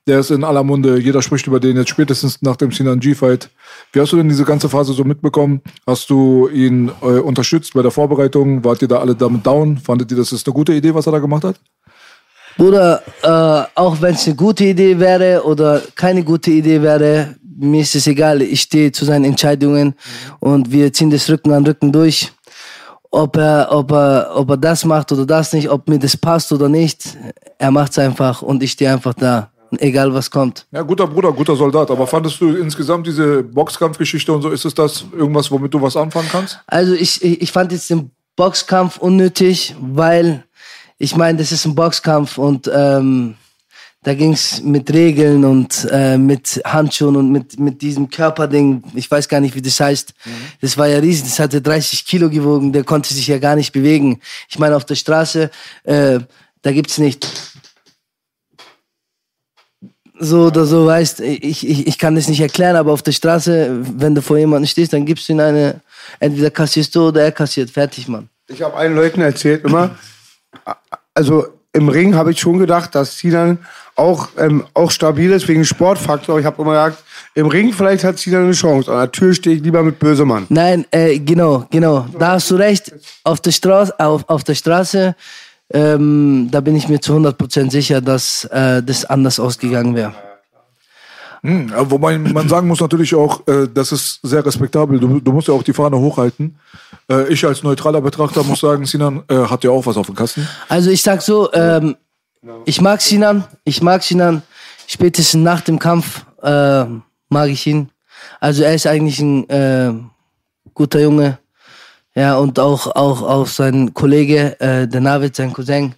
[0.09, 0.99] Der ist in aller Munde.
[0.99, 3.49] Jeder spricht über den jetzt spätestens nach dem Sinan G-Fight.
[3.93, 5.63] Wie hast du denn diese ganze Phase so mitbekommen?
[5.87, 8.65] Hast du ihn äh, unterstützt bei der Vorbereitung?
[8.65, 9.79] Wart ihr da alle damit down?
[9.79, 11.57] Fandet ihr, das ist eine gute Idee, was er da gemacht hat?
[12.57, 17.83] Bruder, äh, auch wenn es eine gute Idee wäre oder keine gute Idee wäre, mir
[17.83, 18.43] ist es egal.
[18.43, 19.95] Ich stehe zu seinen Entscheidungen
[20.41, 22.33] und wir ziehen das Rücken an Rücken durch.
[23.13, 26.53] Ob er, ob, er, ob er das macht oder das nicht, ob mir das passt
[26.53, 27.17] oder nicht,
[27.59, 29.51] er macht es einfach und ich stehe einfach da.
[29.79, 30.67] Egal was kommt.
[30.73, 31.91] Ja, guter Bruder, guter Soldat.
[31.93, 35.97] Aber fandest du insgesamt diese Boxkampfgeschichte und so, ist es das irgendwas, womit du was
[35.97, 36.59] anfangen kannst?
[36.67, 40.45] Also ich, ich ich fand jetzt den Boxkampf unnötig, weil
[40.99, 43.37] ich meine, das ist ein Boxkampf und ähm,
[44.03, 49.29] da ging's mit Regeln und äh, mit Handschuhen und mit, mit diesem Körperding, ich weiß
[49.29, 50.15] gar nicht, wie das heißt.
[50.63, 53.73] Das war ja riesig, das hatte 30 Kilo gewogen, der konnte sich ja gar nicht
[53.73, 54.21] bewegen.
[54.49, 55.51] Ich meine, auf der Straße,
[55.85, 56.19] äh,
[56.63, 57.29] da gibt's nicht
[60.19, 63.81] so oder so, weißt, ich, ich, ich kann das nicht erklären, aber auf der Straße,
[63.99, 65.81] wenn du vor jemandem stehst, dann gibst du ihm eine,
[66.21, 68.29] entweder kassierst du oder er kassiert, fertig, Mann.
[68.49, 69.99] Ich habe allen Leuten erzählt immer,
[71.15, 73.59] also im Ring habe ich schon gedacht, dass Sinan
[73.97, 76.39] auch, ähm, auch stabil ist wegen Sportfaktor.
[76.39, 77.05] Ich habe immer gesagt,
[77.35, 78.91] im Ring vielleicht hat Sinan eine Chance.
[78.91, 80.47] An der Tür stehe ich lieber mit Bösemann.
[80.49, 82.07] Nein, äh, genau, genau.
[82.19, 82.93] Da hast du recht.
[83.25, 85.15] Auf der Straße, auf, auf der Straße,
[85.73, 90.15] ähm, da bin ich mir zu 100% sicher, dass äh, das anders ausgegangen wäre.
[91.43, 95.01] Hm, aber wobei man sagen muss natürlich auch, äh, das ist sehr respektabel.
[95.01, 96.59] Du, du musst ja auch die Fahne hochhalten.
[97.11, 100.15] Äh, ich als neutraler Betrachter muss sagen, Sinan äh, hat ja auch was auf dem
[100.15, 100.47] Kasten.
[100.69, 101.97] Also ich sag so, ähm,
[102.65, 104.43] ich mag Sinan, ich mag Sinan.
[104.87, 106.85] Spätestens nach dem Kampf äh,
[107.29, 107.91] mag ich ihn.
[108.41, 109.93] Also er ist eigentlich ein äh,
[110.75, 111.39] guter Junge.
[112.15, 115.95] Ja, und auch, auch, auch sein Kollege, äh, der Navid, sein Cousin,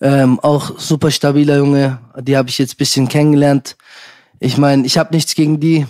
[0.00, 1.98] ähm, auch super stabiler Junge.
[2.20, 3.76] Die habe ich jetzt bisschen kennengelernt.
[4.40, 5.86] Ich meine, ich habe nichts gegen die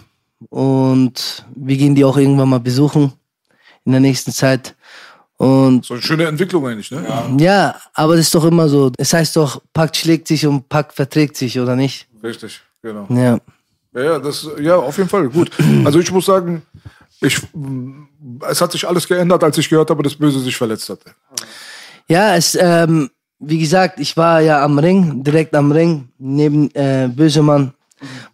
[0.51, 3.13] und wir gehen die auch irgendwann mal besuchen
[3.85, 4.75] in der nächsten Zeit.
[5.37, 7.05] Und So eine schöne Entwicklung eigentlich, ne?
[7.07, 7.29] Ja.
[7.39, 8.91] ja, aber das ist doch immer so.
[8.97, 12.09] Es heißt doch, Pakt schlägt sich und Pakt verträgt sich, oder nicht?
[12.23, 13.07] Richtig, genau.
[13.11, 13.39] Ja.
[13.95, 15.51] Ja, das, ja, auf jeden Fall, gut.
[15.85, 16.63] Also ich muss sagen,
[17.21, 17.41] ich,
[18.49, 21.15] es hat sich alles geändert, als ich gehört habe, dass Böse sich verletzt hatte.
[22.09, 27.09] Ja, es, ähm, wie gesagt, ich war ja am Ring, direkt am Ring, neben äh,
[27.09, 27.73] Bösemann.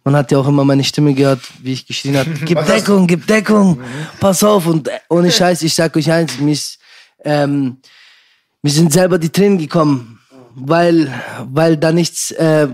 [0.03, 3.25] Man hat ja auch immer meine Stimme gehört, wie ich geschrien habe, gib Deckung, gib
[3.27, 3.79] Deckung,
[4.19, 4.67] pass auf.
[4.67, 6.79] Und äh, ohne Scheiß, ich sag euch eins, mir, ist,
[7.23, 7.77] ähm,
[8.61, 10.19] mir sind selber die Tränen gekommen,
[10.55, 11.11] weil,
[11.45, 12.67] weil da nichts, äh,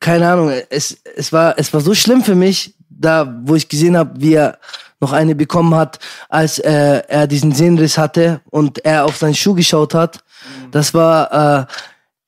[0.00, 3.96] keine Ahnung, es, es, war, es war so schlimm für mich, da wo ich gesehen
[3.96, 4.58] habe, wie er
[5.00, 5.98] noch eine bekommen hat,
[6.28, 10.24] als äh, er diesen Sehnenriss hatte und er auf seinen Schuh geschaut hat.
[10.70, 11.66] Das war, äh,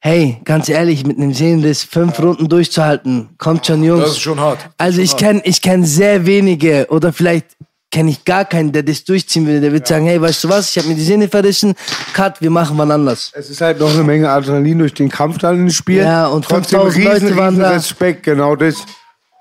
[0.01, 4.03] hey, ganz ehrlich, mit einem Sehnenriss fünf Runden durchzuhalten, kommt schon, Jungs.
[4.03, 4.59] Das ist schon hart.
[4.79, 7.57] Also ich kenne ich kenn sehr wenige oder vielleicht
[7.91, 9.61] kenne ich gar keinen, der das durchziehen will.
[9.61, 11.75] Der wird sagen, hey, weißt du was, ich habe mir die Sehne verrissen,
[12.13, 13.33] cut, wir machen wann anders.
[13.35, 16.03] Es ist halt noch eine Menge Adrenalin durch den Kampf dann im Spiel.
[16.03, 17.71] Ja, und trotzdem 5000 riesen, Leute waren riesen da.
[17.71, 18.77] Respekt, genau das.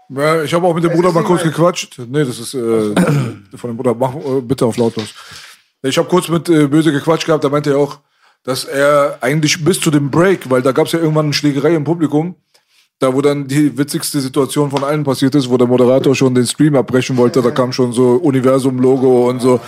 [0.10, 1.99] Ja, ich habe auch mit dem Bruder mal kurz gequatscht.
[2.10, 2.95] Nee, das ist äh,
[3.55, 3.93] von dem Bruder.
[3.93, 5.10] Mach äh, bitte auf lautlos.
[5.82, 7.43] Ich habe kurz mit äh, Böse gequatscht gehabt.
[7.43, 7.99] Da meinte er auch,
[8.48, 11.76] dass er eigentlich bis zu dem Break, weil da gab es ja irgendwann eine Schlägerei
[11.76, 12.36] im Publikum,
[12.98, 16.48] da wo dann die witzigste Situation von allen passiert ist, wo der Moderator schon den
[16.48, 17.41] Stream abbrechen wollte.
[17.41, 19.60] Da kam schon so Universum-Logo und so.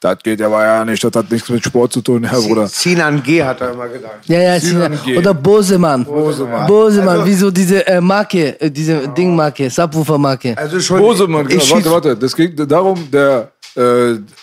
[0.00, 1.02] Das geht ja aber ja nicht.
[1.02, 2.68] Das hat nichts mit Sport zu tun, Herr Bruder.
[2.68, 4.20] Sinan G hat er immer gedacht.
[4.26, 5.04] Ja, ja, Sinan Sinan.
[5.04, 5.18] G.
[5.18, 6.04] oder Bosemann.
[6.04, 6.66] Bosemann.
[6.68, 10.56] Bosemann, Also- wie so diese äh, Marke, äh, diese Dingmarke, Subwoofer-Marke.
[10.56, 11.00] Also schon.
[11.00, 11.74] Bosemann, ich genau.
[11.74, 12.16] Warte, warte.
[12.16, 13.80] Das geht darum, der, äh,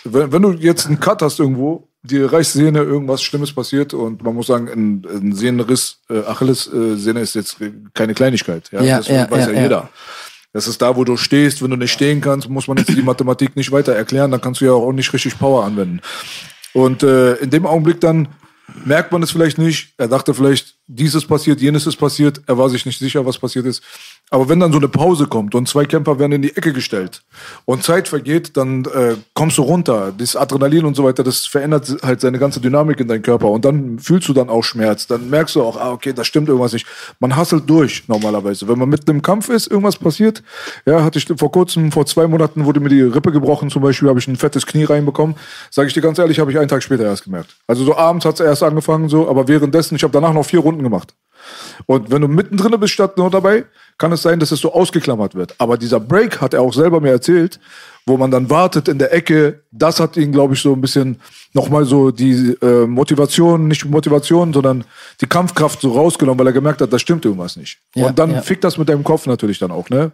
[0.04, 4.34] wenn, wenn du jetzt einen Cut hast irgendwo, die Reichssehne, irgendwas Schlimmes passiert und man
[4.34, 7.56] muss sagen, ein, ein Sehnenriss, äh, Achilles-Sehne ist jetzt
[7.94, 8.70] keine Kleinigkeit.
[8.72, 9.90] Ja, Ja, das ja, weiß ja, ja, jeder.
[10.52, 11.62] Das ist da, wo du stehst.
[11.62, 14.30] Wenn du nicht stehen kannst, muss man jetzt die Mathematik nicht weiter erklären.
[14.30, 16.00] Dann kannst du ja auch nicht richtig Power anwenden.
[16.72, 18.28] Und äh, in dem Augenblick dann
[18.84, 19.94] merkt man es vielleicht nicht.
[19.96, 22.40] Er dachte vielleicht, dieses passiert, jenes ist passiert.
[22.46, 23.82] Er war sich nicht sicher, was passiert ist.
[24.32, 27.22] Aber wenn dann so eine Pause kommt und zwei Kämpfer werden in die Ecke gestellt
[27.64, 30.12] und Zeit vergeht, dann äh, kommst du runter.
[30.16, 33.50] Das Adrenalin und so weiter, das verändert halt seine ganze Dynamik in deinem Körper.
[33.50, 35.08] Und dann fühlst du dann auch Schmerz.
[35.08, 36.86] Dann merkst du auch, ah, okay, da stimmt irgendwas nicht.
[37.18, 38.68] Man hasselt durch normalerweise.
[38.68, 40.44] Wenn man mitten im Kampf ist, irgendwas passiert.
[40.86, 44.08] Ja, hatte ich vor kurzem, vor zwei Monaten wurde mir die Rippe gebrochen zum Beispiel,
[44.08, 45.34] habe ich ein fettes Knie reinbekommen.
[45.70, 47.56] Sage ich dir ganz ehrlich, habe ich einen Tag später erst gemerkt.
[47.66, 50.60] Also so abends hat es erst angefangen, so, aber währenddessen, ich habe danach noch vier
[50.60, 51.14] Runden gemacht.
[51.86, 53.64] Und wenn du mittendrin bist statt nur dabei,
[54.00, 55.54] kann es sein, dass es so ausgeklammert wird.
[55.58, 57.60] Aber dieser Break hat er auch selber mir erzählt,
[58.06, 61.20] wo man dann wartet in der Ecke, das hat ihn, glaube ich, so ein bisschen
[61.52, 64.84] nochmal so die äh, Motivation, nicht Motivation, sondern
[65.20, 67.78] die Kampfkraft so rausgenommen, weil er gemerkt hat, da stimmt irgendwas nicht.
[67.94, 68.42] Ja, Und dann ja.
[68.42, 70.12] fickt das mit deinem Kopf natürlich dann auch, ne?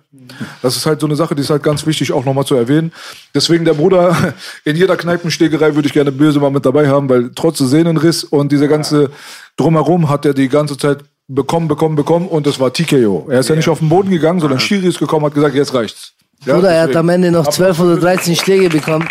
[0.62, 2.92] Das ist halt so eine Sache, die ist halt ganz wichtig auch nochmal zu erwähnen.
[3.34, 4.34] Deswegen der Bruder,
[4.64, 8.50] in jeder Kneipenstegerei würde ich gerne böse mal mit dabei haben, weil trotz Sehnenriss und
[8.50, 9.10] diese ganze
[9.56, 13.26] drumherum hat er die ganze Zeit bekommen, bekommen, bekommen und das war TKO.
[13.28, 15.74] Er ist ja, nicht auf den Boden gegangen, sondern Schiri ist gekommen, hat gesagt, jetzt
[15.74, 16.12] reicht's.
[16.44, 19.08] Ja, Oder er hat am Ende noch 12 oder 13 Schläge bekommen.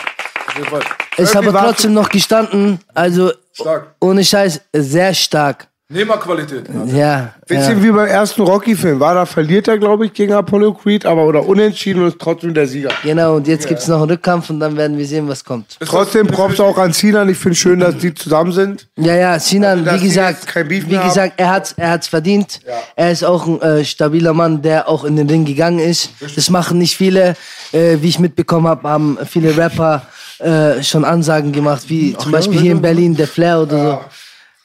[0.72, 0.80] Auf.
[1.18, 2.80] Ist aber trotzdem noch gestanden.
[2.94, 3.96] Also Stark.
[4.00, 5.68] ohne Scheiß, sehr stark.
[5.88, 6.68] Nehmerqualität.
[6.88, 7.36] Ja.
[7.46, 7.84] Bisschen ja.
[7.84, 9.00] wie beim ersten Rocky-Film.
[9.00, 12.56] War da verliert er, glaube ich, gegen Apollo Creed, aber oder unentschieden und ist trotzdem
[12.56, 12.90] der Sieger.
[13.04, 15.78] Genau, und jetzt gibt's noch einen Rückkampf und dann werden wir sehen, was kommt.
[15.80, 17.30] Trotzdem Props auch an Sinan.
[17.30, 18.88] Ich finde schön, dass die zusammen sind.
[18.98, 22.08] Ja, ja, Sinan, Also, wie gesagt, jetzt kein Beef wie gesagt, er hat's, er hat's
[22.08, 22.62] verdient.
[22.96, 26.10] Er ist auch ein äh, stabiler Mann, der auch in den Ring gegangen ist.
[26.36, 27.36] Das machen nicht viele.
[27.74, 30.08] Äh, wie ich mitbekommen habe, haben viele Rapper
[30.40, 34.00] äh, schon Ansagen gemacht, wie zum Beispiel hier in Berlin der Flair oder so.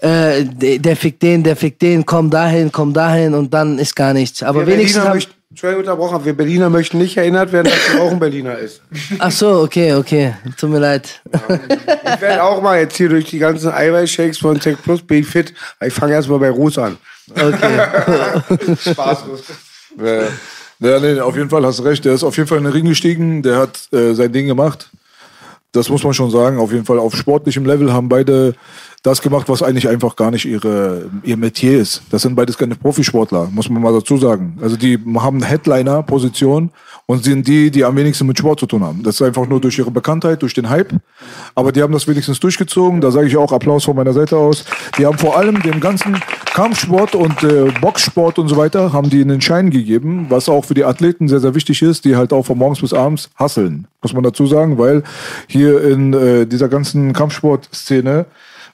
[0.00, 4.14] Äh, der, fickt den, der fickt den, komm dahin, komm dahin und dann ist gar
[4.14, 4.42] nichts.
[4.42, 7.94] Aber Wir wenigstens Berliner haben, möchten, Entschuldigung, unterbrochen, wir Berliner möchten nicht erinnert werden, dass
[7.94, 8.80] er auch ein Berliner ist.
[9.18, 11.20] Ach so, okay, okay, tut mir leid.
[11.34, 15.26] Ich werde auch mal jetzt hier durch die ganzen Eiweißshakes von Tech Plus bin ich
[15.26, 15.52] fit.
[15.84, 16.96] Ich fange erstmal bei Ruß an.
[17.34, 18.76] Okay.
[18.90, 19.42] Spaßlos.
[19.98, 20.22] Ja,
[20.80, 22.04] ja, nee, auf jeden Fall hast du recht.
[22.06, 23.42] Der ist auf jeden Fall in den Ring gestiegen.
[23.42, 24.88] Der hat äh, sein Ding gemacht.
[25.72, 26.58] Das muss man schon sagen.
[26.58, 28.54] Auf jeden Fall auf sportlichem Level haben beide
[29.02, 32.02] das gemacht, was eigentlich einfach gar nicht ihre, ihr Metier ist.
[32.10, 34.58] Das sind beides keine Profisportler, muss man mal dazu sagen.
[34.60, 36.70] Also die haben Headliner-Position
[37.06, 39.02] und sind die, die am wenigsten mit Sport zu tun haben.
[39.02, 40.92] Das ist einfach nur durch ihre Bekanntheit, durch den Hype.
[41.54, 43.00] Aber die haben das wenigstens durchgezogen.
[43.00, 44.66] Da sage ich auch Applaus von meiner Seite aus.
[44.98, 46.20] Die haben vor allem dem ganzen
[46.52, 50.74] Kampfsport und äh, Boxsport und so weiter, haben die einen Schein gegeben, was auch für
[50.74, 54.12] die Athleten sehr, sehr wichtig ist, die halt auch von morgens bis abends hasseln, muss
[54.12, 55.02] man dazu sagen, weil
[55.46, 58.26] hier in äh, dieser ganzen Kampfsportszene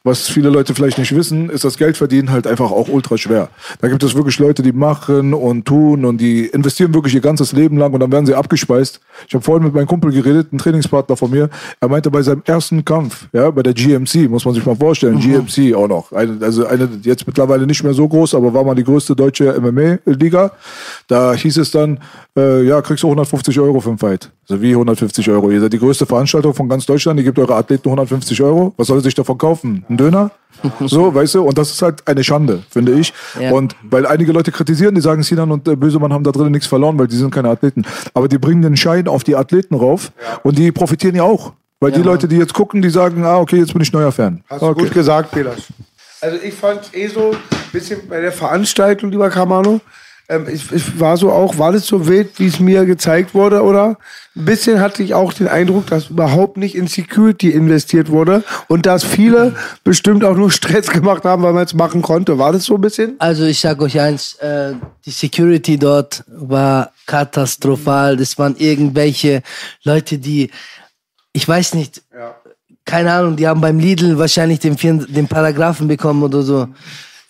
[0.07, 3.49] was viele Leute vielleicht nicht wissen, ist das Geldverdienen halt einfach auch ultra schwer.
[3.81, 7.51] Da gibt es wirklich Leute, die machen und tun und die investieren wirklich ihr ganzes
[7.53, 9.01] Leben lang und dann werden sie abgespeist.
[9.27, 11.51] Ich habe vorhin mit meinem Kumpel geredet, ein Trainingspartner von mir.
[11.81, 15.17] Er meinte bei seinem ersten Kampf, ja, bei der GMC, muss man sich mal vorstellen,
[15.17, 15.47] mhm.
[15.47, 16.13] GMC auch noch.
[16.13, 19.61] Eine, also eine jetzt mittlerweile nicht mehr so groß, aber war mal die größte deutsche
[19.61, 20.53] MMA-Liga.
[21.09, 21.99] Da hieß es dann,
[22.37, 24.31] äh, ja, kriegst du 150 Euro für ein Fight.
[24.49, 25.51] Also wie 150 Euro.
[25.51, 27.19] Ihr seid die größte Veranstaltung von ganz Deutschland.
[27.19, 28.73] Ihr gebt eure Athleten 150 Euro.
[28.77, 29.85] Was soll er sich davon kaufen?
[29.89, 30.31] Ein Döner?
[30.81, 31.43] So, weißt du?
[31.43, 33.13] Und das ist halt eine Schande, finde ich.
[33.39, 33.53] Ja.
[33.53, 36.67] Und weil einige Leute kritisieren, die sagen, Sinan und äh, Bösemann haben da drin nichts
[36.67, 37.85] verloren, weil die sind keine Athleten.
[38.15, 40.41] Aber die bringen den Schein auf die Athleten rauf ja.
[40.43, 41.53] und die profitieren ja auch.
[41.81, 41.99] Weil ja.
[41.99, 44.43] die Leute, die jetzt gucken, die sagen, ah, okay, jetzt bin ich neuer Fan.
[44.49, 44.79] Hast okay.
[44.79, 45.65] du gut gesagt, Pelas.
[46.23, 47.37] Also ich fand eh so ein
[47.73, 49.81] bisschen bei der Veranstaltung, lieber Kamano,
[50.29, 53.63] ähm, ich, ich, war so auch, war das so wild, wie es mir gezeigt wurde,
[53.63, 53.97] oder?
[54.35, 58.87] Ein bisschen hatte ich auch den Eindruck, dass überhaupt nicht in Security investiert wurde und
[58.87, 59.55] dass viele
[59.85, 62.39] bestimmt auch nur Stress gemacht haben, weil man es machen konnte.
[62.39, 63.15] War das so ein bisschen?
[63.19, 64.75] Also ich sag euch eins, äh,
[65.05, 68.17] die Security dort war katastrophal.
[68.17, 69.43] Das waren irgendwelche
[69.85, 70.51] Leute, die,
[71.33, 72.35] ich weiß nicht, ja.
[72.85, 76.67] keine Ahnung, die haben beim Lidl wahrscheinlich den, den Paragraphen bekommen oder so.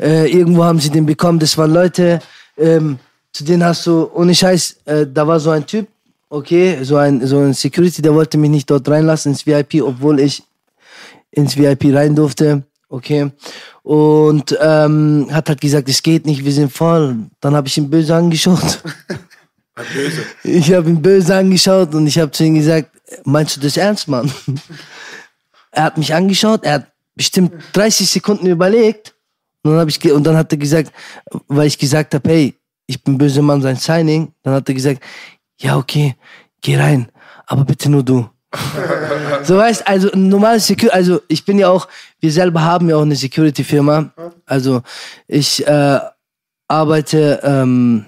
[0.01, 1.39] Äh, irgendwo haben sie den bekommen.
[1.39, 2.21] Das waren Leute,
[2.57, 2.99] ähm,
[3.33, 5.89] zu denen hast du, ohne Scheiß, äh, da war so ein Typ,
[6.31, 10.21] okay, so ein, so ein Security, der wollte mich nicht dort reinlassen ins VIP, obwohl
[10.21, 10.43] ich
[11.31, 13.31] ins VIP rein durfte, okay.
[13.83, 17.17] Und ähm, hat halt gesagt, es geht nicht, wir sind voll.
[17.41, 18.83] Dann habe ich ihn böse angeschaut.
[19.93, 20.23] Böse.
[20.43, 22.89] Ich habe ihn böse angeschaut und ich habe zu ihm gesagt,
[23.25, 24.33] meinst du das ernst, Mann?
[25.71, 29.13] er hat mich angeschaut, er hat bestimmt 30 Sekunden überlegt
[29.69, 30.93] und dann, ich, und dann hat er gesagt,
[31.49, 32.55] weil ich gesagt habe, hey,
[32.87, 34.33] ich bin böse Mann, sein Signing.
[34.43, 35.03] Dann hat er gesagt,
[35.61, 36.15] ja, okay,
[36.61, 37.11] geh rein,
[37.47, 38.29] aber bitte nur du.
[39.43, 41.89] so weißt, also ein normales Security, also ich bin ja auch,
[42.21, 44.13] wir selber haben ja auch eine Security-Firma.
[44.47, 44.83] Also
[45.27, 46.01] ich äh,
[46.69, 48.07] arbeite, ähm,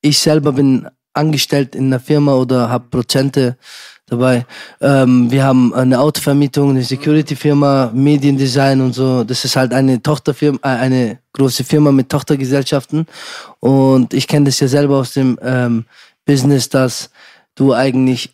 [0.00, 3.56] ich selber bin angestellt in einer Firma oder habe Prozente
[4.12, 4.46] dabei.
[4.80, 9.24] Ähm, wir haben eine Autovermietung, eine Security-Firma, Mediendesign und so.
[9.24, 13.06] Das ist halt eine Tochterfirma, äh, eine große Firma mit Tochtergesellschaften.
[13.60, 15.86] Und ich kenne das ja selber aus dem ähm,
[16.24, 17.10] Business, dass
[17.54, 18.30] du eigentlich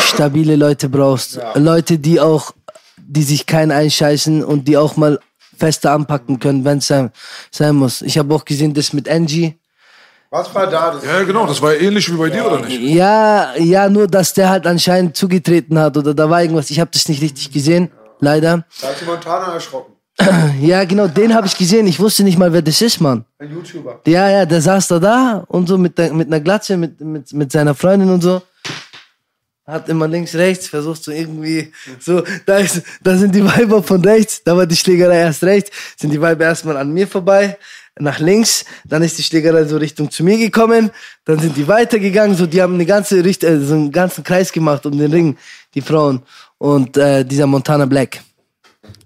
[0.00, 1.36] stabile Leute brauchst.
[1.36, 1.56] Ja.
[1.58, 2.52] Leute, die auch,
[2.96, 5.18] die sich kein einscheißen und die auch mal
[5.58, 7.10] fester anpacken können, wenn es sein,
[7.50, 8.02] sein muss.
[8.02, 9.56] Ich habe auch gesehen, das mit Angie
[10.30, 10.92] was war da?
[10.92, 12.80] Das ja, genau, das war ähnlich wie bei dir, oder nicht?
[12.80, 16.70] Ja, ja, nur dass der halt anscheinend zugetreten hat oder da war irgendwas.
[16.70, 18.64] Ich habe das nicht richtig gesehen, leider.
[18.80, 19.94] Da hat sich Montana erschrocken.
[20.60, 21.86] Ja, genau, den habe ich gesehen.
[21.86, 23.24] Ich wusste nicht mal, wer das ist, Mann.
[23.38, 24.00] Ein YouTuber.
[24.06, 27.32] Ja, ja, der saß da da und so mit, der, mit einer Glatze, mit, mit,
[27.32, 28.42] mit seiner Freundin und so.
[29.66, 34.04] Hat immer links, rechts, versucht so irgendwie, so, da, ist, da sind die Weiber von
[34.04, 37.56] rechts, da war die Schlägerei erst rechts, sind die Weiber erstmal an mir vorbei,
[37.98, 40.90] nach links, dann ist die Schlägerei so Richtung zu mir gekommen,
[41.24, 44.52] dann sind die weitergegangen, so die haben eine ganze Richt äh, so einen ganzen Kreis
[44.52, 45.36] gemacht um den Ring,
[45.74, 46.22] die Frauen
[46.58, 48.20] und äh, dieser Montana Black.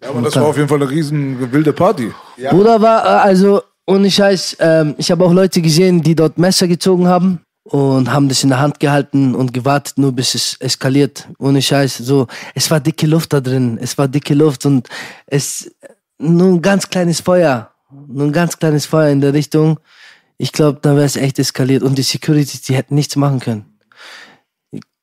[0.02, 2.12] Ja, aber das war auf jeden Fall eine riesen wilde Party.
[2.36, 2.50] Ja.
[2.50, 6.68] Bruder war äh, also ohne Scheiß, ähm, ich habe auch Leute gesehen, die dort Messer
[6.68, 11.28] gezogen haben und haben das in der Hand gehalten und gewartet, nur bis es eskaliert.
[11.38, 14.88] Ohne Scheiß, so es war dicke Luft da drin, es war dicke Luft und
[15.26, 15.70] es
[16.18, 17.73] nur ein ganz kleines Feuer
[18.08, 19.80] nur ein ganz kleines Feuer in der Richtung.
[20.36, 21.82] Ich glaube, da wäre es echt eskaliert.
[21.82, 23.78] Und die Securities, die hätten nichts machen können.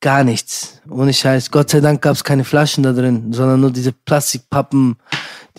[0.00, 0.80] Gar nichts.
[0.90, 1.50] Ohne Scheiß.
[1.50, 4.96] Gott sei Dank gab es keine Flaschen da drin, sondern nur diese Plastikpappen,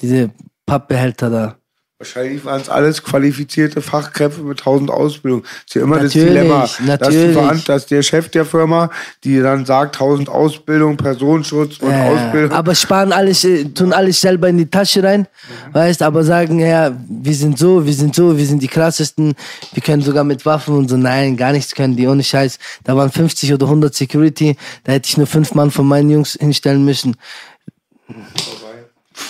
[0.01, 0.31] diese
[0.65, 1.57] Pappbehälter da.
[2.03, 5.43] Wahrscheinlich waren es alles qualifizierte Fachkräfte mit tausend Ausbildungen.
[5.43, 7.35] Das ist ja immer natürlich, das Dilemma, natürlich.
[7.35, 8.89] dass, dass, der Chef der Firma,
[9.23, 12.51] die dann sagt, tausend Ausbildung, Personenschutz und äh, Ausbildung.
[12.51, 15.73] Aber sparen alles, äh, tun alles selber in die Tasche rein, mhm.
[15.75, 19.33] weißt, aber sagen, ja, wir sind so, wir sind so, wir sind die krassesten,
[19.71, 20.97] wir können sogar mit Waffen und so.
[20.97, 22.59] Nein, gar nichts können die, ohne Scheiß.
[22.83, 26.37] Da waren 50 oder 100 Security, da hätte ich nur fünf Mann von meinen Jungs
[26.37, 27.15] hinstellen müssen.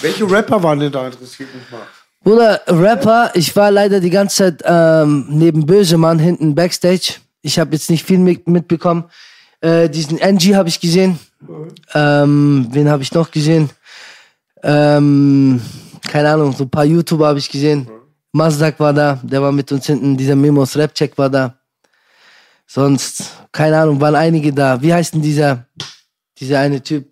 [0.02, 1.86] Welche Rapper waren denn da interessiert mich mal?
[2.24, 7.16] Bruder, Rapper, ich war leider die ganze Zeit ähm, neben Bösemann hinten Backstage.
[7.42, 9.04] Ich habe jetzt nicht viel mit, mitbekommen.
[9.60, 11.20] Äh, diesen NG habe ich gesehen.
[11.94, 13.70] Ähm, wen habe ich noch gesehen?
[14.64, 15.62] Ähm,
[16.08, 17.90] keine Ahnung, so ein paar YouTuber habe ich gesehen.
[18.32, 20.16] Mazdak war da, der war mit uns hinten.
[20.16, 21.58] Dieser Memos Rapcheck war da.
[22.66, 24.82] Sonst, keine Ahnung, waren einige da.
[24.82, 25.66] Wie heißt denn dieser,
[26.40, 27.12] dieser eine Typ,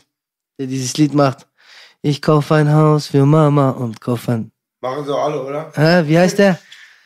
[0.58, 1.48] der dieses Lied macht?
[2.02, 4.52] Ich kaufe ein Haus für Mama und kaufe ein.
[4.82, 5.72] Machen sie alle, oder?
[5.76, 6.60] Hä, wie heißt der?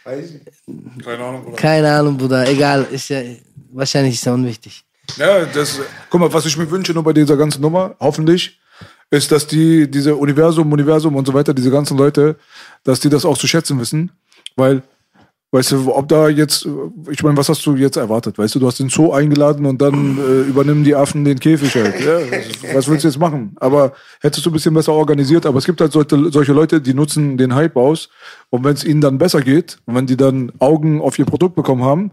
[0.06, 1.04] Weiß ich.
[1.04, 1.58] Keine Ahnung, Bruder.
[1.58, 2.48] Keine Ahnung, Bruder.
[2.48, 3.22] Egal, ist ja,
[3.74, 4.84] wahrscheinlich ist ja unwichtig.
[5.18, 8.60] Ja, das, guck mal, was ich mir wünsche nur bei dieser ganzen Nummer, hoffentlich,
[9.10, 12.38] ist, dass die, diese Universum, Universum und so weiter, diese ganzen Leute,
[12.84, 14.12] dass die das auch zu schätzen wissen.
[14.56, 14.82] Weil,
[15.56, 16.68] weißt du, ob da jetzt,
[17.10, 18.38] ich meine, was hast du jetzt erwartet?
[18.38, 21.74] Weißt du, du hast den Zoo eingeladen und dann äh, übernehmen die Affen den Käfig
[21.76, 22.00] halt.
[22.00, 22.20] Ja,
[22.74, 23.56] was willst du jetzt machen?
[23.62, 26.94] Aber hättest du ein bisschen besser organisiert, aber es gibt halt solche, solche Leute, die
[26.94, 28.10] nutzen den Hype aus
[28.50, 31.56] und wenn es ihnen dann besser geht und wenn die dann Augen auf ihr Produkt
[31.56, 32.12] bekommen haben,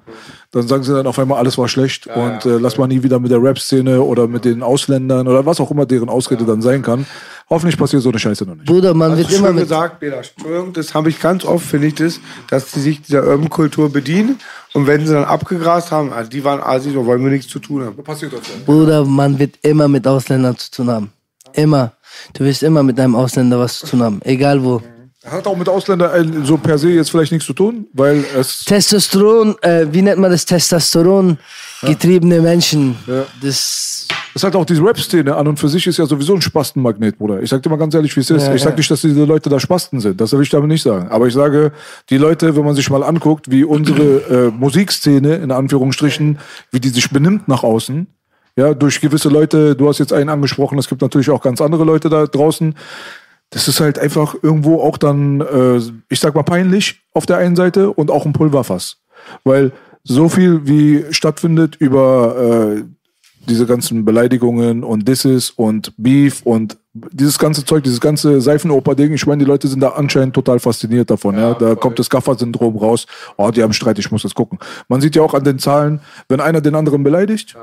[0.50, 3.20] dann sagen sie dann auf einmal, alles war schlecht und äh, lass mal nie wieder
[3.20, 6.82] mit der Rap-Szene oder mit den Ausländern oder was auch immer deren Ausrede dann sein
[6.82, 7.06] kann.
[7.48, 8.66] Hoffentlich passiert so eine Scheiße noch nicht.
[8.66, 9.64] Bruder, man Hast wird du immer mit.
[9.64, 10.16] gesagt, Bela.
[10.16, 14.38] Entschuldigung, das habe ich ganz oft, finde ich das, dass sie sich dieser Urban-Kultur bedienen
[14.72, 17.58] und wenn sie dann abgegrast haben, also die waren Assis, da wollen wir nichts zu
[17.58, 17.96] tun haben.
[18.02, 18.54] Passiert das ja.
[18.64, 21.12] Bruder, man wird immer mit Ausländern zu tun haben.
[21.52, 21.92] Immer.
[22.32, 24.20] Du wirst immer mit einem Ausländer was zu tun haben.
[24.24, 24.82] Egal wo.
[25.24, 29.54] Hat auch mit Ausländern so per se jetzt vielleicht nichts zu tun, weil es Testosteron,
[29.62, 30.44] äh, wie nennt man das?
[30.44, 31.38] Testosteron
[31.82, 32.96] getriebene Menschen.
[33.40, 34.06] Das.
[34.34, 37.40] ist halt auch diese Rap-Szene an und für sich ist ja sowieso ein Spastenmagnet, Bruder.
[37.42, 38.46] Ich sag dir mal ganz ehrlich, wie es ist.
[38.46, 38.76] Ja, ich sag ja.
[38.76, 40.20] nicht, dass diese Leute da Spasten sind.
[40.20, 41.08] Das will ich damit nicht sagen.
[41.08, 41.72] Aber ich sage,
[42.10, 46.38] die Leute, wenn man sich mal anguckt, wie unsere äh, Musikszene, in Anführungsstrichen,
[46.70, 48.06] wie die sich benimmt nach außen,
[48.54, 51.84] ja, durch gewisse Leute, du hast jetzt einen angesprochen, es gibt natürlich auch ganz andere
[51.84, 52.74] Leute da draußen.
[53.52, 55.78] Das ist halt einfach irgendwo auch dann, äh,
[56.08, 58.96] ich sag mal, peinlich auf der einen Seite und auch ein Pulverfass.
[59.44, 59.72] Weil
[60.02, 62.82] so viel wie stattfindet über äh,
[63.48, 69.26] diese ganzen Beleidigungen und Disses und Beef und dieses ganze Zeug, dieses ganze Seifenoper-Ding, ich
[69.26, 71.36] meine, die Leute sind da anscheinend total fasziniert davon.
[71.36, 73.06] Ja, Da kommt das Gaffer-Syndrom raus.
[73.36, 74.58] Oh, die haben Streit, ich muss das gucken.
[74.88, 77.56] Man sieht ja auch an den Zahlen, wenn einer den anderen beleidigt,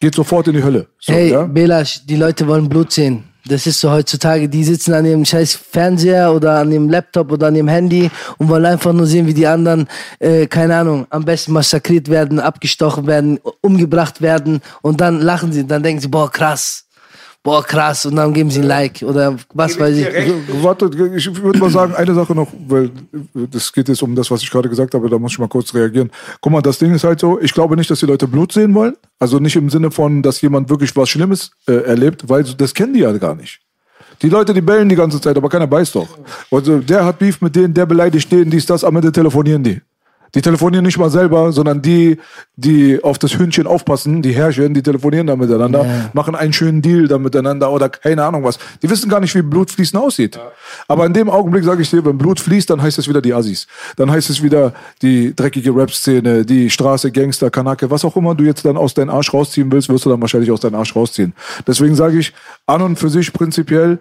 [0.00, 0.86] geht sofort in die Hölle.
[0.98, 1.44] So, Hey, ja?
[1.44, 3.24] Belasch, die Leute wollen Blut sehen.
[3.46, 7.46] Das ist so heutzutage, die sitzen an ihrem scheiß Fernseher oder an ihrem Laptop oder
[7.46, 9.88] an ihrem Handy und wollen einfach nur sehen, wie die anderen,
[10.18, 15.66] äh, keine Ahnung, am besten massakriert werden, abgestochen werden, umgebracht werden und dann lachen sie,
[15.66, 16.84] dann denken sie, boah, krass,
[17.42, 20.06] boah, krass und dann geben sie ein Like oder was weiß ich.
[20.62, 22.90] Warte, ich würde mal sagen, eine Sache noch, weil
[23.34, 25.74] das geht jetzt um das, was ich gerade gesagt habe, da muss ich mal kurz
[25.74, 26.10] reagieren.
[26.40, 28.74] Guck mal, das Ding ist halt so, ich glaube nicht, dass die Leute Blut sehen
[28.74, 28.96] wollen.
[29.18, 32.94] Also nicht im Sinne von, dass jemand wirklich was Schlimmes äh, erlebt, weil das kennen
[32.94, 33.60] die ja gar nicht.
[34.22, 36.08] Die Leute, die bellen die ganze Zeit, aber keiner beißt doch.
[36.50, 39.80] Also der hat Beef mit denen, der beleidigt den, dies, das, am Ende telefonieren die.
[40.34, 42.18] Die telefonieren nicht mal selber, sondern die,
[42.56, 47.08] die auf das Hühnchen aufpassen, die Herrchen, die telefonieren da miteinander, machen einen schönen Deal
[47.08, 48.58] da miteinander oder keine Ahnung was.
[48.82, 50.38] Die wissen gar nicht, wie Blutfließen aussieht.
[50.88, 53.34] Aber in dem Augenblick sage ich dir, wenn Blut fließt, dann heißt es wieder die
[53.34, 53.66] Assis.
[53.96, 54.72] Dann heißt es wieder
[55.02, 59.10] die dreckige Rap-Szene, die Straße, Gangster, Kanake, was auch immer du jetzt dann aus deinem
[59.10, 61.34] Arsch rausziehen willst, wirst du dann wahrscheinlich aus deinem Arsch rausziehen.
[61.66, 62.32] Deswegen sage ich,
[62.66, 63.98] an und für sich prinzipiell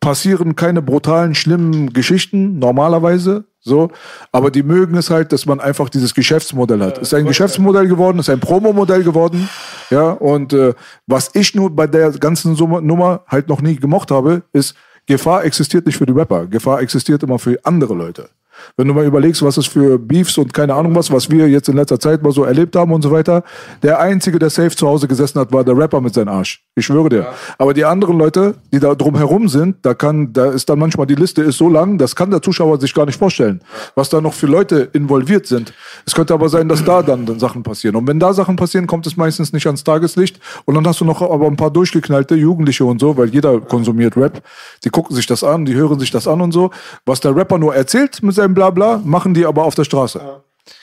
[0.00, 3.44] passieren keine brutalen, schlimmen Geschichten, normalerweise.
[3.66, 3.90] So,
[4.30, 6.98] aber die mögen es halt, dass man einfach dieses Geschäftsmodell hat.
[6.98, 9.48] Ist ein Geschäftsmodell geworden, ist ein Promo-Modell geworden.
[9.90, 10.72] Ja, und äh,
[11.08, 15.44] was ich nur bei der ganzen Summe, Nummer halt noch nie gemocht habe, ist, Gefahr
[15.44, 16.46] existiert nicht für die Rapper.
[16.46, 18.28] Gefahr existiert immer für andere Leute.
[18.76, 21.68] Wenn du mal überlegst, was es für Beefs und keine Ahnung was, was wir jetzt
[21.68, 23.42] in letzter Zeit mal so erlebt haben und so weiter.
[23.82, 26.64] Der Einzige, der safe zu Hause gesessen hat, war der Rapper mit seinem Arsch.
[26.74, 27.26] Ich schwöre dir.
[27.58, 31.14] Aber die anderen Leute, die da drumherum sind, da kann, da ist dann manchmal die
[31.14, 33.60] Liste ist so lang, das kann der Zuschauer sich gar nicht vorstellen,
[33.94, 35.72] was da noch für Leute involviert sind.
[36.04, 37.96] Es könnte aber sein, dass da dann, dann Sachen passieren.
[37.96, 40.40] Und wenn da Sachen passieren, kommt es meistens nicht ans Tageslicht.
[40.64, 44.16] Und dann hast du noch aber ein paar durchgeknallte Jugendliche und so, weil jeder konsumiert
[44.16, 44.42] Rap.
[44.84, 46.70] Die gucken sich das an, die hören sich das an und so.
[47.04, 50.20] Was der Rapper nur erzählt mit seinem Blabla, machen die aber auf der Straße.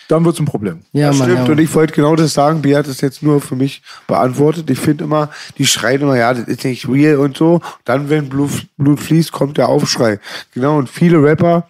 [0.07, 0.81] Dann wird's ein Problem.
[0.91, 1.47] Ja, Das Mann, stimmt.
[1.47, 1.51] ja.
[1.53, 2.61] Und ich wollte genau das sagen.
[2.61, 4.69] Bea hat es jetzt nur für mich beantwortet.
[4.69, 7.61] Ich finde immer, die schreien immer, ja, das ist nicht real und so.
[7.85, 10.19] Dann, wenn Blut, Blut fließt, kommt der Aufschrei.
[10.53, 10.77] Genau.
[10.77, 11.67] Und viele Rapper,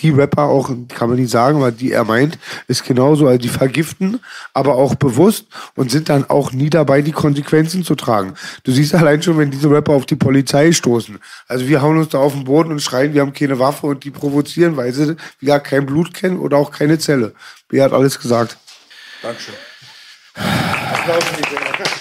[0.00, 3.26] die Rapper auch, kann man nicht sagen, aber die er meint, ist genauso.
[3.26, 4.20] Also die vergiften,
[4.52, 8.34] aber auch bewusst und sind dann auch nie dabei, die Konsequenzen zu tragen.
[8.64, 11.18] Du siehst allein schon, wenn diese Rapper auf die Polizei stoßen.
[11.46, 14.04] Also wir hauen uns da auf den Boden und schreien, wir haben keine Waffe und
[14.04, 17.32] die provozieren, weil sie gar kein Blut kennen oder auch keine Zelle.
[17.68, 18.58] Bea hat alles gesagt.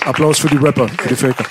[0.06, 1.46] Applaus für die Rapper, für die Faker.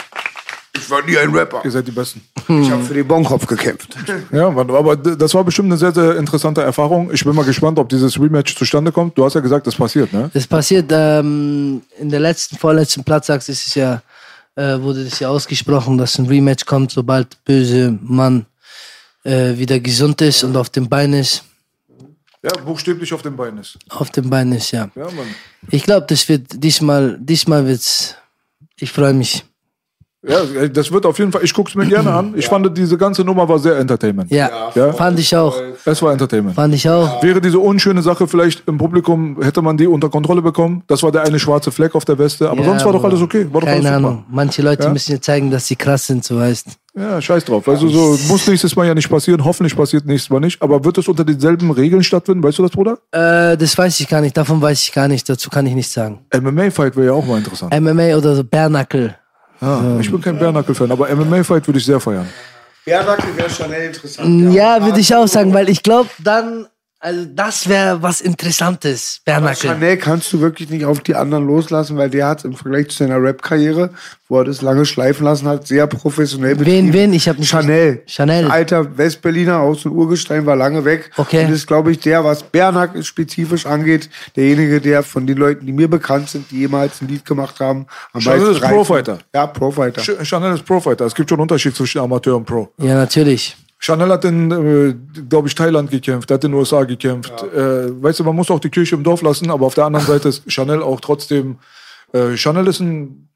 [0.91, 1.62] War nie ein Rapper.
[1.64, 2.22] Ihr seid die Besten.
[2.49, 3.97] Ich habe für den Bonkopf gekämpft.
[4.33, 7.11] Ja, aber das war bestimmt eine sehr, sehr interessante Erfahrung.
[7.12, 9.16] Ich bin mal gespannt, ob dieses Rematch zustande kommt.
[9.18, 10.30] Du hast ja gesagt, das passiert, ne?
[10.33, 14.03] Das passiert ähm, in der letzten, vorletzten Platzachse ist es ja,
[14.55, 18.47] äh, wurde das ja ausgesprochen, dass ein Rematch kommt, sobald böse Mann
[19.24, 21.45] äh, wieder gesund ist und auf dem Bein ist.
[22.43, 23.78] Ja, buchstäblich auf dem Bein ist.
[23.89, 24.91] Auf dem Bein ist, ja.
[24.97, 25.35] Ja, Mann.
[25.70, 28.16] Ich glaube, das wird diesmal, diesmal wird's.
[28.76, 29.45] Ich freue mich.
[30.25, 32.35] Ja, das wird auf jeden Fall, ich guck's mir gerne an.
[32.37, 34.31] Ich fand, diese ganze Nummer war sehr Entertainment.
[34.31, 34.93] Ja, Ja.
[34.93, 35.57] fand ich auch.
[35.85, 36.55] Es war Entertainment.
[36.55, 37.20] Fand ich auch.
[37.25, 40.85] Wäre diese unschöne Sache vielleicht im Publikum, hätte man die unter Kontrolle bekommen.
[40.87, 42.49] Das war der eine schwarze Fleck auf der Weste.
[42.49, 43.49] Aber Ja, sonst war doch alles okay.
[43.53, 43.91] War Keine alles.
[43.91, 44.25] Ahnung.
[44.31, 44.93] Manche Leute Ja?
[44.93, 46.66] müssen ja zeigen, dass sie krass sind, so heißt.
[46.95, 47.66] Ja, scheiß drauf.
[47.68, 49.45] Also so muss nächstes Mal ja nicht passieren.
[49.45, 50.62] Hoffentlich passiert nächstes Mal nicht.
[50.62, 52.45] Aber wird es unter denselben Regeln stattfinden?
[52.45, 52.99] Weißt du das, Bruder?
[53.11, 54.37] Äh, das weiß ich gar nicht.
[54.37, 55.29] Davon weiß ich gar nicht.
[55.29, 56.20] Dazu kann ich nichts sagen.
[56.33, 57.73] MMA-Fight wäre ja auch mal interessant.
[57.75, 59.16] MMA oder so Bärnackel.
[59.63, 62.29] Ja, ich bin kein Bärnackel-Fan, aber MMA-Fight würde ich sehr feiern.
[62.85, 64.53] Bärnackel wäre Chanel interessant.
[64.53, 66.67] Ja, würde ich auch sagen, weil ich glaube, dann,
[67.03, 69.21] also das wäre was Interessantes.
[69.25, 69.71] Bärnackel.
[69.71, 72.99] Chanel kannst du wirklich nicht auf die anderen loslassen, weil der hat im Vergleich zu
[72.99, 73.91] seiner Rap-Karriere,
[74.29, 77.13] wo er das lange schleifen lassen hat, sehr professionell Wen, wen?
[77.13, 77.51] Ich habe nicht.
[77.51, 78.03] Chanel.
[78.07, 78.47] Chanel.
[78.47, 81.11] Ein alter Westberliner aus dem Urgestein war lange weg.
[81.17, 81.45] Okay.
[81.45, 85.73] Und ist, glaube ich, der, was Bernack spezifisch angeht, derjenige, der von den Leuten, die
[85.73, 88.71] mir bekannt sind, die jemals ein Lied gemacht haben, am Chanel meisten ist.
[88.71, 89.19] Profighter.
[89.35, 90.01] Ja, Profighter.
[90.03, 91.05] Ch- Chanel ist Pro-Fighter.
[91.07, 92.69] Es gibt schon einen Unterschied zwischen Amateur und Pro.
[92.79, 93.57] Ja, natürlich.
[93.83, 94.95] Chanel hat in, äh,
[95.28, 97.43] glaube ich, Thailand gekämpft, hat in den USA gekämpft.
[97.43, 100.07] Äh, weißt du, man muss auch die Kirche im Dorf lassen, aber auf der anderen
[100.07, 101.59] Seite ist Chanel auch trotzdem.
[102.12, 103.28] Äh, Chanel ist ein,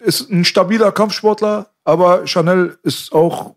[0.00, 3.54] ist ein stabiler Kampfsportler, aber Chanel ist auch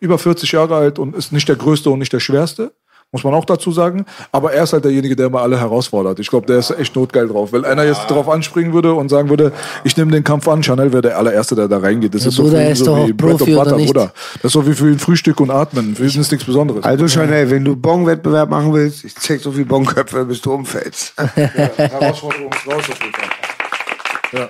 [0.00, 2.72] über 40 Jahre alt und ist nicht der größte und nicht der schwerste.
[3.14, 4.06] Muss man auch dazu sagen.
[4.32, 6.18] Aber er ist halt derjenige, der immer alle herausfordert.
[6.18, 7.52] Ich glaube, der ist echt notgeil drauf.
[7.52, 9.52] Wenn einer jetzt drauf anspringen würde und sagen würde,
[9.84, 12.14] ich nehme den Kampf an, Chanel wäre der allererste, der da reingeht.
[12.14, 13.86] Das Ja, ist so Bruder, er so doch wie Bread and oder Butter, nicht?
[13.88, 14.12] Bruder.
[14.36, 15.94] Das ist so wie für ihn Frühstück und Atmen.
[15.94, 16.84] Für ihn ist nichts Besonderes.
[16.84, 21.12] Also Chanel, wenn du Bong-Wettbewerb machen willst, ich zeig so viel Bongköpfe, bis du umfällst.
[21.18, 24.40] Herausforderung ist raus auf jeden Fall.
[24.40, 24.48] Ja.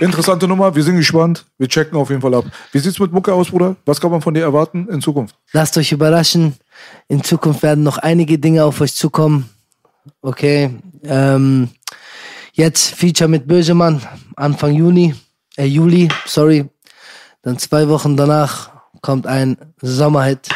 [0.00, 1.44] Interessante Nummer, wir sind gespannt.
[1.58, 2.44] Wir checken auf jeden Fall ab.
[2.72, 3.76] Wie sieht's mit Mucke aus, Bruder?
[3.86, 5.34] Was kann man von dir erwarten in Zukunft?
[5.52, 6.54] Lasst euch überraschen.
[7.08, 9.48] In Zukunft werden noch einige Dinge auf euch zukommen.
[10.22, 10.70] Okay.
[11.04, 11.68] Ähm,
[12.52, 14.02] jetzt Feature mit Bösemann,
[14.36, 15.14] Anfang Juni,
[15.56, 16.66] äh, Juli, sorry.
[17.42, 18.70] Dann zwei Wochen danach
[19.02, 20.48] kommt ein Sommerhit.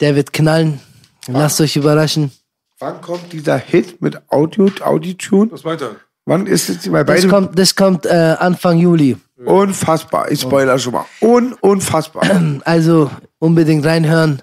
[0.00, 0.80] Der wird knallen.
[1.28, 2.32] Lasst euch überraschen.
[2.80, 5.52] Wann kommt dieser Hit mit Audio, Audio-Tune?
[5.52, 5.96] Was meint er?
[6.24, 6.90] Wann ist es?
[6.90, 9.16] Weil Das beide kommt, das kommt äh, Anfang Juli.
[9.44, 10.30] unfassbar.
[10.32, 11.04] Ich spoiler schon mal.
[11.20, 12.24] Un unfassbar.
[12.64, 14.42] Also unbedingt reinhören.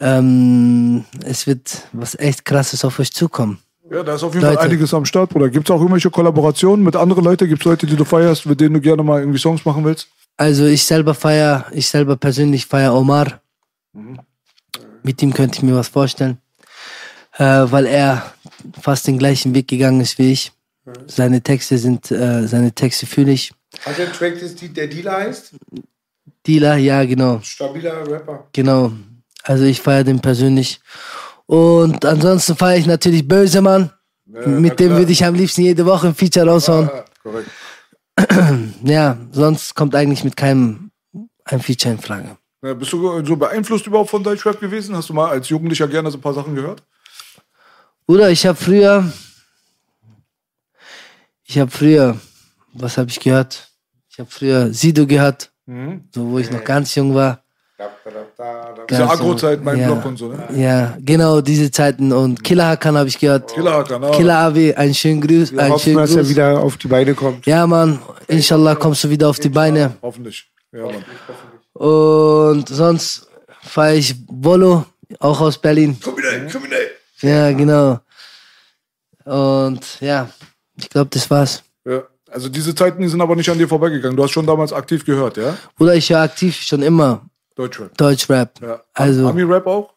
[0.00, 3.58] Ähm, es wird was echt krasses auf euch zukommen.
[3.90, 4.66] Ja, da ist auf jeden Fall Leute.
[4.66, 5.50] einiges am Start, Bruder.
[5.50, 7.48] Gibt's auch irgendwelche Kollaborationen mit anderen Leuten?
[7.48, 10.08] Gibt's Leute, die du feierst, mit denen du gerne mal irgendwie Songs machen willst?
[10.36, 13.40] Also ich selber feier, ich selber persönlich feier Omar.
[15.02, 16.38] Mit ihm könnte ich mir was vorstellen.
[17.36, 18.32] Äh, weil er
[18.80, 20.52] fast den gleichen Weg gegangen ist wie ich.
[21.06, 23.52] Seine Texte sind, äh, seine Texte fühle ich.
[23.84, 24.34] Hat der Track,
[24.74, 25.54] der Dealer heißt?
[26.46, 28.46] Dealer, ja genau, Stabiler Rapper.
[28.52, 28.92] genau.
[29.44, 30.80] Also ich feier den persönlich.
[31.46, 33.90] Und ansonsten feiere ich natürlich Bösemann.
[34.24, 36.90] Mit dem würde ich am liebsten jede Woche ein Feature raushauen.
[37.22, 37.50] Korrekt.
[38.84, 40.90] Ja, sonst kommt eigentlich mit keinem
[41.44, 42.36] ein Feature in Frage.
[42.62, 44.94] Ja, bist du so beeinflusst überhaupt von Deutschrap gewesen?
[44.94, 46.82] Hast du mal als Jugendlicher gerne so ein paar Sachen gehört?
[48.06, 49.10] Bruder, ich habe früher,
[51.44, 52.20] ich habe früher,
[52.74, 53.70] was habe ich gehört?
[54.10, 55.50] Ich habe früher Sido gehört,
[56.14, 57.42] so wo ich noch ganz jung war.
[58.88, 59.86] Diese Agro-Zeit, mein ja.
[59.86, 60.48] Block und so, ne?
[60.54, 63.54] Ja, genau diese Zeiten und Killer Hakan habe ich gehört.
[63.54, 64.10] Killer Hakan, ah.
[64.10, 66.28] Killer Avi, einen schönen Gruß, Wir einen hoffen, schönen dass er Gruß.
[66.28, 67.46] wieder auf die Beine kommt.
[67.46, 69.94] Ja, Mann, inshallah kommst du wieder auf die Beine.
[70.02, 70.50] Hoffentlich.
[70.72, 71.04] Ja, Mann.
[71.72, 73.28] Und sonst
[73.62, 74.84] feiere ich Volo,
[75.18, 75.98] auch aus Berlin.
[76.00, 76.90] Kriminell, kriminell.
[77.22, 78.00] Ja, genau.
[79.24, 80.28] Und ja,
[80.76, 81.62] ich glaube, das war's.
[81.84, 82.02] Ja.
[82.30, 84.16] Also diese Zeiten, die sind aber nicht an dir vorbeigegangen.
[84.16, 85.56] Du hast schon damals aktiv gehört, ja?
[85.80, 87.22] Oder ich höre aktiv schon immer
[87.60, 87.96] Deutschrap.
[87.98, 88.60] Deutschrap.
[88.62, 88.80] Ja.
[88.94, 89.92] Also Ami-Rap auch?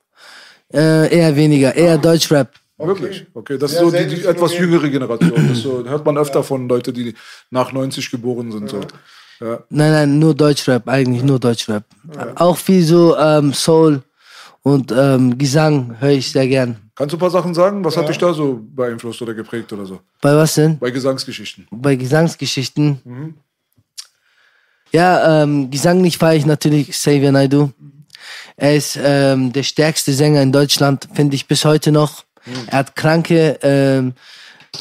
[0.74, 2.51] äh, eher weniger, eher Deutschrap.
[2.78, 3.25] Wirklich?
[3.33, 5.47] Okay, das ist Ja, so die, die etwas jüngere Generation.
[5.47, 7.13] Das so, hört man öfter von Leuten, die
[7.51, 8.70] nach 90 geboren sind.
[8.70, 8.82] So.
[9.39, 9.63] Ja.
[9.70, 11.86] Nein, nein, nur Deutschrap, eigentlich nur Deutschrap.
[12.36, 14.01] Auch viel so ähm, Soul
[14.63, 16.78] und ähm, Gesang höre ich sehr gern.
[16.96, 17.83] Kannst du ein paar Sachen sagen?
[17.86, 20.00] Was hat dich da so beeinflusst oder geprägt oder so?
[20.21, 20.78] Bei was denn?
[20.79, 21.67] Bei Gesangsgeschichten.
[21.71, 23.36] Bei Gesangsgeschichten.
[24.93, 27.71] Ja, ähm, gesanglich feiere ich natürlich Xavier Naidoo.
[28.55, 32.25] Er ist ähm, der stärkste Sänger in Deutschland, finde ich bis heute noch.
[32.67, 34.13] Er hat kranke ähm,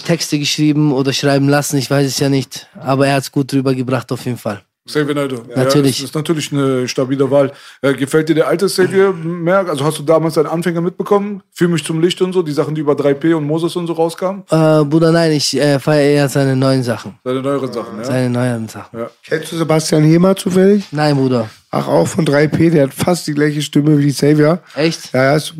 [0.04, 2.68] Texte geschrieben oder schreiben lassen, ich weiß es ja nicht.
[2.78, 4.62] Aber er hat es gut rübergebracht auf jeden Fall.
[4.86, 5.42] Xavier Naidoo.
[5.54, 5.98] Natürlich.
[5.98, 7.52] Ja, das ist natürlich eine stabile Wahl.
[7.82, 9.58] Äh, gefällt dir der alte Xavier mehr?
[9.68, 11.42] Also hast du damals deinen Anfänger mitbekommen?
[11.52, 13.92] Fühl mich zum Licht und so, die Sachen, die über 3P und Moses und so
[13.92, 14.42] rauskamen?
[14.50, 17.16] Äh, Bruder, nein, ich äh, feiere eher seine neuen Sachen.
[17.22, 18.04] Seine neueren Sachen, ja?
[18.04, 18.98] Seine neuen Sachen.
[18.98, 19.10] ja.
[19.24, 20.86] Kennst du Sebastian Hemer zufällig?
[20.90, 21.48] Nein, Bruder.
[21.70, 24.58] Ach, auch von 3P, der hat fast die gleiche Stimme wie die Savior.
[24.74, 25.12] Echt?
[25.12, 25.54] Ja, ja, ist,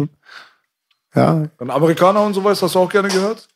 [1.15, 1.47] ja.
[1.59, 3.47] Dann Amerikaner und sowas, hast du auch gerne gehört?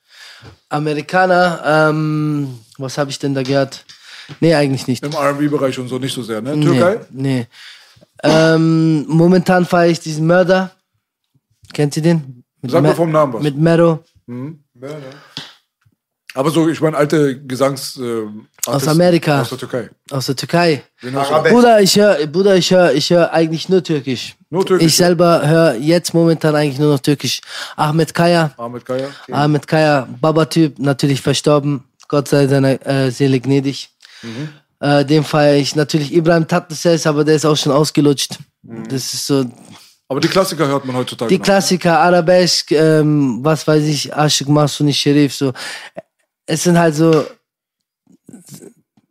[0.68, 1.60] Amerikaner,
[1.90, 3.84] ähm, was habe ich denn da gehört?
[4.40, 5.04] Nee, eigentlich nicht.
[5.04, 6.58] Im R&B-Bereich und so nicht so sehr, ne?
[6.60, 7.00] Türkei?
[7.10, 7.38] Nee.
[7.40, 7.46] nee.
[8.22, 10.70] Ähm, momentan feiere ich diesen Mörder.
[11.72, 12.44] Kennt ihr den?
[12.62, 13.42] Mit Sag mir vom Namen was.
[13.42, 14.02] Mit Mero
[16.34, 17.98] Aber so, ich meine, alte Gesangs...
[17.98, 18.26] Äh,
[18.66, 19.90] aus Amerika, Aus der Türkei.
[20.10, 20.82] aus der Türkei.
[21.00, 24.34] Bruder, ich höre, Bruder, ich höre, ich höre eigentlich nur Türkisch.
[24.50, 27.40] Nur Türkisch, Ich selber höre jetzt momentan eigentlich nur noch Türkisch.
[27.76, 29.08] Ahmed Kaya, Ahmed Kaya.
[29.30, 31.84] Ahmed Kaya, Baba-Typ, natürlich verstorben.
[32.08, 33.90] Gott sei seiner äh, Seele gnädig.
[34.22, 34.48] Mhm.
[34.80, 36.12] Äh, den feiere ich natürlich.
[36.12, 38.38] Ibrahim Tatteses, aber der ist auch schon ausgelutscht.
[38.62, 38.88] Mhm.
[38.88, 39.44] Das ist so
[40.08, 41.44] Aber die Klassiker hört man heutzutage die noch.
[41.44, 45.52] Klassiker, Arabesk, ähm, was weiß ich, Aşık Mahsuni Sherif, so.
[46.46, 47.24] Es sind halt so,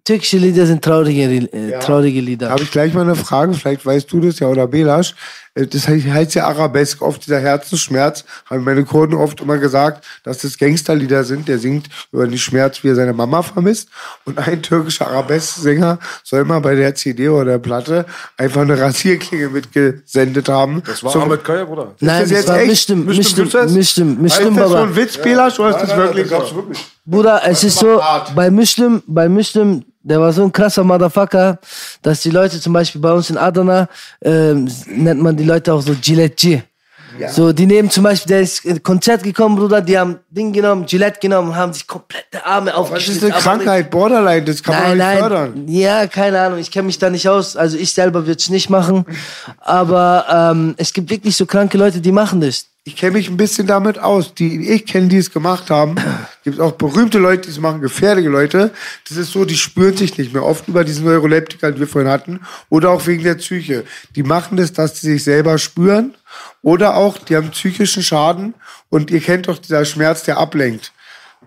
[0.05, 2.49] türkische Lieder sind traurige, äh, traurige Lieder.
[2.49, 5.13] Habe ich gleich mal eine Frage, vielleicht weißt du das ja oder Belasch.
[5.55, 10.39] Äh, Das heißt, ja Arabesk, oft dieser Herzensschmerz, haben meine Kurden oft immer gesagt, dass
[10.39, 11.47] das Gangsterlieder sind.
[11.47, 13.89] Der singt über den Schmerz, wie er seine Mama vermisst.
[14.25, 18.05] Und ein türkischer Arabesk-Sänger soll mal bei der CD oder der Platte
[18.37, 20.83] einfach eine Rasierklinge mitgesendet haben.
[20.85, 21.95] Das war Ahmed Kaya, Bruder.
[21.99, 22.67] Nein, das das, jetzt war echt?
[22.69, 23.71] Mistim Mistim, Gülses?
[23.71, 24.83] Mistim, Mistim, Ist das so Baba.
[24.87, 26.55] ein Witz, Belasch, oder ist das wirklich gab's so?
[26.57, 26.85] wirklich.
[27.05, 28.01] Bruder, es ist so,
[28.35, 31.57] bei Muslim, bei Muslim, der war so ein krasser Motherfucker,
[32.01, 33.89] dass die Leute zum Beispiel bei uns in Adana,
[34.23, 36.61] ähm, nennt man die Leute auch so Gillette G.
[37.29, 40.85] So, die nehmen zum Beispiel, der ist ins Konzert gekommen, Bruder, die haben Ding genommen,
[40.85, 43.29] Gillette genommen und haben sich komplette Arme Das aufgeschnitten.
[43.29, 45.17] ist eine Krankheit, Borderline, das kann man Nein, nicht nein.
[45.19, 45.67] fördern.
[45.69, 46.59] Ja, keine Ahnung.
[46.59, 47.55] Ich kenne mich da nicht aus.
[47.55, 49.05] Also ich selber würde es nicht machen.
[49.59, 52.65] Aber ähm, es gibt wirklich so kranke Leute, die machen das.
[52.87, 54.35] Ich kenne mich ein bisschen damit aus.
[54.35, 55.95] Die ich kenne, die es gemacht haben.
[56.43, 58.69] Gibt auch berühmte Leute, die es machen, gefährliche Leute.
[59.09, 60.45] Das ist so, die spüren sich nicht mehr.
[60.45, 62.41] Oft über diesen Neuroleptiker, die wir vorhin hatten.
[62.69, 63.85] Oder auch wegen der Psyche.
[64.15, 66.13] Die machen das, dass sie sich selber spüren.
[66.61, 68.53] Oder auch, die haben psychischen Schaden.
[68.89, 70.93] Und ihr kennt doch dieser Schmerz, der ablenkt.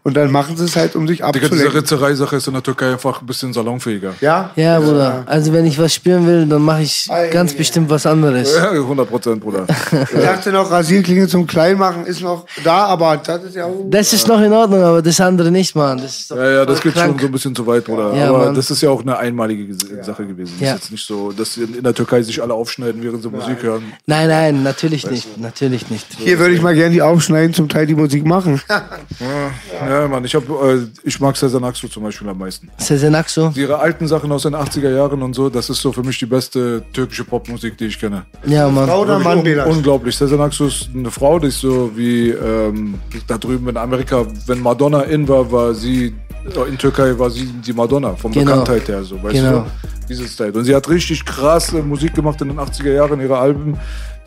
[0.03, 1.77] Und dann machen sie es halt, um sich Digga, diese abzulenken.
[1.79, 4.15] Ritzerei-Sache ist in der Türkei einfach ein bisschen salonfähiger.
[4.20, 4.51] Ja?
[4.57, 5.25] Ja, Bruder.
[5.27, 8.55] Also wenn ich was spüren will, dann mache ich ganz bestimmt was anderes.
[8.55, 9.66] Ja, 100 Prozent, Bruder.
[10.12, 13.66] Ich dachte noch, Rasierklinge zum Kleinmachen ist noch da, aber das ist ja...
[13.91, 15.99] Das ist noch in Ordnung, aber das andere nicht, Mann.
[15.99, 17.20] Das ist doch Ja, ja, das geht schon krank.
[17.20, 18.15] so ein bisschen zu weit, Bruder.
[18.15, 18.55] Ja, Aber Mann.
[18.55, 20.55] das ist ja auch eine einmalige Sache gewesen.
[20.59, 20.75] Das Ja.
[20.75, 23.62] ist jetzt nicht so, dass in in der Türkei sich alle aufschneiden, während sie Musik
[23.62, 23.93] hören.
[24.07, 25.39] Nein, nein, natürlich nicht.
[25.39, 26.07] Natürlich nicht.
[26.19, 28.61] Hier würde ich mal gerne die aufschneiden, zum Teil die Musik machen.
[28.69, 28.83] Ja,
[30.09, 32.69] Mann, ich, hab, äh, ich mag Aksu zum Beispiel am meisten.
[32.78, 33.52] Sezenaxo?
[33.55, 36.27] Ihre alten Sachen aus den 80er Jahren und so, das ist so für mich die
[36.27, 38.27] beste türkische Popmusik, die ich kenne.
[38.47, 38.86] Ja, Mann.
[38.89, 40.16] Frau oder Mann, un unglaublich.
[40.16, 42.94] Sezen Aksu ist eine Frau, die ist so wie ähm,
[43.27, 46.15] da drüben in Amerika, wenn Madonna in war, war sie,
[46.55, 48.51] äh, in Türkei war sie die Madonna, vom Genau.
[48.52, 49.60] Bekanntheit her, so, weißt Genau.
[49.60, 49.66] du?
[50.09, 50.51] Dieses Teil.
[50.56, 53.77] Und sie hat richtig krasse Musik gemacht in den 80er Jahren, ihre Alben.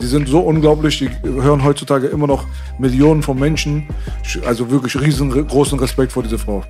[0.02, 2.44] Die sind so unglaublich, die hören heutzutage immer noch
[2.76, 3.86] Millionen von Menschen.
[4.44, 6.64] Also wirklich riesengroßen Respekt vor dieser Frau.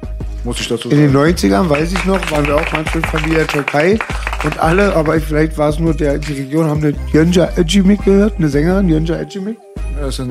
[0.45, 1.35] Muss ich dazu In den sagen.
[1.35, 3.99] 90ern, weiß ich noch, waren wir auch manchmal in Familie der Türkei.
[4.45, 8.35] Und alle, aber vielleicht war es nur der, die Region, haben eine Yonca Ecimik gehört,
[8.37, 9.57] eine Sängerin, Yonca Ecimik.
[9.99, 10.31] Ja, ist ein,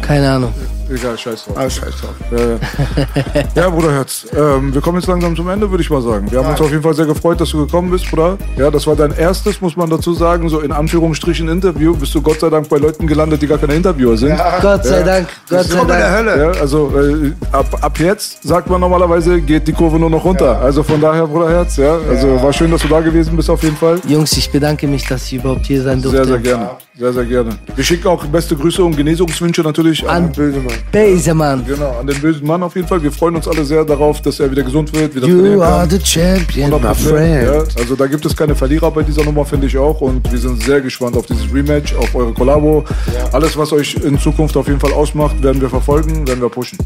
[0.00, 0.54] Keine Ahnung.
[0.90, 1.56] Egal, scheiß drauf.
[1.56, 2.14] Ah, scheiß drauf.
[2.30, 3.44] Ja, ja.
[3.54, 4.26] ja, Bruder Herz.
[4.36, 6.30] Ähm, wir kommen jetzt langsam zum Ende, würde ich mal sagen.
[6.30, 8.38] Wir haben uns auf jeden Fall sehr gefreut, dass du gekommen bist, Bruder.
[8.56, 11.94] Ja, das war dein erstes, muss man dazu sagen, so in Anführungsstrichen Interview.
[11.94, 14.30] Bist du Gott sei Dank bei Leuten gelandet, die gar keine Interviewer sind.
[14.30, 14.58] Ja.
[14.60, 15.28] Gott sei Dank.
[15.48, 16.16] Gott sei in der Dank.
[16.16, 16.60] Hölle.
[16.60, 20.60] also äh, ab, ab jetzt sagt man normalerweise, geht die Kurve nur noch runter.
[20.60, 21.98] Also von daher, Bruder Herz, ja.
[22.08, 24.00] Also war schön, dass du da gewesen bist auf jeden Fall.
[24.06, 26.24] Jungs, ich bedanke mich, dass ich überhaupt hier sein durfte.
[26.24, 26.70] Sehr, sehr gerne.
[27.00, 27.58] Sehr, sehr gerne.
[27.74, 30.74] Wir schicken auch beste Grüße und Genesungswünsche natürlich an, An Böse Mann.
[30.92, 31.64] Beisemann.
[31.66, 33.02] genau, an den bösen Mann auf jeden Fall.
[33.02, 35.72] Wir freuen uns alle sehr darauf, dass er wieder gesund wird, wieder trainieren You kann.
[35.72, 37.42] are the champion, my 100%, friend.
[37.44, 39.98] Ja, also da gibt es keine Verlierer bei dieser Nummer, finde ich auch.
[40.02, 42.84] Und wir sind sehr gespannt auf dieses Rematch, auf eure Kollabo.
[43.32, 46.76] Alles, was euch in Zukunft auf jeden Fall ausmacht, werden wir verfolgen, werden wir pushen.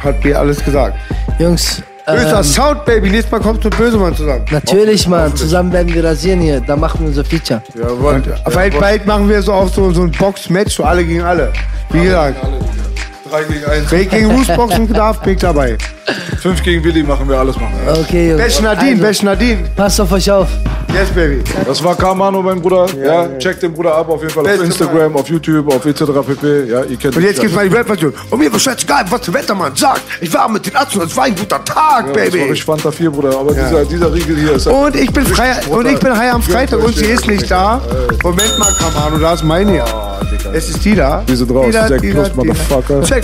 [0.00, 0.96] Hat mir alles gesagt.
[1.38, 3.10] Jungs, Böser ähm, Sound, Baby.
[3.10, 4.44] Nächstes Mal kommst du mit Bösemann zusammen.
[4.50, 5.34] natürlich, Mann.
[5.34, 6.60] Zusammen werden wir rasieren hier.
[6.60, 7.62] Da machen wir unser Feature.
[7.74, 8.20] Ja, weil,
[8.52, 11.52] Bald, bald machen wir so auch so, so ein Box-Match, so alle gegen alle.
[11.90, 12.36] Wie gesagt,
[13.34, 13.86] Drei gegen eins.
[13.90, 15.76] wer gegen Roosboxen darf, ich dabei.
[16.40, 17.74] Fünf gegen Willi machen wir alles machen.
[17.84, 17.92] Ja.
[17.94, 18.42] Okay, Jungs.
[18.42, 19.58] Besch Nadine, Also, Besch Nadine.
[19.74, 20.46] Passt auf euch auf.
[20.92, 21.42] Yes, baby.
[21.66, 22.86] Das war Carmano, mein Bruder.
[23.04, 26.02] Ja, checkt den Bruder ab auf jeden Fall Beste auf Instagram, auf YouTube, auf etc.
[26.24, 26.70] pp.
[26.70, 28.14] Ja, ihr kennt Und jetzt gibt's mal die Rap-Version.
[28.30, 30.02] Und mir war scheißegal, was der Wettermann sagt.
[30.20, 32.38] Ich war mit den Arzten, es war ein guter Tag, Ja, das war baby.
[32.42, 33.36] richtig Fanta 4, Bruder.
[33.36, 36.42] Aber dieser, dieser Riegel hier ist Und ich bin frei, und ich bin high am.
[36.42, 37.80] Freitag und sie ist nicht da.
[38.22, 39.84] Moment mal, Kamano, da ist meine hier.
[40.30, 40.50] Digga.
[40.52, 41.22] Es ist die da.
[41.28, 41.74] Die sind raus.
[42.00, 42.34] Plus.
[42.34, 43.02] Motherfucker.
[43.02, 43.23] Zack